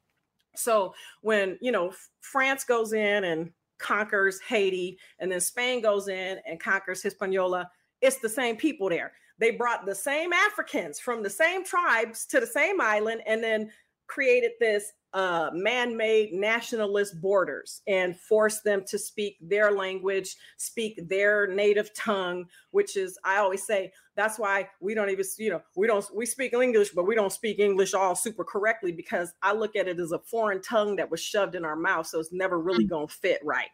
So 0.55 0.93
when 1.21 1.57
you 1.61 1.71
know 1.71 1.93
France 2.21 2.63
goes 2.65 2.93
in 2.93 3.23
and 3.23 3.51
conquers 3.77 4.41
Haiti, 4.41 4.97
and 5.19 5.31
then 5.31 5.39
Spain 5.39 5.81
goes 5.81 6.09
in 6.09 6.39
and 6.45 6.59
conquers 6.59 7.01
Hispaniola, 7.01 7.69
it's 8.01 8.17
the 8.17 8.29
same 8.29 8.55
people 8.55 8.89
there. 8.89 9.13
They 9.39 9.51
brought 9.51 9.85
the 9.85 9.95
same 9.95 10.33
Africans 10.33 10.99
from 10.99 11.23
the 11.23 11.29
same 11.29 11.63
tribes 11.63 12.25
to 12.27 12.39
the 12.39 12.47
same 12.47 12.81
island, 12.81 13.21
and 13.25 13.43
then 13.43 13.71
created 14.07 14.51
this 14.59 14.91
uh, 15.13 15.49
man-made 15.53 16.33
nationalist 16.33 17.19
borders 17.19 17.81
and 17.87 18.19
forced 18.19 18.63
them 18.63 18.83
to 18.85 18.99
speak 18.99 19.37
their 19.41 19.71
language, 19.71 20.35
speak 20.57 20.99
their 21.07 21.47
native 21.47 21.93
tongue, 21.95 22.45
which 22.71 22.95
is 22.95 23.17
I 23.23 23.37
always 23.37 23.65
say 23.65 23.91
that's 24.15 24.37
why 24.37 24.69
we 24.81 24.93
don't 24.93 25.09
even 25.09 25.25
you 25.37 25.49
know 25.51 25.61
we 25.75 25.87
don't 25.87 26.05
we 26.13 26.25
speak 26.25 26.53
English, 26.53 26.89
but 26.91 27.07
we 27.07 27.15
don't 27.15 27.31
speak 27.31 27.59
English 27.59 27.93
all 27.93 28.15
super 28.15 28.43
correctly 28.43 28.91
because 28.91 29.33
I 29.41 29.53
look 29.53 29.75
at 29.75 29.87
it 29.87 29.99
as 29.99 30.11
a 30.11 30.19
foreign 30.19 30.61
tongue 30.61 30.95
that 30.97 31.09
was 31.09 31.21
shoved 31.21 31.55
in 31.55 31.65
our 31.65 31.77
mouth, 31.77 32.05
so 32.07 32.19
it's 32.19 32.31
never 32.31 32.59
really 32.59 32.85
gonna 32.85 33.07
fit 33.07 33.39
right. 33.43 33.69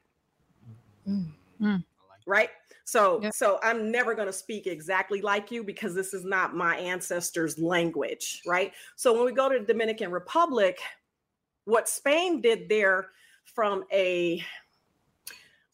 Mm. 1.61 1.83
Right. 2.25 2.49
So 2.85 3.19
Yep. 3.21 3.33
so 3.33 3.59
I'm 3.61 3.91
never 3.91 4.15
going 4.15 4.27
to 4.27 4.33
speak 4.33 4.67
exactly 4.67 5.21
like 5.21 5.51
you 5.51 5.63
because 5.63 5.93
this 5.93 6.13
is 6.13 6.23
not 6.23 6.55
my 6.55 6.77
ancestors' 6.77 7.59
language, 7.59 8.41
right? 8.47 8.73
So 8.95 9.13
when 9.13 9.25
we 9.25 9.33
go 9.33 9.49
to 9.49 9.59
the 9.59 9.65
Dominican 9.65 10.11
Republic, 10.11 10.79
what 11.65 11.89
Spain 11.89 12.41
did 12.41 12.69
there 12.69 13.09
from 13.43 13.83
a 13.91 14.43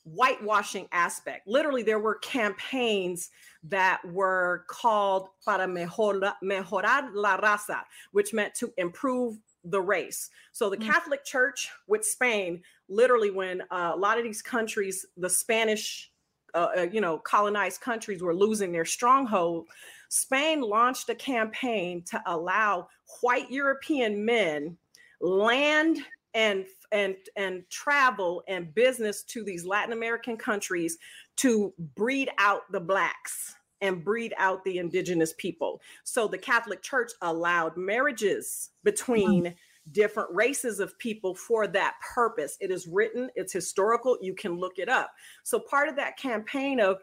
whitewashing 0.04 0.88
aspect. 0.92 1.48
Literally, 1.48 1.84
there 1.84 2.00
were 2.00 2.16
campaigns 2.16 3.30
that 3.64 4.02
were 4.06 4.66
called 4.68 5.30
para 5.46 5.68
mejor, 5.68 6.20
mejorar 6.44 7.10
la 7.14 7.38
raza, 7.40 7.84
which 8.12 8.34
meant 8.34 8.56
to 8.56 8.74
improve 8.78 9.38
the 9.64 9.82
race. 9.82 10.30
So 10.54 10.70
the 10.70 10.78
Mm. 10.78 10.86
Catholic 10.86 11.24
Church 11.24 11.70
with 11.88 12.04
Spain, 12.04 12.64
literally, 12.90 13.30
when 13.30 13.62
uh, 13.70 13.92
a 13.94 13.98
lot 13.98 14.18
of 14.18 14.24
these 14.24 14.42
countries, 14.42 15.06
the 15.18 15.30
Spanish, 15.30 16.11
uh, 16.54 16.68
uh, 16.78 16.88
you 16.92 17.02
know, 17.02 17.18
colonized 17.18 17.82
countries 17.82 18.22
were 18.22 18.36
losing 18.36 18.72
their 18.72 18.86
stronghold, 18.86 19.68
Spain 20.10 20.62
launched 20.62 21.10
a 21.10 21.16
campaign 21.16 22.04
to 22.04 22.22
allow 22.26 22.88
white 23.22 23.50
European 23.50 24.26
men 24.26 24.78
land 25.22 26.00
and 26.34 26.66
and 26.92 27.16
and 27.36 27.64
travel 27.70 28.44
and 28.48 28.74
business 28.74 29.24
to 29.24 29.44
these 29.44 29.66
Latin 29.66 29.94
American 29.94 30.38
countries 30.38 30.98
to 31.38 31.74
breed 31.96 32.30
out 32.38 32.62
the 32.72 32.80
blacks 32.80 33.56
and 33.82 34.04
breed 34.04 34.34
out 34.38 34.64
the 34.64 34.78
indigenous 34.78 35.34
people. 35.38 35.82
So 36.04 36.28
the 36.28 36.38
Catholic 36.38 36.82
Church 36.82 37.12
allowed 37.22 37.76
marriages 37.78 38.70
between 38.84 39.56
different 39.92 40.30
races 40.34 40.80
of 40.80 40.98
people 41.00 41.36
for 41.36 41.68
that 41.68 41.96
purpose. 42.14 42.58
It 42.60 42.72
is 42.72 42.88
written, 42.88 43.30
it's 43.36 43.54
historical, 43.54 44.18
you 44.22 44.34
can 44.34 44.54
look 44.54 44.80
it 44.80 44.90
up. 44.90 45.12
So 45.44 45.60
part 45.60 45.90
of 45.90 45.96
that 45.98 46.18
campaign 46.18 46.80
of 46.80 46.98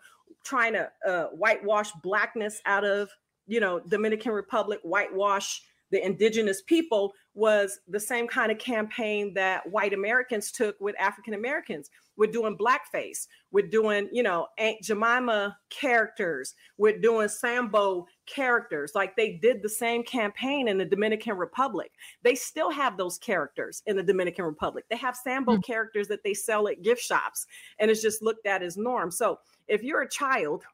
trying 0.44 0.74
to 0.74 0.90
uh, 1.06 1.24
whitewash 1.26 1.90
blackness 2.02 2.60
out 2.66 2.84
of, 2.84 3.08
you 3.46 3.60
know, 3.60 3.80
Dominican 3.80 4.32
Republic, 4.32 4.80
whitewash 4.82 5.62
the 5.90 6.04
indigenous 6.04 6.62
people 6.62 7.12
was 7.34 7.80
the 7.88 8.00
same 8.00 8.26
kind 8.26 8.50
of 8.50 8.58
campaign 8.58 9.32
that 9.34 9.68
white 9.70 9.92
Americans 9.94 10.50
took 10.50 10.76
with 10.80 10.94
African 10.98 11.34
Americans. 11.34 11.88
We're 12.16 12.32
doing 12.32 12.58
blackface. 12.58 13.28
We're 13.52 13.68
doing, 13.68 14.08
you 14.10 14.24
know, 14.24 14.48
Aunt 14.58 14.82
Jemima 14.82 15.56
characters. 15.70 16.54
We're 16.76 16.98
doing 16.98 17.28
Sambo 17.28 18.06
characters. 18.26 18.92
Like 18.96 19.14
they 19.16 19.34
did 19.40 19.62
the 19.62 19.68
same 19.68 20.02
campaign 20.02 20.66
in 20.66 20.78
the 20.78 20.84
Dominican 20.84 21.36
Republic. 21.36 21.92
They 22.24 22.34
still 22.34 22.72
have 22.72 22.96
those 22.96 23.18
characters 23.18 23.82
in 23.86 23.96
the 23.96 24.02
Dominican 24.02 24.44
Republic. 24.46 24.84
They 24.90 24.96
have 24.96 25.16
Sambo 25.16 25.56
Mm. 25.56 25.64
characters 25.64 26.08
that 26.08 26.24
they 26.24 26.34
sell 26.34 26.66
at 26.68 26.82
gift 26.82 27.00
shops, 27.02 27.46
and 27.78 27.88
it's 27.90 28.02
just 28.02 28.20
looked 28.20 28.46
at 28.46 28.62
as 28.64 28.76
norm. 28.76 29.12
So 29.12 29.38
if 29.68 29.82
you're 29.84 30.02
a 30.02 30.08
child 30.10 30.64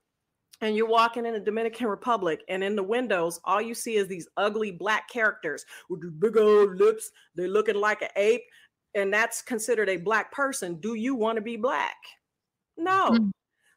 and 0.61 0.77
you're 0.77 0.89
walking 0.89 1.27
in 1.27 1.35
the 1.35 1.41
Dominican 1.41 1.89
Republic, 1.89 2.43
and 2.49 2.63
in 2.63 2.77
the 2.77 2.83
windows, 2.83 3.41
all 3.45 3.61
you 3.61 3.75
see 3.75 3.97
is 3.97 4.09
these 4.09 4.29
ugly 4.37 4.71
black 4.71 5.09
characters 5.09 5.65
with 5.89 6.21
big 6.21 6.37
old 6.37 6.77
lips. 6.77 7.11
They're 7.35 7.49
looking 7.49 7.77
like 7.77 8.03
an 8.03 8.09
ape, 8.17 8.45
and 8.95 9.13
that's 9.13 9.43
considered 9.43 9.89
a 9.89 9.97
black 9.97 10.33
person. 10.33 10.77
Do 10.77 10.95
you 10.95 11.15
want 11.15 11.37
to 11.37 11.43
be 11.43 11.57
black? 11.57 11.97
No. 12.77 13.11
Mm. 13.11 13.31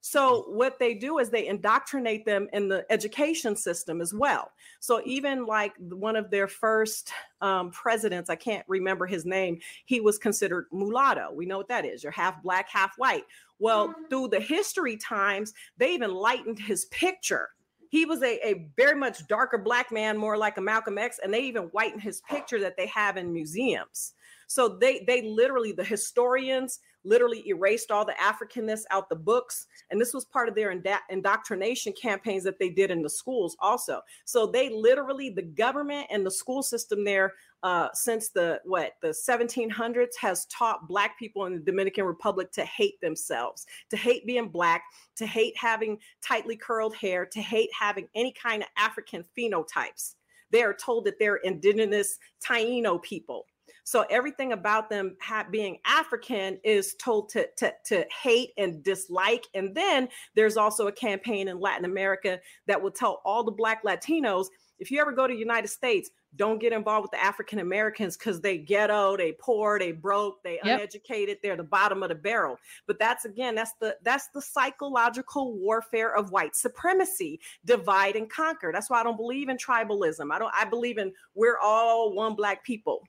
So 0.09 0.45
what 0.47 0.79
they 0.79 0.93
do 0.93 1.17
is 1.17 1.29
they 1.29 1.47
indoctrinate 1.47 2.25
them 2.25 2.47
in 2.53 2.69
the 2.69 2.85
education 2.89 3.57
system 3.57 3.99
as 3.99 4.13
well. 4.13 4.51
So 4.79 5.01
even 5.05 5.45
like 5.45 5.73
one 5.79 6.15
of 6.15 6.31
their 6.31 6.47
first 6.47 7.11
um, 7.41 7.71
presidents, 7.71 8.29
I 8.29 8.37
can't 8.37 8.63
remember 8.69 9.05
his 9.05 9.25
name, 9.25 9.59
he 9.83 9.99
was 9.99 10.17
considered 10.17 10.67
mulatto. 10.71 11.33
We 11.33 11.45
know 11.45 11.57
what 11.57 11.67
that 11.67 11.83
is. 11.83 12.03
You're 12.03 12.13
half 12.13 12.41
black, 12.41 12.69
half 12.69 12.93
white. 12.97 13.25
Well, 13.59 13.93
through 14.09 14.29
the 14.29 14.39
history 14.39 14.95
times, 14.95 15.53
they 15.77 15.93
even 15.93 16.13
lightened 16.13 16.57
his 16.57 16.85
picture. 16.85 17.49
He 17.89 18.05
was 18.05 18.23
a, 18.23 18.47
a 18.47 18.69
very 18.77 18.97
much 18.97 19.27
darker 19.27 19.57
black 19.57 19.91
man, 19.91 20.17
more 20.17 20.37
like 20.37 20.57
a 20.57 20.61
Malcolm 20.61 20.97
X, 20.97 21.19
and 21.21 21.33
they 21.33 21.41
even 21.41 21.63
whitened 21.63 22.01
his 22.01 22.21
picture 22.21 22.61
that 22.61 22.77
they 22.77 22.87
have 22.87 23.17
in 23.17 23.33
museums. 23.33 24.13
So 24.47 24.69
they 24.69 25.03
they 25.05 25.23
literally 25.23 25.73
the 25.73 25.83
historians 25.83 26.79
literally 27.03 27.47
erased 27.47 27.91
all 27.91 28.05
the 28.05 28.13
Africanness 28.13 28.81
out 28.91 29.09
the 29.09 29.15
books. 29.15 29.67
And 29.89 29.99
this 29.99 30.13
was 30.13 30.25
part 30.25 30.49
of 30.49 30.55
their 30.55 30.71
indo- 30.71 30.97
indoctrination 31.09 31.93
campaigns 31.99 32.43
that 32.43 32.59
they 32.59 32.69
did 32.69 32.91
in 32.91 33.01
the 33.01 33.09
schools 33.09 33.55
also. 33.59 34.01
So 34.25 34.47
they 34.47 34.69
literally, 34.69 35.29
the 35.29 35.43
government 35.43 36.07
and 36.09 36.25
the 36.25 36.31
school 36.31 36.63
system 36.63 37.03
there, 37.03 37.33
uh, 37.63 37.89
since 37.93 38.29
the 38.29 38.61
what 38.65 38.93
the 39.01 39.09
1700s, 39.09 40.15
has 40.19 40.45
taught 40.45 40.87
Black 40.87 41.17
people 41.17 41.45
in 41.45 41.53
the 41.53 41.59
Dominican 41.59 42.05
Republic 42.05 42.51
to 42.53 42.65
hate 42.65 42.99
themselves, 43.01 43.65
to 43.89 43.97
hate 43.97 44.25
being 44.25 44.49
Black, 44.49 44.83
to 45.15 45.25
hate 45.25 45.55
having 45.57 45.97
tightly 46.23 46.55
curled 46.55 46.95
hair, 46.95 47.25
to 47.25 47.41
hate 47.41 47.69
having 47.77 48.07
any 48.15 48.33
kind 48.33 48.61
of 48.61 48.69
African 48.77 49.23
phenotypes. 49.37 50.15
They 50.51 50.63
are 50.63 50.73
told 50.73 51.05
that 51.05 51.19
they're 51.19 51.37
indigenous 51.37 52.17
Taino 52.45 53.01
people. 53.01 53.45
So 53.87 54.05
everything 54.09 54.51
about 54.51 54.89
them 54.89 55.15
ha- 55.21 55.47
being 55.49 55.77
African 55.85 56.59
is 56.65 56.93
told 56.95 57.29
to, 57.29 57.47
to, 57.55 57.73
to 57.85 58.05
hate 58.21 58.49
and 58.57 58.83
dislike. 58.83 59.45
And 59.53 59.73
then 59.73 60.09
there's 60.35 60.57
also 60.57 60.87
a 60.87 60.91
campaign 60.91 61.47
in 61.47 61.61
Latin 61.61 61.85
America 61.85 62.41
that 62.65 62.81
will 62.81 62.91
tell 62.91 63.21
all 63.23 63.45
the 63.45 63.51
Black 63.53 63.85
Latinos 63.85 64.47
if 64.79 64.91
you 64.91 64.99
ever 64.99 65.13
go 65.13 65.25
to 65.25 65.33
the 65.33 65.39
United 65.39 65.69
States, 65.69 66.11
don't 66.35 66.59
get 66.59 66.73
involved 66.73 67.03
with 67.03 67.11
the 67.11 67.23
African 67.23 67.59
Americans 67.59 68.17
because 68.17 68.41
they 68.41 68.57
ghetto, 68.57 69.15
they 69.15 69.31
poor, 69.39 69.79
they 69.79 69.93
broke, 69.93 70.43
they 70.43 70.59
Yep. 70.63 70.65
uneducated, 70.65 71.37
they're 71.41 71.55
the 71.55 71.63
bottom 71.63 72.03
of 72.03 72.09
the 72.09 72.15
barrel. 72.15 72.57
But 72.87 72.99
that's 72.99 73.23
again, 73.23 73.55
that's 73.55 73.71
the 73.79 73.97
that's 74.03 74.27
the 74.33 74.41
psychological 74.41 75.57
warfare 75.57 76.13
of 76.13 76.31
white 76.31 76.57
supremacy, 76.57 77.39
divide 77.63 78.17
and 78.17 78.29
conquer. 78.29 78.71
That's 78.73 78.89
why 78.89 78.99
I 78.99 79.03
don't 79.03 79.17
believe 79.17 79.47
in 79.47 79.57
tribalism. 79.57 80.29
I 80.31 80.37
don't 80.39 80.53
I 80.53 80.65
believe 80.65 80.97
in 80.97 81.13
we're 81.33 81.57
all 81.57 82.13
one 82.13 82.35
black 82.35 82.65
people. 82.65 83.01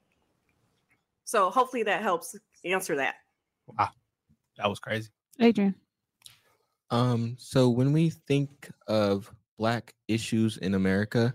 So 1.28 1.50
hopefully 1.50 1.82
that 1.82 2.00
helps 2.00 2.34
answer 2.64 2.96
that. 2.96 3.16
Wow. 3.66 3.90
That 4.56 4.66
was 4.66 4.78
crazy. 4.78 5.10
Adrian. 5.38 5.74
Um, 6.88 7.36
so 7.38 7.68
when 7.68 7.92
we 7.92 8.08
think 8.08 8.70
of 8.86 9.30
black 9.58 9.92
issues 10.08 10.56
in 10.56 10.72
America 10.72 11.34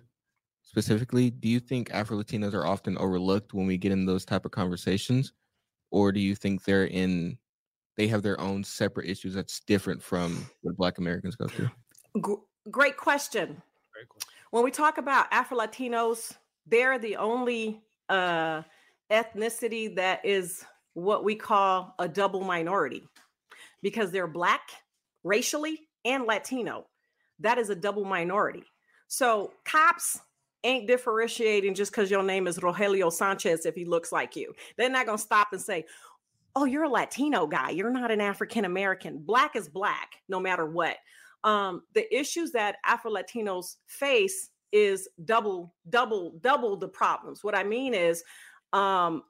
specifically, 0.64 1.30
do 1.30 1.48
you 1.48 1.60
think 1.60 1.91
Afro 1.94 2.18
Latinos 2.18 2.56
are 2.56 2.66
often 2.66 2.98
overlooked 2.98 3.54
when 3.54 3.68
we 3.68 3.78
get 3.78 3.91
in 3.91 4.08
those 4.08 4.26
type 4.26 4.46
of 4.46 4.52
conversations? 4.52 5.34
Or 5.91 6.12
do 6.12 6.20
you 6.20 6.34
think 6.34 6.64
they're 6.64 6.88
in 6.88 7.38
they 7.96 8.08
have 8.08 8.24
their 8.24 8.41
own 8.41 8.64
separate 8.64 9.08
issues 9.08 9.36
that's 9.36 9.60
different 9.60 10.02
from 10.02 10.44
what 10.62 10.76
black 10.76 10.98
Americans 10.98 11.36
go 11.36 11.46
through? 11.46 11.70
Gr- 12.20 12.41
great 12.72 12.98
question. 12.98 13.62
Very 13.94 14.08
cool. 14.10 14.22
when 14.50 14.64
we 14.64 14.72
talk 14.72 14.98
about 14.98 15.28
Afro 15.30 15.60
Latinos, 15.60 16.36
they're 16.66 16.98
the 16.98 17.16
only 17.16 17.84
uh, 18.10 18.64
ethnicity 19.12 19.95
that 19.95 20.26
is 20.26 20.66
what 20.93 21.24
we 21.24 21.36
call 21.36 21.95
a 21.99 22.08
double 22.08 22.41
minority 22.41 23.04
because 23.82 24.12
they're 24.12 24.28
Black 24.28 24.62
racially 25.24 25.80
and 26.06 26.26
Latino. 26.26 26.86
That 27.39 27.58
is 27.58 27.70
a 27.70 27.76
double 27.76 28.06
minority. 28.06 28.64
So 29.08 29.51
cops 29.66 30.20
ain't 30.64 30.88
differentiating 30.88 31.76
just 31.76 31.91
because 31.91 32.10
your 32.10 32.24
name 32.24 32.47
is 32.47 32.60
Rogelio 32.60 33.12
Sanchez 33.12 33.66
if 33.66 33.76
he 33.76 33.86
looks 33.86 34.12
like 34.12 34.36
you. 34.36 34.54
They're 34.78 34.89
not 34.89 35.06
going 35.06 35.18
to 35.18 35.24
stop 35.24 35.49
and 35.51 35.62
say, 35.62 35.86
oh, 36.56 36.66
you're 36.66 36.84
a 36.84 36.89
Latino 36.89 37.47
guy. 37.47 37.72
You're 37.72 37.89
not 37.89 38.12
an 38.12 38.22
African 38.22 38.66
American. 38.66 39.20
Black 39.20 39.56
is 39.56 39.68
black, 39.68 40.16
no 40.30 40.39
matter 40.39 40.66
what. 40.66 40.97
Um, 41.43 41.84
the 41.93 42.16
issues 42.16 42.51
that 42.51 42.78
Afro 42.86 43.12
Latinos 43.12 43.78
face 43.88 44.51
is 44.72 45.10
double, 45.26 45.74
double, 45.89 46.32
double 46.41 46.78
the 46.78 46.88
problems. 46.88 47.43
What 47.43 47.56
I 47.56 47.64
mean 47.64 47.93
is, 47.93 48.24
um, 48.74 49.24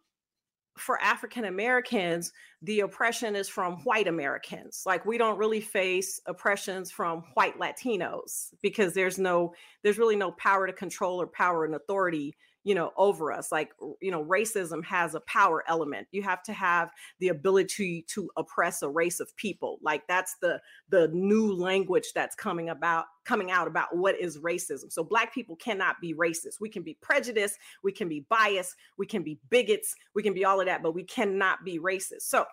for 0.77 0.99
African 1.01 1.45
Americans, 1.45 2.33
the 2.61 2.79
oppression 2.79 3.35
is 3.35 3.47
from 3.47 3.77
white 3.83 4.07
Americans. 4.07 4.83
Like 4.85 5.05
we 5.05 5.17
don't 5.17 5.37
really 5.37 5.61
face 5.61 6.19
oppressions 6.25 6.89
from 6.89 7.23
white 7.35 7.59
Latinos 7.59 8.53
because 8.61 8.93
there's 8.93 9.19
no, 9.19 9.53
there's 9.83 9.99
really 9.99 10.15
no 10.15 10.31
power 10.31 10.65
to 10.65 10.73
control 10.73 11.21
or 11.21 11.27
power 11.27 11.65
and 11.65 11.75
authority, 11.75 12.35
you 12.63 12.75
know, 12.75 12.91
over 12.97 13.31
us. 13.31 13.51
Like, 13.51 13.71
you 14.01 14.11
know, 14.11 14.23
racism 14.23 14.83
has 14.85 15.15
a 15.15 15.19
power 15.21 15.63
element. 15.67 16.07
You 16.11 16.23
have 16.23 16.43
to 16.43 16.53
have 16.53 16.91
the 17.19 17.29
ability 17.29 18.05
to 18.09 18.29
oppress 18.37 18.81
a 18.81 18.89
race 18.89 19.19
of 19.19 19.35
people. 19.35 19.79
Like 19.81 20.07
that's 20.07 20.35
the 20.41 20.61
the 20.89 21.09
new 21.09 21.53
language 21.53 22.11
that's 22.13 22.35
coming 22.35 22.69
about 22.69 23.05
coming 23.25 23.51
out 23.51 23.67
about 23.67 23.95
what 23.95 24.19
is 24.19 24.37
racism. 24.39 24.91
So 24.91 25.03
black 25.03 25.33
people 25.33 25.55
cannot 25.55 25.99
be 26.01 26.13
racist. 26.13 26.59
We 26.59 26.69
can 26.69 26.83
be 26.83 26.97
prejudiced, 27.01 27.57
we 27.83 27.91
can 27.91 28.07
be 28.07 28.25
biased, 28.29 28.75
we 28.97 29.05
can 29.05 29.23
be 29.23 29.39
bigots, 29.49 29.95
we 30.13 30.23
can 30.23 30.33
be 30.33 30.45
all 30.45 30.59
of 30.59 30.65
that, 30.67 30.83
but 30.83 30.93
we 30.93 31.03
cannot 31.03 31.63
be 31.63 31.79
racist. 31.79 32.23
So 32.23 32.45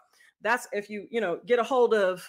that's 0.43 0.67
if 0.73 0.89
you, 0.89 1.07
you 1.11 1.21
know, 1.21 1.41
get 1.47 1.59
a 1.59 1.65
hold 1.65 1.95
of 1.95 2.27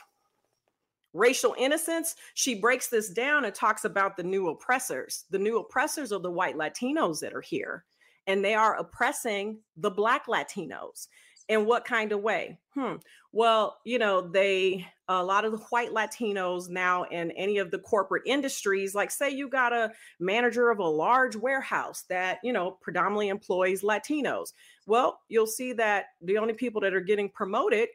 racial 1.13 1.55
innocence, 1.57 2.15
she 2.33 2.55
breaks 2.55 2.87
this 2.87 3.09
down 3.09 3.45
and 3.45 3.53
talks 3.53 3.85
about 3.85 4.17
the 4.17 4.23
new 4.23 4.49
oppressors. 4.49 5.25
The 5.29 5.39
new 5.39 5.59
oppressors 5.59 6.11
are 6.11 6.19
the 6.19 6.31
white 6.31 6.55
Latinos 6.55 7.19
that 7.19 7.33
are 7.33 7.41
here, 7.41 7.85
and 8.27 8.43
they 8.43 8.53
are 8.53 8.77
oppressing 8.77 9.59
the 9.77 9.91
black 9.91 10.27
Latinos. 10.27 11.07
In 11.49 11.65
what 11.65 11.83
kind 11.83 12.13
of 12.13 12.21
way? 12.21 12.59
Hmm. 12.75 12.95
Well, 13.33 13.79
you 13.83 13.99
know, 13.99 14.21
they 14.21 14.87
a 15.09 15.23
lot 15.23 15.43
of 15.43 15.51
the 15.51 15.57
white 15.57 15.91
Latinos 15.91 16.69
now 16.69 17.03
in 17.03 17.31
any 17.31 17.57
of 17.57 17.71
the 17.71 17.79
corporate 17.79 18.23
industries, 18.25 18.95
like 18.95 19.11
say 19.11 19.29
you 19.29 19.49
got 19.49 19.73
a 19.73 19.91
manager 20.19 20.69
of 20.69 20.79
a 20.79 20.87
large 20.87 21.35
warehouse 21.35 22.05
that, 22.07 22.39
you 22.43 22.53
know, 22.53 22.77
predominantly 22.81 23.27
employs 23.27 23.81
Latinos. 23.81 24.53
Well, 24.85 25.19
you'll 25.27 25.47
see 25.47 25.73
that 25.73 26.05
the 26.21 26.37
only 26.37 26.53
people 26.53 26.79
that 26.81 26.93
are 26.93 27.01
getting 27.01 27.29
promoted 27.29 27.89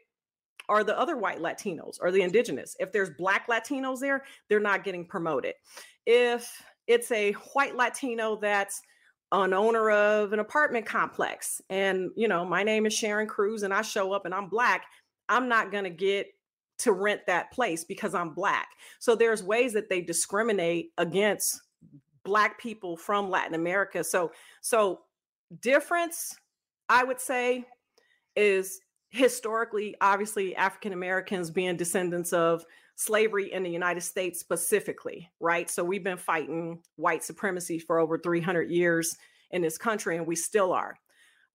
are 0.69 0.83
the 0.83 0.97
other 0.97 1.17
white 1.17 1.39
Latinos 1.39 1.97
or 2.01 2.11
the 2.11 2.21
indigenous. 2.21 2.75
If 2.79 2.91
there's 2.91 3.09
black 3.17 3.47
Latinos 3.47 3.99
there, 3.99 4.23
they're 4.49 4.59
not 4.59 4.83
getting 4.83 5.05
promoted. 5.05 5.53
If 6.05 6.61
it's 6.87 7.11
a 7.11 7.33
white 7.53 7.75
Latino 7.75 8.37
that's 8.37 8.81
an 9.31 9.53
owner 9.53 9.91
of 9.91 10.31
an 10.31 10.39
apartment 10.39 10.85
complex 10.85 11.61
and 11.69 12.11
you 12.15 12.29
know 12.29 12.45
my 12.45 12.63
name 12.63 12.85
is 12.85 12.93
Sharon 12.93 13.27
Cruz 13.27 13.63
and 13.63 13.73
I 13.73 13.81
show 13.81 14.13
up 14.13 14.25
and 14.25 14.33
I'm 14.33 14.47
black, 14.47 14.85
I'm 15.27 15.49
not 15.49 15.71
going 15.71 15.83
to 15.83 15.89
get 15.89 16.27
to 16.79 16.93
rent 16.93 17.21
that 17.27 17.51
place 17.51 17.83
because 17.83 18.13
I'm 18.13 18.33
black. 18.33 18.67
So 18.99 19.15
there's 19.15 19.43
ways 19.43 19.73
that 19.73 19.89
they 19.89 20.01
discriminate 20.01 20.91
against 20.97 21.61
black 22.23 22.59
people 22.59 22.95
from 22.95 23.29
Latin 23.29 23.55
America. 23.55 24.03
So 24.03 24.31
so 24.61 25.01
difference 25.61 26.35
I 26.89 27.03
would 27.03 27.19
say 27.19 27.65
is 28.35 28.79
historically 29.09 29.95
obviously 30.01 30.55
African 30.55 30.93
Americans 30.93 31.49
being 31.49 31.77
descendants 31.77 32.33
of 32.33 32.65
slavery 32.95 33.53
in 33.53 33.63
the 33.63 33.69
United 33.69 34.01
States 34.01 34.39
specifically, 34.39 35.29
right? 35.39 35.69
So 35.69 35.83
we've 35.83 36.03
been 36.03 36.17
fighting 36.17 36.79
white 36.95 37.23
supremacy 37.23 37.79
for 37.79 37.99
over 37.99 38.17
300 38.17 38.69
years 38.71 39.15
in 39.51 39.61
this 39.61 39.77
country 39.77 40.17
and 40.17 40.25
we 40.25 40.35
still 40.35 40.73
are. 40.73 40.97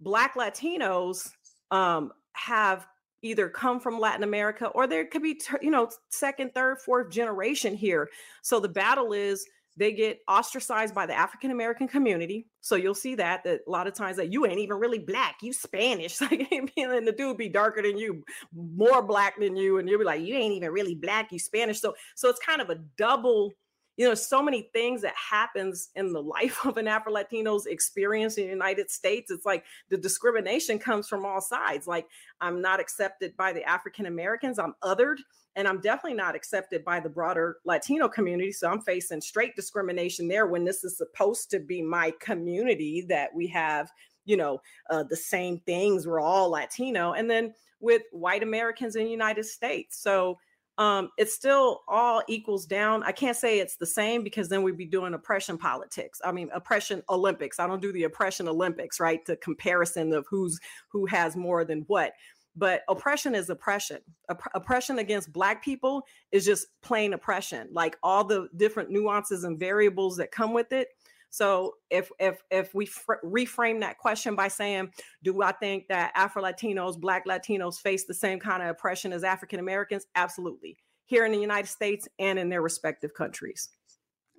Black 0.00 0.34
Latinos 0.34 1.28
um, 1.70 2.12
have 2.32 2.86
either 3.22 3.48
come 3.48 3.80
from 3.80 4.00
Latin 4.00 4.24
America 4.24 4.66
or 4.68 4.86
there 4.86 5.04
could 5.04 5.22
be, 5.22 5.40
you 5.60 5.70
know, 5.70 5.90
second, 6.10 6.54
third, 6.54 6.78
fourth 6.78 7.10
generation 7.10 7.74
here. 7.74 8.08
So 8.42 8.58
the 8.58 8.68
battle 8.68 9.12
is 9.12 9.46
they 9.76 9.92
get 9.92 10.18
ostracized 10.28 10.94
by 10.94 11.06
the 11.06 11.14
African 11.14 11.50
American 11.50 11.88
community. 11.88 12.46
So 12.60 12.76
you'll 12.76 12.94
see 12.94 13.14
that 13.16 13.44
that 13.44 13.60
a 13.66 13.70
lot 13.70 13.86
of 13.86 13.94
times 13.94 14.16
that 14.18 14.32
you 14.32 14.46
ain't 14.46 14.58
even 14.58 14.76
really 14.76 14.98
black, 14.98 15.36
you 15.42 15.52
Spanish. 15.52 16.20
Like 16.32 16.72
and 16.76 17.06
the 17.06 17.12
dude 17.12 17.36
be 17.36 17.48
darker 17.48 17.82
than 17.82 17.98
you, 17.98 18.22
more 18.54 19.02
black 19.02 19.38
than 19.38 19.56
you, 19.56 19.78
and 19.78 19.88
you'll 19.88 19.98
be 19.98 20.04
like, 20.04 20.22
you 20.22 20.34
ain't 20.34 20.54
even 20.54 20.70
really 20.70 20.94
black, 20.94 21.32
you 21.32 21.38
Spanish. 21.38 21.80
So 21.80 21.94
so 22.14 22.28
it's 22.28 22.38
kind 22.38 22.60
of 22.60 22.70
a 22.70 22.76
double 22.96 23.52
you 23.96 24.08
know 24.08 24.14
so 24.14 24.42
many 24.42 24.68
things 24.72 25.02
that 25.02 25.14
happens 25.16 25.90
in 25.96 26.12
the 26.12 26.22
life 26.22 26.58
of 26.66 26.76
an 26.76 26.88
afro-latino's 26.88 27.66
experience 27.66 28.36
in 28.36 28.44
the 28.44 28.50
united 28.50 28.90
states 28.90 29.30
it's 29.30 29.46
like 29.46 29.64
the 29.90 29.96
discrimination 29.96 30.78
comes 30.78 31.08
from 31.08 31.24
all 31.24 31.40
sides 31.40 31.86
like 31.86 32.06
i'm 32.40 32.60
not 32.60 32.80
accepted 32.80 33.36
by 33.36 33.52
the 33.52 33.62
african 33.64 34.06
americans 34.06 34.58
i'm 34.58 34.74
othered 34.82 35.18
and 35.56 35.68
i'm 35.68 35.80
definitely 35.80 36.16
not 36.16 36.34
accepted 36.34 36.84
by 36.84 36.98
the 37.00 37.08
broader 37.08 37.56
latino 37.64 38.08
community 38.08 38.52
so 38.52 38.68
i'm 38.68 38.80
facing 38.80 39.20
straight 39.20 39.54
discrimination 39.56 40.28
there 40.28 40.46
when 40.46 40.64
this 40.64 40.84
is 40.84 40.96
supposed 40.96 41.50
to 41.50 41.58
be 41.58 41.82
my 41.82 42.12
community 42.20 43.04
that 43.08 43.34
we 43.34 43.46
have 43.46 43.90
you 44.24 44.36
know 44.36 44.60
uh, 44.90 45.02
the 45.08 45.16
same 45.16 45.58
things 45.60 46.06
we're 46.06 46.20
all 46.20 46.50
latino 46.50 47.12
and 47.12 47.28
then 47.28 47.52
with 47.80 48.02
white 48.12 48.42
americans 48.42 48.96
in 48.96 49.04
the 49.04 49.10
united 49.10 49.44
states 49.44 50.00
so 50.00 50.38
um, 50.78 51.10
it 51.18 51.30
still 51.30 51.82
all 51.86 52.22
equals 52.28 52.66
down. 52.66 53.02
I 53.02 53.12
can't 53.12 53.36
say 53.36 53.58
it's 53.58 53.76
the 53.76 53.86
same 53.86 54.24
because 54.24 54.48
then 54.48 54.62
we'd 54.62 54.76
be 54.76 54.86
doing 54.86 55.14
oppression 55.14 55.58
politics. 55.58 56.20
I 56.24 56.32
mean, 56.32 56.48
oppression 56.52 57.02
Olympics. 57.10 57.60
I 57.60 57.66
don't 57.66 57.82
do 57.82 57.92
the 57.92 58.04
oppression 58.04 58.48
Olympics, 58.48 58.98
right? 58.98 59.24
The 59.24 59.36
comparison 59.36 60.12
of 60.12 60.26
who's 60.30 60.58
who 60.88 61.06
has 61.06 61.36
more 61.36 61.64
than 61.64 61.82
what. 61.88 62.12
But 62.54 62.82
oppression 62.88 63.34
is 63.34 63.48
oppression. 63.48 63.98
Opp- 64.28 64.50
oppression 64.54 64.98
against 64.98 65.32
Black 65.32 65.64
people 65.64 66.02
is 66.32 66.44
just 66.44 66.66
plain 66.82 67.14
oppression, 67.14 67.68
like 67.72 67.96
all 68.02 68.24
the 68.24 68.48
different 68.56 68.90
nuances 68.90 69.44
and 69.44 69.58
variables 69.58 70.16
that 70.18 70.32
come 70.32 70.52
with 70.52 70.72
it. 70.72 70.88
So 71.32 71.76
if 71.88 72.12
if 72.20 72.42
if 72.50 72.74
we 72.74 72.84
fr- 72.84 73.14
reframe 73.24 73.80
that 73.80 73.96
question 73.96 74.36
by 74.36 74.48
saying, 74.48 74.92
do 75.24 75.40
I 75.40 75.52
think 75.52 75.88
that 75.88 76.12
Afro 76.14 76.42
Latinos, 76.42 77.00
Black 77.00 77.24
Latinos 77.26 77.80
face 77.80 78.04
the 78.04 78.12
same 78.12 78.38
kind 78.38 78.62
of 78.62 78.68
oppression 78.68 79.14
as 79.14 79.24
African 79.24 79.58
Americans? 79.58 80.06
Absolutely. 80.14 80.76
Here 81.06 81.24
in 81.24 81.32
the 81.32 81.38
United 81.38 81.68
States 81.68 82.06
and 82.18 82.38
in 82.38 82.50
their 82.50 82.60
respective 82.60 83.14
countries. 83.14 83.70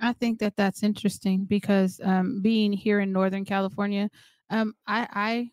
I 0.02 0.14
think 0.14 0.38
that 0.40 0.56
that's 0.56 0.84
interesting 0.84 1.46
because 1.46 2.00
um, 2.04 2.44
being 2.44 2.72
here 2.72 3.00
in 3.00 3.12
Northern 3.12 3.44
California, 3.46 4.08
um, 4.52 4.76
I, 4.86 5.08
I, 5.12 5.50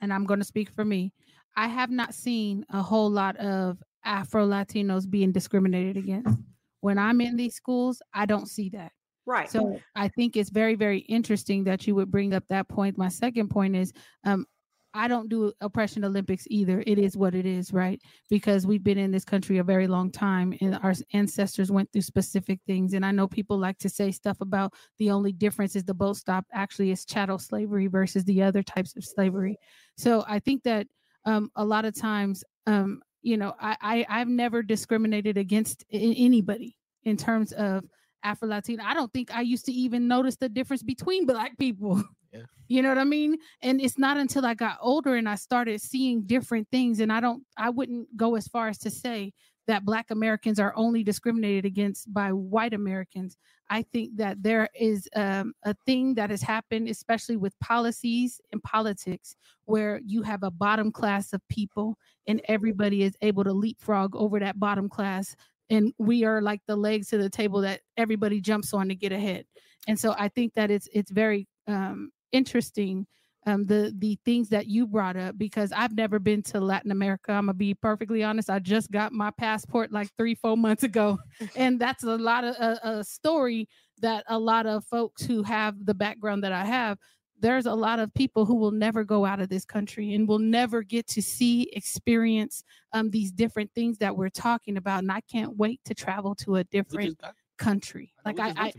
and 0.00 0.12
I'm 0.12 0.26
going 0.26 0.40
to 0.40 0.46
speak 0.46 0.70
for 0.70 0.84
me, 0.84 1.12
I 1.56 1.68
have 1.68 1.90
not 1.90 2.14
seen 2.14 2.64
a 2.70 2.82
whole 2.82 3.10
lot 3.10 3.36
of 3.36 3.80
Afro 4.04 4.44
Latinos 4.46 5.08
being 5.08 5.30
discriminated 5.30 5.96
against. 5.96 6.36
When 6.80 6.98
I'm 6.98 7.20
in 7.20 7.36
these 7.36 7.54
schools, 7.54 8.02
I 8.12 8.26
don't 8.26 8.48
see 8.48 8.70
that. 8.70 8.92
Right. 9.26 9.50
So 9.50 9.78
I 9.94 10.08
think 10.08 10.36
it's 10.36 10.50
very, 10.50 10.74
very 10.74 11.00
interesting 11.00 11.64
that 11.64 11.86
you 11.86 11.94
would 11.94 12.10
bring 12.10 12.34
up 12.34 12.44
that 12.48 12.68
point. 12.68 12.98
My 12.98 13.08
second 13.08 13.48
point 13.48 13.76
is 13.76 13.92
um, 14.24 14.46
I 14.92 15.06
don't 15.08 15.28
do 15.28 15.52
oppression 15.60 16.04
Olympics 16.04 16.46
either. 16.50 16.82
It 16.86 16.98
is 16.98 17.16
what 17.16 17.34
it 17.34 17.46
is, 17.46 17.72
right? 17.72 18.00
Because 18.28 18.66
we've 18.66 18.82
been 18.82 18.98
in 18.98 19.12
this 19.12 19.24
country 19.24 19.58
a 19.58 19.64
very 19.64 19.86
long 19.86 20.10
time 20.10 20.52
and 20.60 20.78
our 20.82 20.94
ancestors 21.12 21.70
went 21.70 21.92
through 21.92 22.02
specific 22.02 22.60
things. 22.66 22.94
And 22.94 23.06
I 23.06 23.12
know 23.12 23.28
people 23.28 23.56
like 23.56 23.78
to 23.78 23.88
say 23.88 24.10
stuff 24.10 24.40
about 24.40 24.74
the 24.98 25.10
only 25.10 25.32
difference 25.32 25.76
is 25.76 25.84
the 25.84 25.94
boat 25.94 26.16
stop. 26.16 26.44
Actually, 26.52 26.90
is 26.90 27.04
chattel 27.04 27.38
slavery 27.38 27.86
versus 27.86 28.24
the 28.24 28.42
other 28.42 28.62
types 28.62 28.96
of 28.96 29.04
slavery. 29.04 29.56
So 29.96 30.24
I 30.26 30.40
think 30.40 30.64
that 30.64 30.88
um, 31.24 31.50
a 31.54 31.64
lot 31.64 31.84
of 31.84 31.94
times, 31.94 32.42
um, 32.66 33.00
you 33.22 33.36
know, 33.36 33.54
I, 33.60 33.76
I 33.80 34.06
I've 34.08 34.28
never 34.28 34.62
discriminated 34.62 35.36
against 35.36 35.84
anybody 35.92 36.76
in 37.04 37.16
terms 37.16 37.52
of 37.52 37.84
Afro 38.22 38.48
Latina. 38.48 38.84
I 38.84 38.94
don't 38.94 39.12
think 39.12 39.34
I 39.34 39.40
used 39.42 39.66
to 39.66 39.72
even 39.72 40.08
notice 40.08 40.36
the 40.36 40.48
difference 40.48 40.82
between 40.82 41.26
black 41.26 41.58
people. 41.58 42.02
Yeah. 42.32 42.42
You 42.68 42.82
know 42.82 42.90
what 42.90 42.98
I 42.98 43.02
mean? 43.02 43.38
And 43.60 43.80
it's 43.80 43.98
not 43.98 44.16
until 44.16 44.46
I 44.46 44.54
got 44.54 44.78
older 44.80 45.16
and 45.16 45.28
I 45.28 45.34
started 45.34 45.80
seeing 45.80 46.22
different 46.22 46.68
things. 46.70 47.00
And 47.00 47.12
I 47.12 47.18
don't, 47.18 47.42
I 47.56 47.70
wouldn't 47.70 48.16
go 48.16 48.36
as 48.36 48.46
far 48.46 48.68
as 48.68 48.78
to 48.78 48.90
say 48.90 49.32
that 49.66 49.84
Black 49.84 50.10
Americans 50.10 50.58
are 50.58 50.72
only 50.76 51.04
discriminated 51.04 51.64
against 51.64 52.12
by 52.12 52.32
white 52.32 52.74
Americans. 52.74 53.36
I 53.68 53.82
think 53.82 54.16
that 54.16 54.42
there 54.42 54.68
is 54.74 55.08
um, 55.14 55.52
a 55.64 55.74
thing 55.86 56.14
that 56.14 56.30
has 56.30 56.42
happened, 56.42 56.88
especially 56.88 57.36
with 57.36 57.58
policies 57.60 58.40
and 58.52 58.62
politics, 58.64 59.36
where 59.66 60.00
you 60.04 60.22
have 60.22 60.42
a 60.42 60.50
bottom 60.50 60.90
class 60.90 61.32
of 61.32 61.40
people 61.48 61.96
and 62.26 62.40
everybody 62.46 63.04
is 63.04 63.16
able 63.22 63.44
to 63.44 63.52
leapfrog 63.52 64.16
over 64.16 64.40
that 64.40 64.58
bottom 64.58 64.88
class. 64.88 65.36
And 65.70 65.92
we 65.98 66.24
are 66.24 66.42
like 66.42 66.60
the 66.66 66.76
legs 66.76 67.08
to 67.08 67.18
the 67.18 67.30
table 67.30 67.60
that 67.62 67.80
everybody 67.96 68.40
jumps 68.40 68.74
on 68.74 68.88
to 68.88 68.94
get 68.94 69.12
ahead. 69.12 69.44
And 69.86 69.98
so 69.98 70.14
I 70.18 70.28
think 70.28 70.54
that 70.54 70.70
it's 70.70 70.88
it's 70.92 71.10
very 71.10 71.46
um, 71.66 72.10
interesting 72.32 73.06
um, 73.46 73.64
the 73.64 73.94
the 73.98 74.18
things 74.24 74.48
that 74.50 74.66
you 74.66 74.86
brought 74.86 75.16
up 75.16 75.38
because 75.38 75.72
I've 75.72 75.94
never 75.94 76.18
been 76.18 76.42
to 76.44 76.60
Latin 76.60 76.90
America. 76.90 77.32
I'm 77.32 77.46
gonna 77.46 77.54
be 77.54 77.74
perfectly 77.74 78.22
honest. 78.22 78.50
I 78.50 78.58
just 78.58 78.90
got 78.90 79.12
my 79.12 79.30
passport 79.30 79.92
like 79.92 80.08
three 80.18 80.34
four 80.34 80.56
months 80.56 80.82
ago, 80.82 81.18
and 81.56 81.80
that's 81.80 82.04
a 82.04 82.16
lot 82.16 82.44
of 82.44 82.54
a, 82.56 82.80
a 82.82 83.04
story 83.04 83.68
that 84.00 84.24
a 84.28 84.38
lot 84.38 84.66
of 84.66 84.84
folks 84.84 85.24
who 85.24 85.42
have 85.42 85.74
the 85.84 85.94
background 85.94 86.44
that 86.44 86.52
I 86.52 86.64
have. 86.64 86.98
There's 87.40 87.66
a 87.66 87.74
lot 87.74 87.98
of 87.98 88.12
people 88.14 88.44
who 88.44 88.54
will 88.54 88.70
never 88.70 89.02
go 89.02 89.24
out 89.24 89.40
of 89.40 89.48
this 89.48 89.64
country 89.64 90.14
and 90.14 90.28
will 90.28 90.38
never 90.38 90.82
get 90.82 91.06
to 91.08 91.22
see, 91.22 91.70
experience 91.72 92.62
um, 92.92 93.10
these 93.10 93.32
different 93.32 93.70
things 93.74 93.98
that 93.98 94.14
we're 94.14 94.28
talking 94.28 94.76
about. 94.76 95.00
And 95.00 95.10
I 95.10 95.20
can't 95.22 95.56
wait 95.56 95.80
to 95.86 95.94
travel 95.94 96.34
to 96.36 96.56
a 96.56 96.64
different 96.64 97.18
country. 97.60 98.12
Like 98.24 98.40
I, 98.40 98.52
I, 98.56 98.72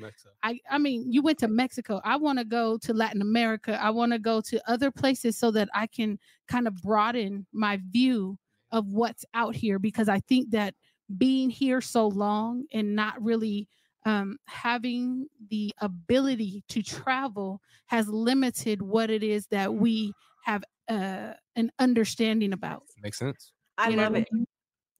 I, 0.43 0.59
I 0.70 0.78
mean, 0.78 1.05
you 1.12 1.22
went 1.22 1.39
to 1.39 1.47
Mexico. 1.47 2.01
I 2.03 2.18
want 2.18 2.39
to 2.39 2.45
go 2.45 2.78
to 2.80 2.93
Latin 2.93 3.22
America. 3.22 3.80
I 3.82 3.91
want 3.91 4.12
to 4.12 4.20
go 4.20 4.41
to 4.41 4.70
other 4.70 4.91
places 4.91 5.38
so 5.38 5.51
that 5.51 5.70
I 5.74 5.88
can 5.88 6.20
kind 6.47 6.68
of 6.68 6.76
broaden 6.82 7.45
my 7.53 7.80
view 7.89 8.38
of 8.72 8.88
what's 8.88 9.24
out 9.34 9.55
here 9.55 9.80
because 9.80 10.09
I 10.09 10.20
think 10.22 10.51
that 10.51 10.74
being 11.18 11.49
here 11.49 11.82
so 11.82 12.07
long 12.07 12.66
and 12.74 12.95
not 12.95 13.22
really 13.22 13.68
um, 14.06 14.38
having 14.45 15.28
the 15.49 15.72
ability 15.80 16.64
to 16.70 16.82
travel 16.82 17.62
has 17.88 18.08
limited 18.08 18.82
what 18.82 19.10
it 19.10 19.24
is 19.24 19.47
that 19.47 19.74
we 19.74 20.14
have 20.43 20.64
uh, 20.89 21.34
an 21.56 21.72
understanding 21.80 22.54
about. 22.54 22.84
Makes 23.02 23.20
sense. 23.20 23.54
I 23.78 23.89
You 23.89 23.97
love 23.97 24.14
what 24.14 24.22
it. 24.22 24.30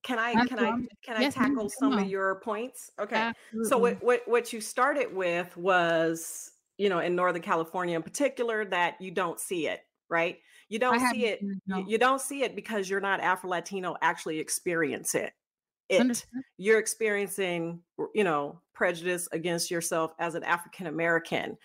Can 0.04 0.18
I 0.18 0.34
That's 0.34 0.49
can 0.49 0.60
I 0.60 0.72
can 1.04 1.16
I 1.18 1.22
Yes, 1.22 1.34
tackle 1.36 1.56
come 1.56 1.70
some 1.70 1.93
of 1.99 2.10
your 2.10 2.36
points? 2.41 2.91
Okay. 2.99 3.32
So 3.66 3.78
what, 3.78 4.02
what 4.04 4.22
what 4.26 4.52
you 4.52 4.60
started 4.60 5.14
with 5.16 5.56
was, 5.56 6.52
you 6.78 6.89
know, 6.89 6.99
in 6.99 7.16
Northern 7.16 7.41
California 7.43 7.95
in 7.95 8.02
particular, 8.02 8.66
that 8.66 8.99
you 8.99 9.12
don't 9.12 9.39
see 9.39 9.68
it, 9.68 9.82
right? 10.10 10.39
You 10.70 10.80
don't 10.80 10.99
haven't 10.99 11.16
see 11.16 11.28
it. 11.28 11.39
seen 11.39 11.52
it, 11.52 11.62
You, 11.68 11.84
no. 11.84 11.86
you 11.88 11.97
don't 11.99 12.22
see 12.22 12.41
it 12.43 12.56
because 12.56 12.89
you're 12.89 12.99
not 12.99 13.20
Afro 13.20 13.49
Latino 13.52 13.95
actually 14.02 14.39
experience 14.39 15.14
it. 15.14 15.34
It 15.92 16.00
Understand? 16.02 16.44
you're 16.58 16.80
experiencing, 16.80 17.82
you 18.16 18.24
know, 18.24 18.62
prejudice 18.74 19.28
against 19.32 19.70
yourself 19.70 20.14
as 20.20 20.36
an 20.36 20.44
African 20.44 20.88
American. 20.88 21.58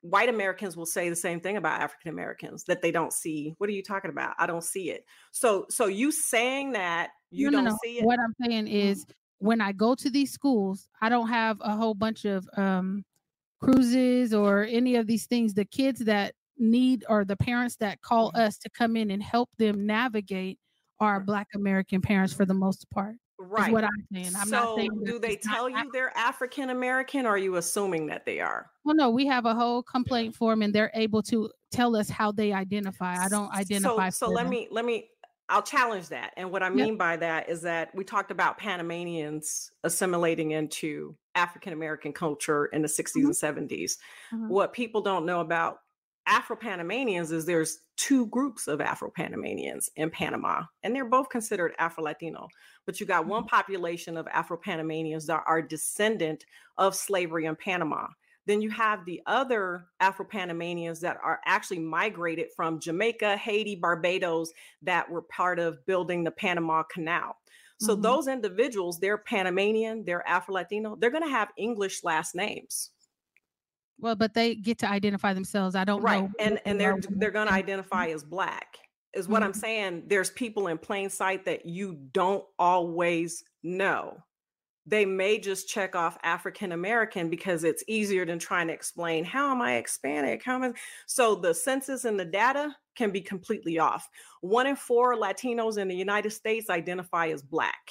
White 0.00 0.28
Americans 0.28 0.76
will 0.76 0.86
say 0.86 1.08
the 1.10 1.16
same 1.16 1.40
thing 1.40 1.56
about 1.56 1.80
African 1.80 2.10
Americans 2.10 2.64
that 2.64 2.82
they 2.82 2.90
don't 2.90 3.12
see. 3.12 3.54
What 3.58 3.68
are 3.68 3.72
you 3.72 3.82
talking 3.82 4.10
about? 4.10 4.34
I 4.38 4.46
don't 4.46 4.64
see 4.64 4.90
it. 4.90 5.04
So 5.32 5.66
so 5.68 5.86
you 5.86 6.10
saying 6.12 6.72
that 6.72 7.10
you 7.30 7.50
No, 7.50 7.58
no, 7.58 7.64
don't 7.64 7.72
no. 7.72 7.78
see 7.84 7.98
it? 7.98 8.04
What 8.04 8.18
I'm 8.20 8.34
saying 8.44 8.68
is 8.68 9.04
when 9.38 9.60
I 9.60 9.72
go 9.72 9.94
to 9.96 10.10
these 10.10 10.32
schools, 10.32 10.88
I 11.02 11.08
don't 11.08 11.28
have 11.28 11.58
a 11.60 11.76
whole 11.76 11.94
bunch 11.94 12.24
of 12.24 12.48
um 12.56 13.04
cruises 13.60 14.32
or 14.32 14.64
any 14.64 14.96
of 14.96 15.06
these 15.06 15.26
things. 15.26 15.54
The 15.54 15.64
kids 15.64 16.00
that 16.00 16.34
need 16.58 17.04
or 17.08 17.24
the 17.24 17.36
parents 17.36 17.76
that 17.76 18.00
call 18.02 18.30
Mm-hmm. 18.30 18.40
us 18.40 18.58
to 18.58 18.70
come 18.70 18.96
in 18.96 19.10
and 19.10 19.22
help 19.22 19.50
them 19.58 19.86
navigate 19.86 20.58
are 21.00 21.20
black 21.20 21.48
American 21.54 22.00
parents 22.00 22.32
for 22.32 22.44
the 22.44 22.54
most 22.54 22.88
part. 22.90 23.16
Right. 23.38 23.72
what 23.72 23.84
I'm 23.84 24.06
saying. 24.12 24.34
I'm 24.36 24.48
so 24.48 24.50
not 24.50 24.76
saying 24.76 25.02
do 25.04 25.18
they 25.18 25.32
it's 25.34 25.46
not 25.46 25.54
tell 25.54 25.68
you 25.68 25.90
they're 25.92 26.16
African 26.16 26.70
American 26.70 27.24
or 27.24 27.30
are 27.30 27.38
you 27.38 27.56
assuming 27.56 28.06
that 28.06 28.24
they 28.26 28.40
are? 28.40 28.70
Well, 28.84 28.96
no, 28.96 29.10
we 29.10 29.26
have 29.26 29.46
a 29.46 29.54
whole 29.54 29.82
complaint 29.82 30.34
form 30.34 30.62
and 30.62 30.74
they're 30.74 30.90
able 30.94 31.22
to 31.24 31.50
tell 31.70 31.94
us 31.94 32.08
how 32.10 32.32
they 32.32 32.52
identify. 32.52 33.14
I 33.24 33.28
don't 33.28 33.52
identify. 33.52 34.08
So, 34.10 34.26
so 34.26 34.32
let 34.32 34.42
them. 34.44 34.50
me 34.50 34.68
let 34.70 34.84
me 34.84 35.10
I'll 35.50 35.62
challenge 35.62 36.08
that. 36.08 36.34
And 36.36 36.50
what 36.50 36.62
I 36.62 36.66
Yep. 36.66 36.74
mean 36.74 36.96
by 36.98 37.16
that 37.16 37.48
is 37.48 37.62
that 37.62 37.94
we 37.94 38.04
talked 38.04 38.30
about 38.30 38.58
Panamanians 38.58 39.70
assimilating 39.84 40.50
into 40.50 41.16
African 41.34 41.72
American 41.72 42.12
culture 42.12 42.66
in 42.66 42.82
the 42.82 42.88
60s 42.88 43.24
and 43.24 43.34
70s. 43.34 43.96
Mhm. 44.32 44.48
What 44.48 44.72
people 44.72 45.00
don't 45.00 45.24
know 45.24 45.40
about 45.40 45.80
Afro 46.28 46.56
Panamanians 46.56 47.32
is 47.32 47.46
there's 47.46 47.80
two 47.96 48.26
groups 48.26 48.68
of 48.68 48.82
Afro 48.82 49.10
Panamanians 49.10 49.90
in 49.96 50.10
Panama, 50.10 50.64
and 50.82 50.94
they're 50.94 51.06
both 51.06 51.30
considered 51.30 51.74
Afro 51.78 52.04
Latino. 52.04 52.48
But 52.84 53.00
you 53.00 53.06
got 53.06 53.26
one 53.26 53.44
population 53.44 54.16
of 54.18 54.28
Afro 54.28 54.58
Panamanians 54.58 55.26
that 55.26 55.42
are 55.46 55.62
descendant 55.62 56.44
of 56.76 56.94
slavery 56.94 57.46
in 57.46 57.56
Panama. 57.56 58.08
Then 58.44 58.60
you 58.60 58.70
have 58.70 59.04
the 59.04 59.22
other 59.26 59.86
Afro 60.00 60.26
Panamanians 60.26 61.00
that 61.00 61.18
are 61.22 61.40
actually 61.46 61.80
migrated 61.80 62.48
from 62.54 62.78
Jamaica, 62.78 63.36
Haiti, 63.38 63.74
Barbados, 63.74 64.52
that 64.82 65.10
were 65.10 65.22
part 65.22 65.58
of 65.58 65.84
building 65.86 66.24
the 66.24 66.30
Panama 66.30 66.82
Canal. 66.82 67.36
So 67.80 67.96
Mhm. 67.96 68.02
those 68.02 68.28
individuals, 68.28 69.00
they're 69.00 69.18
Panamanian, 69.18 70.04
they're 70.04 70.26
Afro 70.28 70.54
Latino, 70.54 70.96
they're 70.96 71.10
going 71.10 71.22
to 71.22 71.30
have 71.30 71.52
English 71.56 72.04
last 72.04 72.34
names. 72.34 72.90
Well, 74.00 74.14
but 74.16 74.34
they 74.34 74.54
get 74.54 74.78
to 74.78 74.88
identify 74.88 75.34
themselves. 75.34 75.74
I 75.74 75.84
don't 75.84 76.02
right 76.02 76.22
know. 76.22 76.30
and 76.38 76.60
and 76.64 76.78
they 76.80 76.84
they're 76.84 77.00
they're 77.10 77.30
going 77.30 77.48
to 77.48 77.52
identify 77.52 78.06
as 78.08 78.22
black 78.24 78.78
is 79.14 79.26
what 79.26 79.42
i'm 79.42 79.52
Mhm. 79.52 79.56
saying 79.56 80.02
there's 80.06 80.30
people 80.30 80.66
in 80.68 80.76
plain 80.78 81.08
sight 81.08 81.46
that 81.46 81.64
you 81.64 81.94
don't 82.12 82.44
always 82.58 83.42
know 83.62 84.18
they 84.86 85.06
may 85.06 85.38
just 85.38 85.66
check 85.66 85.96
off 85.96 86.18
african 86.22 86.72
american 86.72 87.30
because 87.30 87.64
it's 87.64 87.82
easier 87.88 88.26
than 88.26 88.38
trying 88.38 88.66
to 88.68 88.72
explain 88.74 89.24
how 89.24 89.50
am 89.50 89.62
i 89.62 89.80
hispanic 89.80 90.44
how 90.44 90.56
am 90.56 90.62
i 90.62 90.72
so 91.06 91.34
the 91.34 91.54
census 91.54 92.04
and 92.04 92.20
the 92.20 92.24
data 92.24 92.76
can 92.96 93.10
be 93.10 93.20
completely 93.22 93.78
off 93.78 94.06
one 94.42 94.66
in 94.66 94.76
four 94.76 95.14
latinos 95.14 95.78
in 95.78 95.88
the 95.88 95.96
united 95.96 96.30
states 96.30 96.68
identify 96.68 97.28
as 97.28 97.42
black 97.42 97.90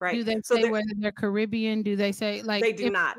right 0.00 0.14
Do 0.16 0.24
they 0.24 0.40
so 0.42 0.56
say 0.56 0.68
whether 0.68 0.84
they're 0.98 1.12
Caribbean? 1.12 1.82
Do 1.82 1.94
they 1.94 2.10
say 2.10 2.42
like 2.42 2.60
they 2.62 2.72
do 2.72 2.86
if- 2.86 2.92
not 2.92 3.18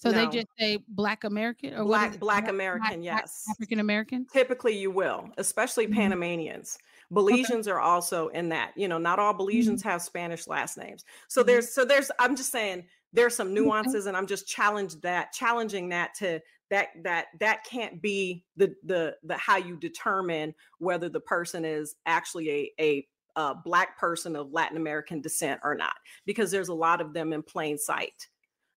So 0.00 0.12
they 0.12 0.26
just 0.26 0.46
say 0.58 0.78
Black 0.88 1.24
American 1.24 1.74
or 1.74 1.84
black 1.84 2.18
black 2.18 2.48
american 2.48 3.02
yes 3.02 3.46
African 3.48 3.80
American. 3.80 4.26
Typically, 4.32 4.76
you 4.78 4.90
will, 4.92 5.30
especially 5.38 5.86
Mhm. 5.86 5.88
Panamanians. 5.88 6.78
Belizeans 7.12 7.66
are 7.70 7.80
also 7.80 8.28
in 8.28 8.50
that. 8.50 8.72
You 8.76 8.88
know, 8.88 8.98
not 8.98 9.18
all 9.18 9.34
Mm-hmm. 9.52 9.74
Belizeans 9.74 9.82
have 9.82 10.02
Spanish 10.02 10.46
last 10.46 10.76
names. 10.78 11.04
So 11.28 11.42
Mhm. 11.42 11.44
there's, 11.44 11.72
so 11.72 11.84
there's. 11.84 12.10
I'm 12.20 12.36
just 12.36 12.52
saying 12.52 12.88
there's 13.12 13.34
some 13.36 13.54
nuances, 13.54 14.06
and 14.06 14.16
I'm 14.16 14.28
just 14.28 14.46
challenge 14.48 15.00
that, 15.02 15.32
challenging 15.32 15.88
that 15.90 16.14
to 16.16 16.40
that 16.70 16.90
that 17.02 17.28
that 17.40 17.64
can't 17.64 18.00
be 18.02 18.46
the 18.56 18.76
the 18.84 19.18
the 19.24 19.36
how 19.36 19.56
you 19.56 19.76
determine 19.76 20.54
whether 20.78 21.08
the 21.08 21.20
person 21.20 21.64
is 21.64 21.96
actually 22.06 22.50
a 22.50 22.72
a 22.80 23.08
a 23.36 23.54
black 23.56 23.98
person 23.98 24.36
of 24.36 24.52
Latin 24.52 24.76
American 24.76 25.20
descent 25.20 25.60
or 25.64 25.74
not, 25.74 25.96
because 26.26 26.52
there's 26.52 26.68
a 26.68 26.74
lot 26.74 27.00
of 27.00 27.14
them 27.14 27.32
in 27.32 27.42
plain 27.42 27.78
sight. 27.78 28.28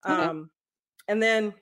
Okay. 0.08 0.30
Um, 0.30 0.52
and 1.08 1.22
then 1.22 1.54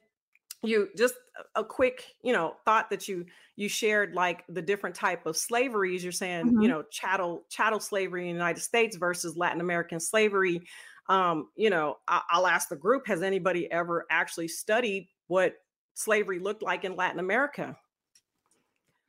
you 0.64 0.90
just 0.98 1.16
a- 1.56 1.64
quick 1.64 2.06
you 2.24 2.34
know 2.34 2.56
thought 2.66 2.90
that 2.90 3.08
you 3.08 3.26
you 3.56 3.68
shared 3.68 4.14
like 4.14 4.44
the 4.50 4.62
different 4.62 4.96
type 4.96 5.26
of 5.26 5.36
slaveries 5.36 6.04
you're 6.04 6.12
saying 6.12 6.48
you 6.48 6.60
Mhm. 6.60 6.68
know 6.68 6.84
chattel 6.92 7.44
chattel 7.50 7.80
slavery 7.80 8.22
in 8.30 8.36
the 8.36 8.40
united 8.40 8.62
states 8.62 8.96
versus 8.96 9.36
latin 9.36 9.60
american 9.62 10.00
slavery 10.00 10.62
um 11.10 11.50
you 11.56 11.70
know 11.72 11.98
I, 12.08 12.22
i'll 12.30 12.46
ask 12.48 12.70
the 12.70 12.76
group 12.76 13.08
has 13.08 13.24
anybody 13.24 13.72
ever 13.72 14.06
actually 14.12 14.48
studied 14.50 15.08
what 15.28 15.56
slavery 15.96 16.38
looked 16.40 16.62
like 16.62 16.84
in 16.86 16.96
latin 16.96 17.20
america 17.20 17.76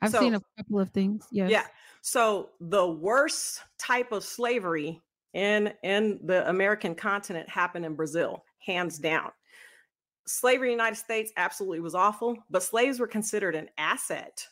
I've 0.01 0.11
So- 0.11 0.19
seen 0.21 0.35
a 0.35 0.41
couple 0.57 0.81
of 0.81 0.91
things. 0.91 1.29
Yes. 1.31 1.49
yeah. 1.49 1.67
So 2.01 2.51
the 2.61 2.85
worst 2.85 3.63
type 3.79 4.11
of 4.11 4.25
slavery 4.25 5.01
in 5.33 5.73
in 5.85 6.19
the 6.25 6.49
American 6.49 6.97
continent 6.97 7.49
happened 7.49 7.85
in 7.87 7.95
Brazil, 7.95 8.45
hands 8.59 8.99
down. 8.99 9.31
Slavery 10.27 10.73
in 10.73 10.79
the 10.79 10.83
United 10.83 10.97
States 10.97 11.33
absolutely 11.37 11.81
was 11.81 11.95
awful, 11.95 12.37
but 12.51 12.63
slaves 12.63 13.01
were 13.01 13.07
considered 13.07 13.55
an 13.55 13.69
asset. 13.79 14.47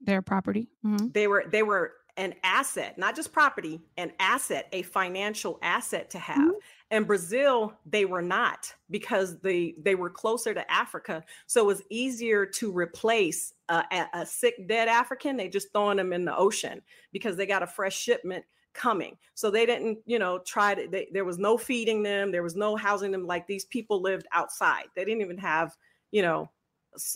Their 0.00 0.22
property. 0.22 0.70
Mhm. 0.84 1.12
They 1.12 1.26
were 1.26 1.44
they 1.50 1.62
were 1.62 1.94
an 2.16 2.34
asset, 2.44 2.96
not 2.96 3.16
just 3.16 3.32
property, 3.32 3.80
an 3.96 4.12
asset, 4.20 4.68
a 4.72 4.82
financial 4.82 5.58
asset 5.62 6.10
to 6.10 6.18
have. 6.18 6.52
In 6.90 7.04
Brazil, 7.04 7.76
they 7.86 8.04
were 8.04 8.22
not 8.22 8.72
because 8.88 9.40
they 9.40 9.74
they 9.78 9.94
were 9.96 10.10
closer 10.10 10.54
to 10.54 10.70
Africa, 10.70 11.24
so 11.46 11.62
it 11.62 11.66
was 11.66 11.82
easier 11.90 12.46
to 12.46 12.70
replace 12.70 13.54
a, 13.68 13.82
a, 13.90 14.20
a 14.20 14.26
sick 14.26 14.68
dead 14.68 14.86
African. 14.88 15.36
They 15.36 15.48
just 15.48 15.72
throwing 15.72 15.96
them 15.96 16.12
in 16.12 16.24
the 16.24 16.36
ocean 16.36 16.82
because 17.12 17.36
they 17.36 17.46
got 17.46 17.64
a 17.64 17.66
fresh 17.66 17.98
shipment 17.98 18.44
coming. 18.74 19.16
So 19.34 19.50
they 19.50 19.66
didn't, 19.66 19.98
you 20.04 20.18
know, 20.18 20.38
try 20.38 20.74
to. 20.74 20.88
They, 20.88 21.08
there 21.12 21.24
was 21.24 21.38
no 21.38 21.56
feeding 21.56 22.02
them. 22.02 22.30
There 22.30 22.42
was 22.42 22.56
no 22.56 22.76
housing 22.76 23.12
them. 23.12 23.26
Like 23.26 23.46
these 23.46 23.64
people 23.64 24.02
lived 24.02 24.26
outside. 24.32 24.84
They 24.94 25.04
didn't 25.04 25.22
even 25.22 25.38
have, 25.38 25.74
you 26.10 26.22
know, 26.22 26.50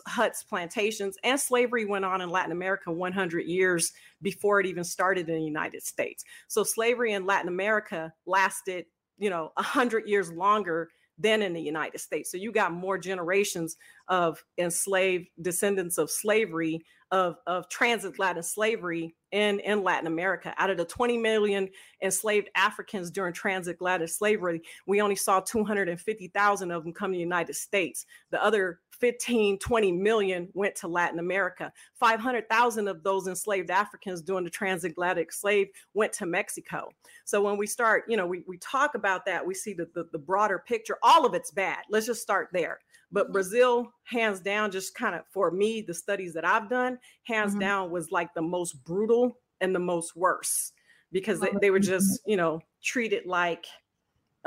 huts, 0.07 0.43
plantations, 0.43 1.17
and 1.23 1.39
slavery 1.39 1.85
went 1.85 2.05
on 2.05 2.21
in 2.21 2.31
Latin 2.31 2.53
America 2.53 2.91
100 2.91 3.47
years 3.47 3.93
before 4.23 4.61
it 4.61 4.67
even 4.67 4.85
started 4.85 5.29
in 5.29 5.37
the 5.37 5.45
United 5.45 5.83
States. 5.85 6.25
So 6.49 6.65
slavery 6.65 7.13
in 7.13 7.27
Latin 7.27 7.49
America 7.49 8.13
lasted, 8.27 8.87
you 9.19 9.31
know, 9.31 9.53
100 9.55 10.09
years 10.09 10.33
longer 10.33 10.91
than 11.19 11.43
in 11.43 11.53
the 11.53 11.61
United 11.61 11.99
States. 11.99 12.31
So 12.31 12.37
you 12.37 12.53
got 12.53 12.73
more 12.73 12.99
generations 12.99 13.77
of 14.09 14.43
enslaved 14.59 15.29
descendants 15.41 15.99
of 15.99 16.11
slavery 16.11 16.83
of 17.11 17.37
of 17.47 17.69
transatlantic 17.69 18.45
slavery 18.45 19.15
in 19.33 19.61
in 19.61 19.83
Latin 19.83 20.07
America. 20.07 20.55
Out 20.59 20.71
of 20.71 20.77
the 20.77 20.85
20 20.85 21.17
million 21.19 21.69
enslaved 22.03 22.49
Africans 22.55 23.11
during 23.11 23.33
transatlantic 23.33 24.11
slavery, 24.11 24.61
we 24.87 25.01
only 25.01 25.17
saw 25.17 25.41
250,000 25.41 26.71
of 26.71 26.85
them 26.85 26.93
come 26.93 27.11
to 27.11 27.17
the 27.17 27.21
United 27.21 27.55
States. 27.55 28.05
The 28.31 28.43
other 28.43 28.81
15, 29.01 29.59
20 29.59 29.93
million 29.93 30.49
went 30.55 30.75
to 30.77 30.89
Latin 30.89 31.19
America. 31.19 31.73
500,000 31.95 32.89
of 32.89 33.03
those 33.03 33.29
enslaved 33.29 33.71
Africans 33.71 34.23
during 34.23 34.45
the 34.45 34.51
transatlantic 34.51 35.33
slave 35.33 35.69
went 35.95 36.13
to 36.15 36.27
Mexico. 36.27 36.91
So 37.25 37.41
when 37.41 37.57
we 37.57 37.67
start, 37.67 38.05
you 38.09 38.17
know, 38.17 38.27
we, 38.27 38.43
we 38.47 38.59
talk 38.59 38.95
about 38.95 39.25
that, 39.27 39.47
we 39.47 39.55
see 39.55 39.73
the, 39.73 39.89
the, 39.95 40.09
the 40.13 40.19
broader 40.19 40.63
picture. 40.67 40.99
All 41.03 41.25
of 41.25 41.35
it's 41.35 41.51
bad. 41.51 41.79
Let's 41.91 42.07
just 42.07 42.23
start 42.23 42.49
there. 42.53 42.81
But 43.11 43.33
Brazil, 43.33 43.93
hands 44.05 44.41
down, 44.41 44.71
just 44.71 44.95
kind 44.95 45.15
of 45.15 45.23
for 45.31 45.51
me, 45.51 45.81
the 45.83 45.95
studies 45.95 46.35
that 46.35 46.45
I've 46.45 46.69
done, 46.69 46.99
hands 47.25 47.55
Mhm. 47.55 47.61
down 47.61 47.91
was 47.91 48.11
like 48.11 48.35
the 48.35 48.43
most 48.43 48.85
brutal 48.85 49.39
and 49.61 49.75
the 49.75 49.79
most 49.81 50.15
worse 50.15 50.73
because 51.11 51.41
they, 51.41 51.51
they 51.61 51.71
were 51.71 51.79
just, 51.79 52.21
you 52.27 52.37
know, 52.37 52.61
treated 52.83 53.25
like, 53.25 53.65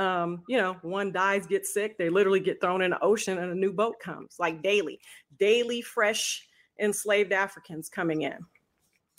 um, 0.02 0.44
you 0.48 0.58
know, 0.58 0.78
one 0.82 1.12
dies, 1.12 1.46
gets 1.46 1.74
sick, 1.74 1.98
they 1.98 2.10
literally 2.10 2.40
get 2.40 2.60
thrown 2.60 2.82
in 2.82 2.92
the 2.92 3.04
ocean 3.04 3.38
and 3.38 3.52
a 3.52 3.56
new 3.56 3.72
boat 3.72 4.00
comes 4.00 4.36
like 4.40 4.64
daily, 4.64 5.00
daily 5.38 5.82
fresh 5.82 6.48
enslaved 6.80 7.32
Africans 7.32 7.88
coming 7.88 8.24
in. 8.24 8.40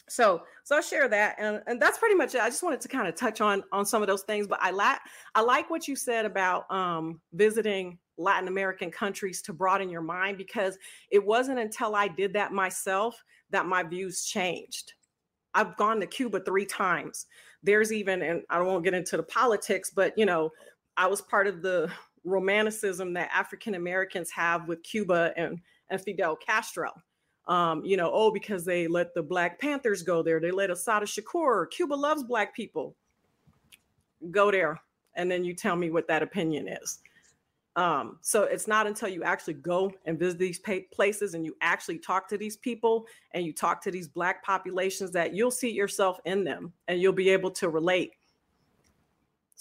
So, 0.09 0.43
so 0.65 0.77
I'll 0.77 0.83
share 0.83 1.09
that, 1.09 1.37
and, 1.39 1.63
and 1.67 1.81
that's 1.81 1.99
pretty 1.99 2.17
much 2.17 2.35
it. 2.35 2.41
I 2.41 2.51
just 2.51 2.63
wanted 2.63 2.81
to 2.81 2.89
kind 2.89 3.07
of 3.07 3.15
touch 3.15 3.41
on 3.41 3.63
on 3.71 3.87
some 3.87 4.03
of 4.03 4.09
those 4.09 4.23
things, 4.23 4.47
but 4.47 4.59
I 4.61 4.71
like 4.71 4.99
I 5.37 5.41
like 5.41 5.71
what 5.71 5.87
you 5.87 5.95
said 5.95 6.27
about 6.27 6.71
um, 6.71 7.21
visiting 7.33 7.99
Latin 8.19 8.49
American 8.49 8.91
countries 8.91 9.41
to 9.43 9.53
broaden 9.53 9.89
your 9.89 10.03
mind 10.03 10.37
because 10.37 10.77
it 11.11 11.25
wasn't 11.25 11.61
until 11.61 11.95
I 11.95 12.09
did 12.09 12.33
that 12.35 12.53
myself 12.53 13.23
that 13.51 13.67
my 13.67 13.85
views 13.85 14.25
changed. 14.25 14.93
I've 15.55 15.77
gone 15.77 16.01
to 16.01 16.07
Cuba 16.07 16.41
three 16.41 16.67
times. 16.67 17.27
There's 17.63 17.93
even, 17.93 18.23
and 18.23 18.43
I 18.51 18.61
won't 18.61 18.85
get 18.85 18.95
into 18.95 19.17
the 19.17 19.23
politics, 19.23 19.93
but 19.95 20.17
you 20.17 20.27
know, 20.27 20.51
I 20.97 21.07
was 21.07 21.21
part 21.21 21.47
of 21.47 21.63
the 21.63 21.91
romanticism 22.25 23.13
that 23.15 23.31
African 23.33 23.75
Americans 23.75 24.31
have 24.31 24.69
with 24.69 24.83
Cuba 24.83 25.33
and, 25.37 25.59
and 25.91 26.01
Fidel 26.01 26.37
Castro. 26.37 26.91
Um, 27.49 27.85
you 27.85 27.97
know, 27.97 28.11
oh, 28.13 28.31
because 28.31 28.65
they 28.65 28.87
let 28.87 29.15
the 29.15 29.23
Black 29.23 29.61
Panthers 29.61 30.03
go 30.03 30.23
there, 30.23 30.41
they 30.41 30.53
let 30.53 30.71
Assata 30.71 31.07
Shakur. 31.07 31.69
Cuba 31.71 31.95
loves 31.95 32.23
Black 32.23 32.55
people. 32.55 32.95
Go 34.31 34.53
there, 34.53 34.81
and 35.17 35.29
then 35.29 35.45
you 35.45 35.53
tell 35.53 35.75
me 35.75 35.91
what 35.91 36.07
that 36.07 36.23
opinion 36.23 36.69
is. 36.69 37.01
Um, 37.75 38.19
so 38.21 38.43
it's 38.43 38.69
not 38.69 38.87
until 38.87 39.09
you 39.09 39.23
actually 39.23 39.55
go 39.55 39.93
and 40.05 40.19
visit 40.19 40.39
these 40.39 40.61
places 40.93 41.35
and 41.35 41.45
you 41.45 41.57
actually 41.63 41.99
talk 41.99 42.29
to 42.29 42.37
these 42.37 42.59
people 42.59 43.07
and 43.33 43.47
you 43.47 43.53
talk 43.53 43.83
to 43.83 43.91
these 43.91 44.09
black 44.09 44.45
populations 44.45 45.11
that 45.13 45.35
you'll 45.35 45.51
see 45.51 45.71
yourself 45.71 46.19
in 46.27 46.45
them 46.45 46.73
and 46.89 47.01
you'll 47.01 47.15
be 47.15 47.31
able 47.31 47.51
to 47.53 47.71
relate. 47.71 48.13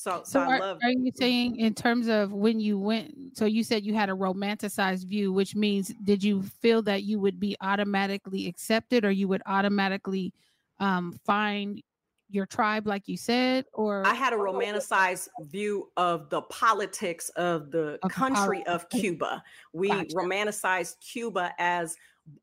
So, 0.02 0.24
so, 0.26 0.40
So 0.40 0.40
I 0.40 0.48
are, 0.48 0.60
love. 0.60 0.80
are 0.84 0.90
you 0.90 1.12
saying 1.14 1.58
in 1.58 1.76
terms 1.76 2.08
of 2.08 2.34
when 2.34 2.60
you 2.60 2.80
went? 2.80 3.38
So 3.38 3.46
you 3.46 3.64
said 3.64 3.86
you 3.86 3.94
had 3.94 4.10
a 4.10 4.14
romanticized 4.14 5.06
view, 5.08 5.32
which 5.32 5.56
means 5.56 5.94
did 6.04 6.24
you 6.24 6.42
feel 6.42 6.82
that 6.84 7.04
you 7.04 7.20
would 7.20 7.40
be 7.40 7.56
automatically 7.62 8.48
accepted, 8.48 9.06
or 9.06 9.12
you 9.12 9.28
would 9.28 9.44
automatically 9.46 10.34
um, 10.80 11.14
find 11.24 11.84
your 12.30 12.48
tribe, 12.48 12.88
like 12.88 13.08
you 13.08 13.16
said, 13.16 13.66
or 13.74 14.06
I 14.06 14.16
had 14.16 14.34
a 14.34 14.38
romanticized 14.38 15.28
view 15.42 15.92
of 15.98 16.32
the 16.32 16.42
politics 16.44 17.30
of 17.36 17.70
the 17.70 18.00
Of 18.02 18.10
the 18.10 18.16
country 18.16 18.66
of. 18.66 18.90
Cuba. 18.90 19.44
We 19.74 19.90
Gotcha. 19.90 20.16
romanticized 20.16 20.96
Cuba 21.02 21.54
as 21.60 21.96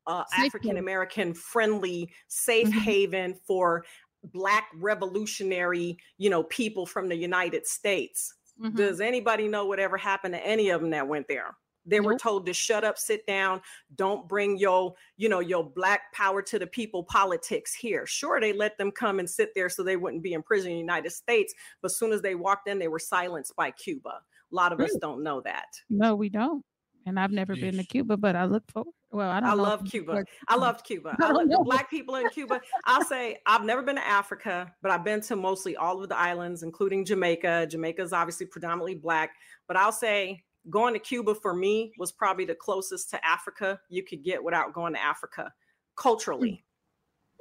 uh, 0.07 0.23
African 0.33 0.77
American 0.77 1.33
friendly, 1.33 2.13
safe 2.29 2.69
Mhm. 2.69 2.79
haven 2.81 3.33
for 3.47 3.83
Black 4.23 4.67
revolutionary, 4.75 5.97
you 6.17 6.29
know, 6.29 6.43
people 6.43 6.85
from 6.85 7.09
the 7.09 7.15
United 7.15 7.65
States. 7.67 8.33
Mhm. 8.61 8.75
Does 8.75 8.99
anybody 9.01 9.47
know 9.47 9.65
whatever 9.65 9.97
happened 9.97 10.33
to 10.33 10.45
any 10.45 10.69
of 10.69 10.81
them 10.81 10.89
that 10.91 11.07
went 11.07 11.27
there? 11.27 11.55
They 11.85 12.01
were 12.01 12.13
told 12.19 12.45
to 12.45 12.53
shut 12.53 12.83
up, 12.83 12.97
sit 12.99 13.25
down, 13.25 13.61
don't 13.95 14.27
bring 14.27 14.57
your, 14.57 14.93
you 15.17 15.27
know, 15.29 15.39
your 15.39 15.63
black 15.67 16.13
power 16.13 16.41
to 16.43 16.59
the 16.59 16.67
people 16.67 17.03
politics 17.03 17.73
here. 17.73 18.05
Sure, 18.05 18.39
they 18.39 18.53
let 18.53 18.77
them 18.77 18.91
come 18.91 19.17
and 19.17 19.27
sit 19.29 19.53
there 19.55 19.69
so 19.69 19.81
they 19.81 19.95
wouldn't 19.97 20.21
be 20.21 20.33
in 20.33 20.43
prison 20.43 20.69
in 20.71 20.75
the 20.75 20.79
United 20.81 21.11
States, 21.11 21.53
but 21.81 21.87
as 21.91 21.97
soon 21.97 22.11
as 22.11 22.21
they 22.21 22.35
walked 22.35 22.67
in, 22.67 22.77
they 22.79 22.89
were 22.89 22.99
silenced 22.99 23.55
by 23.55 23.71
Cuba. 23.71 24.09
A 24.51 24.55
lot 24.55 24.71
of 24.73 24.81
us 24.81 24.95
don't 24.97 25.23
know 25.23 25.41
that. 25.41 25.67
no, 25.89 26.15
we 26.15 26.29
don't. 26.29 26.63
And 27.05 27.19
I've 27.19 27.31
never 27.31 27.55
been 27.55 27.77
to 27.77 27.83
Cuba, 27.83 28.17
but 28.17 28.35
I 28.35 28.45
look 28.45 28.69
forward. 28.71 28.93
Well, 29.11 29.29
I 29.31 29.39
don't. 29.39 29.49
I 29.49 29.53
love 29.53 29.83
Cuba. 29.85 30.23
I 30.47 30.55
loved 30.55 30.85
Cuba. 30.85 31.15
I 31.19 31.27
I 31.27 31.31
love 31.31 31.49
the 31.49 31.61
black 31.63 31.89
people 31.89 32.15
in 32.15 32.29
Cuba. 32.29 32.61
I'll 32.85 33.03
say 33.03 33.37
I've 33.47 33.63
never 33.63 33.81
been 33.81 33.95
to 33.95 34.07
Africa, 34.07 34.71
but 34.81 34.91
I've 34.91 35.03
been 35.03 35.21
to 35.21 35.35
mostly 35.35 35.75
all 35.75 36.01
of 36.01 36.09
the 36.09 36.17
islands, 36.17 36.61
including 36.61 37.05
Jamaica. 37.05 37.67
Jamaica 37.71 38.03
is 38.03 38.13
obviously 38.13 38.45
predominantly 38.45 38.95
black, 38.95 39.31
but 39.67 39.75
I'll 39.77 39.91
say 39.91 40.43
going 40.69 40.93
to 40.93 40.99
Cuba 40.99 41.33
for 41.33 41.55
me 41.55 41.91
was 41.97 42.11
probably 42.11 42.45
the 42.45 42.53
closest 42.53 43.09
to 43.09 43.25
Africa 43.25 43.79
you 43.89 44.03
could 44.03 44.23
get 44.23 44.43
without 44.43 44.73
going 44.73 44.93
to 44.93 45.01
Africa 45.01 45.51
culturally. 45.95 46.63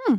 Hmm. 0.01 0.17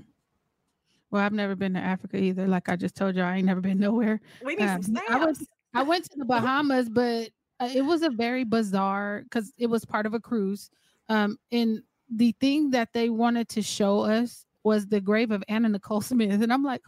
Well, 1.09 1.23
I've 1.23 1.33
never 1.33 1.55
been 1.55 1.73
to 1.73 1.79
Africa 1.79 2.17
either. 2.17 2.47
Like 2.47 2.69
I 2.69 2.75
just 2.75 2.95
told 2.95 3.15
you, 3.15 3.23
I 3.23 3.37
ain't 3.37 3.45
never 3.45 3.61
been 3.61 3.79
nowhere. 3.79 4.21
We 4.43 4.55
need 4.55 4.67
Um, 4.67 4.83
some 4.83 4.97
I 5.09 5.17
went, 5.25 5.37
stamps. 5.37 5.51
I 5.73 5.83
went 5.83 6.05
to 6.05 6.17
the 6.17 6.25
Bahamas, 6.25 6.89
but 6.89 7.29
uh, 7.59 7.69
it 7.73 7.81
was 7.81 8.03
a 8.03 8.09
very 8.09 8.43
bizarre 8.43 9.21
because 9.23 9.51
it 9.57 9.67
was 9.67 9.85
part 9.85 10.05
of 10.05 10.13
a 10.13 10.19
cruise. 10.19 10.69
Um, 11.09 11.37
and 11.51 11.81
the 12.15 12.33
thing 12.39 12.71
that 12.71 12.89
they 12.93 13.09
wanted 13.09 13.49
to 13.49 13.61
show 13.61 14.01
us 14.01 14.45
was 14.63 14.87
the 14.87 15.01
grave 15.01 15.31
of 15.31 15.43
Anna 15.47 15.69
Nicole 15.69 16.01
Smith, 16.11 16.41
and 16.41 16.53
I'm 16.53 16.63
like, 16.63 16.81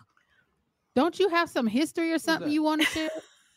don't 0.96 1.18
you 1.20 1.30
have 1.30 1.50
some 1.50 1.68
history 1.68 2.12
or 2.12 2.20
something 2.20 2.50
you 2.52 2.64
want 2.64 2.82
to 2.82 2.88
share? 2.88 3.10